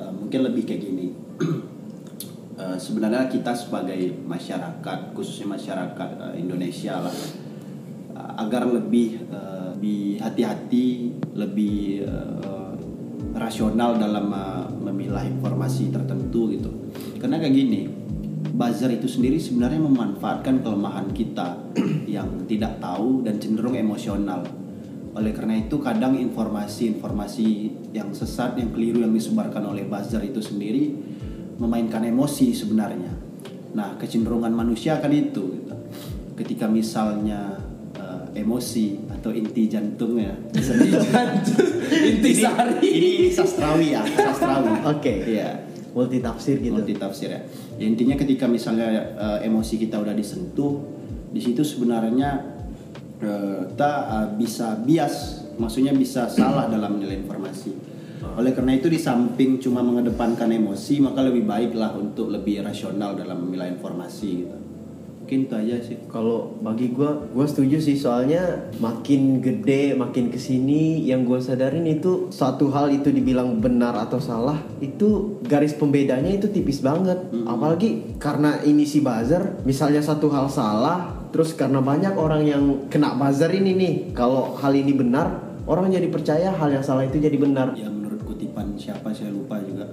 Eh, 0.00 0.12
mungkin 0.16 0.48
lebih 0.48 0.64
kayak 0.64 0.80
gini. 0.80 1.12
Eh, 2.52 2.76
sebenarnya 2.76 3.32
kita 3.32 3.56
sebagai 3.56 4.12
masyarakat, 4.28 5.16
khususnya 5.16 5.56
masyarakat 5.56 6.08
eh, 6.20 6.34
Indonesia 6.36 7.00
lah, 7.00 7.16
eh, 8.12 8.32
agar 8.44 8.68
lebih 8.68 9.24
eh, 9.24 9.72
lebih 9.72 10.20
hati-hati, 10.20 10.88
lebih 11.32 12.04
eh, 12.04 12.72
rasional 13.32 13.96
dalam 13.96 14.28
eh, 14.28 14.68
memilah 14.84 15.24
informasi 15.24 15.88
tertentu 15.88 16.52
gitu. 16.52 16.68
Karena 17.16 17.40
kayak 17.40 17.56
gini, 17.56 17.88
buzzer 18.52 18.92
itu 18.92 19.08
sendiri 19.08 19.40
sebenarnya 19.40 19.80
memanfaatkan 19.80 20.60
kelemahan 20.60 21.08
kita 21.16 21.56
yang 22.20 22.44
tidak 22.44 22.84
tahu 22.84 23.24
dan 23.24 23.40
cenderung 23.40 23.80
emosional. 23.80 24.44
Oleh 25.16 25.32
karena 25.32 25.56
itu 25.56 25.80
kadang 25.80 26.20
informasi-informasi 26.20 27.48
yang 27.96 28.12
sesat, 28.12 28.60
yang 28.60 28.76
keliru 28.76 29.08
yang 29.08 29.12
disebarkan 29.16 29.72
oleh 29.72 29.88
buzzer 29.88 30.20
itu 30.20 30.44
sendiri 30.44 31.11
memainkan 31.58 32.04
emosi 32.04 32.52
sebenarnya. 32.56 33.12
Nah, 33.72 33.96
kecenderungan 33.96 34.52
manusia 34.52 35.00
kan 35.00 35.12
itu 35.12 35.56
gitu. 35.56 35.74
Ketika 36.36 36.68
misalnya 36.68 37.56
eh, 37.96 38.40
emosi 38.40 39.00
atau 39.12 39.30
inti 39.32 39.68
jantungnya 39.68 40.34
inti 41.92 42.32
sari 42.34 42.80
ini, 42.80 43.10
ini 43.24 43.28
sastrawi 43.30 43.86
ya, 43.92 44.02
sastrawi. 44.04 44.72
Oke. 44.88 45.14
Iya. 45.28 45.50
multi 45.92 46.24
tafsir 46.24 46.56
gitu. 46.56 46.72
multi 46.72 46.96
tafsir 46.96 47.28
ya. 47.28 47.40
Ya, 47.76 47.84
intinya 47.84 48.16
ketika 48.16 48.48
misalnya 48.48 48.88
eh, 49.12 49.38
emosi 49.44 49.76
kita 49.76 50.00
udah 50.00 50.16
disentuh, 50.16 50.80
di 51.28 51.40
situ 51.40 51.60
sebenarnya 51.60 52.30
eh, 53.20 53.60
kita 53.68 53.92
eh, 54.08 54.28
bisa 54.40 54.80
bias, 54.80 55.44
maksudnya 55.60 55.92
bisa 55.92 56.32
salah 56.32 56.68
dalam 56.72 56.96
menilai 56.96 57.20
informasi. 57.20 57.91
Oleh 58.32 58.52
karena 58.56 58.72
itu 58.76 58.88
di 58.88 58.96
samping 58.96 59.60
cuma 59.60 59.84
mengedepankan 59.84 60.48
emosi, 60.48 61.02
maka 61.04 61.20
lebih 61.20 61.44
baiklah 61.44 61.92
untuk 61.96 62.32
lebih 62.32 62.64
rasional 62.64 63.12
dalam 63.18 63.44
memilah 63.44 63.68
informasi 63.68 64.28
gitu. 64.44 64.56
Mungkin 65.22 65.46
itu 65.46 65.54
aja 65.54 65.76
sih. 65.80 65.96
Kalau 66.10 66.58
bagi 66.60 66.90
gua, 66.90 67.14
gua 67.30 67.46
setuju 67.46 67.78
sih 67.78 67.94
soalnya 67.94 68.68
makin 68.82 69.38
gede, 69.38 69.94
makin 69.94 70.34
ke 70.34 70.36
sini 70.36 71.06
yang 71.06 71.22
gua 71.22 71.38
sadarin 71.38 71.86
itu 71.86 72.28
suatu 72.34 72.68
hal 72.74 72.90
itu 72.90 73.14
dibilang 73.14 73.62
benar 73.62 73.94
atau 73.96 74.18
salah 74.18 74.58
itu 74.82 75.38
garis 75.46 75.78
pembedanya 75.78 76.26
itu 76.26 76.50
tipis 76.50 76.82
banget. 76.82 77.22
Apalagi 77.46 78.18
karena 78.18 78.60
ini 78.66 78.82
si 78.82 78.98
buzzer, 78.98 79.62
misalnya 79.62 80.02
satu 80.02 80.26
hal 80.34 80.50
salah, 80.50 81.30
terus 81.30 81.54
karena 81.54 81.78
banyak 81.78 82.18
orang 82.18 82.42
yang 82.42 82.64
kena 82.90 83.14
buzzer 83.14 83.54
ini 83.54 83.72
nih, 83.78 83.94
kalau 84.12 84.58
hal 84.58 84.74
ini 84.74 84.90
benar, 84.90 85.38
orang 85.70 85.88
jadi 85.88 86.10
percaya 86.10 86.50
hal 86.50 86.68
yang 86.74 86.82
salah 86.82 87.06
itu 87.06 87.22
jadi 87.22 87.38
benar. 87.38 87.78
Ya 87.78 88.01
kutipan 88.42 88.74
siapa 88.74 89.14
saya 89.14 89.30
lupa 89.30 89.62
juga. 89.62 89.86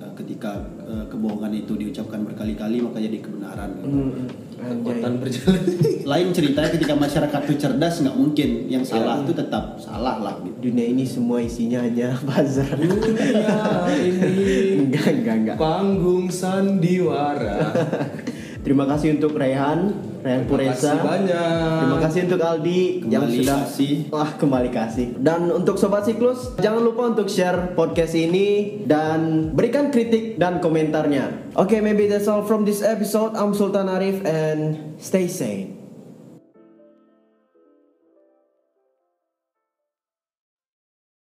Eh, 0.00 0.12
Ketika 0.16 0.56
eh, 0.80 1.04
kebohongan 1.06 1.52
itu 1.52 1.76
diucapkan 1.76 2.24
berkali-kali 2.24 2.80
maka 2.80 2.96
jadi 2.96 3.20
kebenaran. 3.20 3.68
gitu. 3.76 3.86
Hmm, 3.86 4.24
kekuatan 4.56 5.12
berjalan 5.20 5.60
lain 6.16 6.28
ceritanya 6.32 6.70
ketika 6.72 6.94
masyarakat 6.96 7.40
itu 7.44 7.54
cerdas 7.60 8.00
nggak 8.00 8.16
mungkin 8.16 8.50
yang 8.66 8.80
salah 8.80 9.20
itu 9.20 9.36
tetap 9.36 9.76
salah 9.76 10.16
lah 10.16 10.40
gitu. 10.40 10.72
Dunia 10.72 10.88
ini 10.88 11.04
semua 11.04 11.44
isinya 11.44 11.84
hanya 11.84 12.16
buzzer. 12.24 12.64
dunia 12.72 13.92
ini 14.00 14.40
enggak, 14.80 15.08
enggak, 15.12 15.36
enggak. 15.36 15.56
panggung 15.60 16.32
sandiwara 16.32 17.76
Terima 18.66 18.82
kasih 18.82 19.14
untuk 19.14 19.38
Rehan, 19.38 19.94
Rehan 20.26 20.42
Terima 20.42 20.50
Puresa. 20.50 20.98
kasih 20.98 21.06
banyak. 21.06 21.78
Terima 21.78 21.98
kasih 22.02 22.20
untuk 22.26 22.40
Aldi 22.42 22.82
yang 23.06 23.22
Kembali 23.22 23.38
sudah 23.38 23.56
kasih. 23.62 23.94
Wah, 24.10 24.30
kembali 24.34 24.70
kasih. 24.74 25.06
Dan 25.22 25.40
untuk 25.54 25.78
sobat 25.78 26.02
siklus, 26.02 26.50
jangan 26.58 26.82
lupa 26.82 27.14
untuk 27.14 27.30
share 27.30 27.78
podcast 27.78 28.18
ini 28.18 28.82
dan 28.82 29.54
berikan 29.54 29.94
kritik 29.94 30.34
dan 30.34 30.58
komentarnya. 30.58 31.54
Oke, 31.54 31.78
maybe 31.78 32.10
that's 32.10 32.26
all 32.26 32.42
from 32.42 32.66
this 32.66 32.82
episode. 32.82 33.38
I'm 33.38 33.54
Sultan 33.54 33.86
Arif 33.86 34.26
and 34.26 34.98
stay 34.98 35.30
sane. 35.30 35.75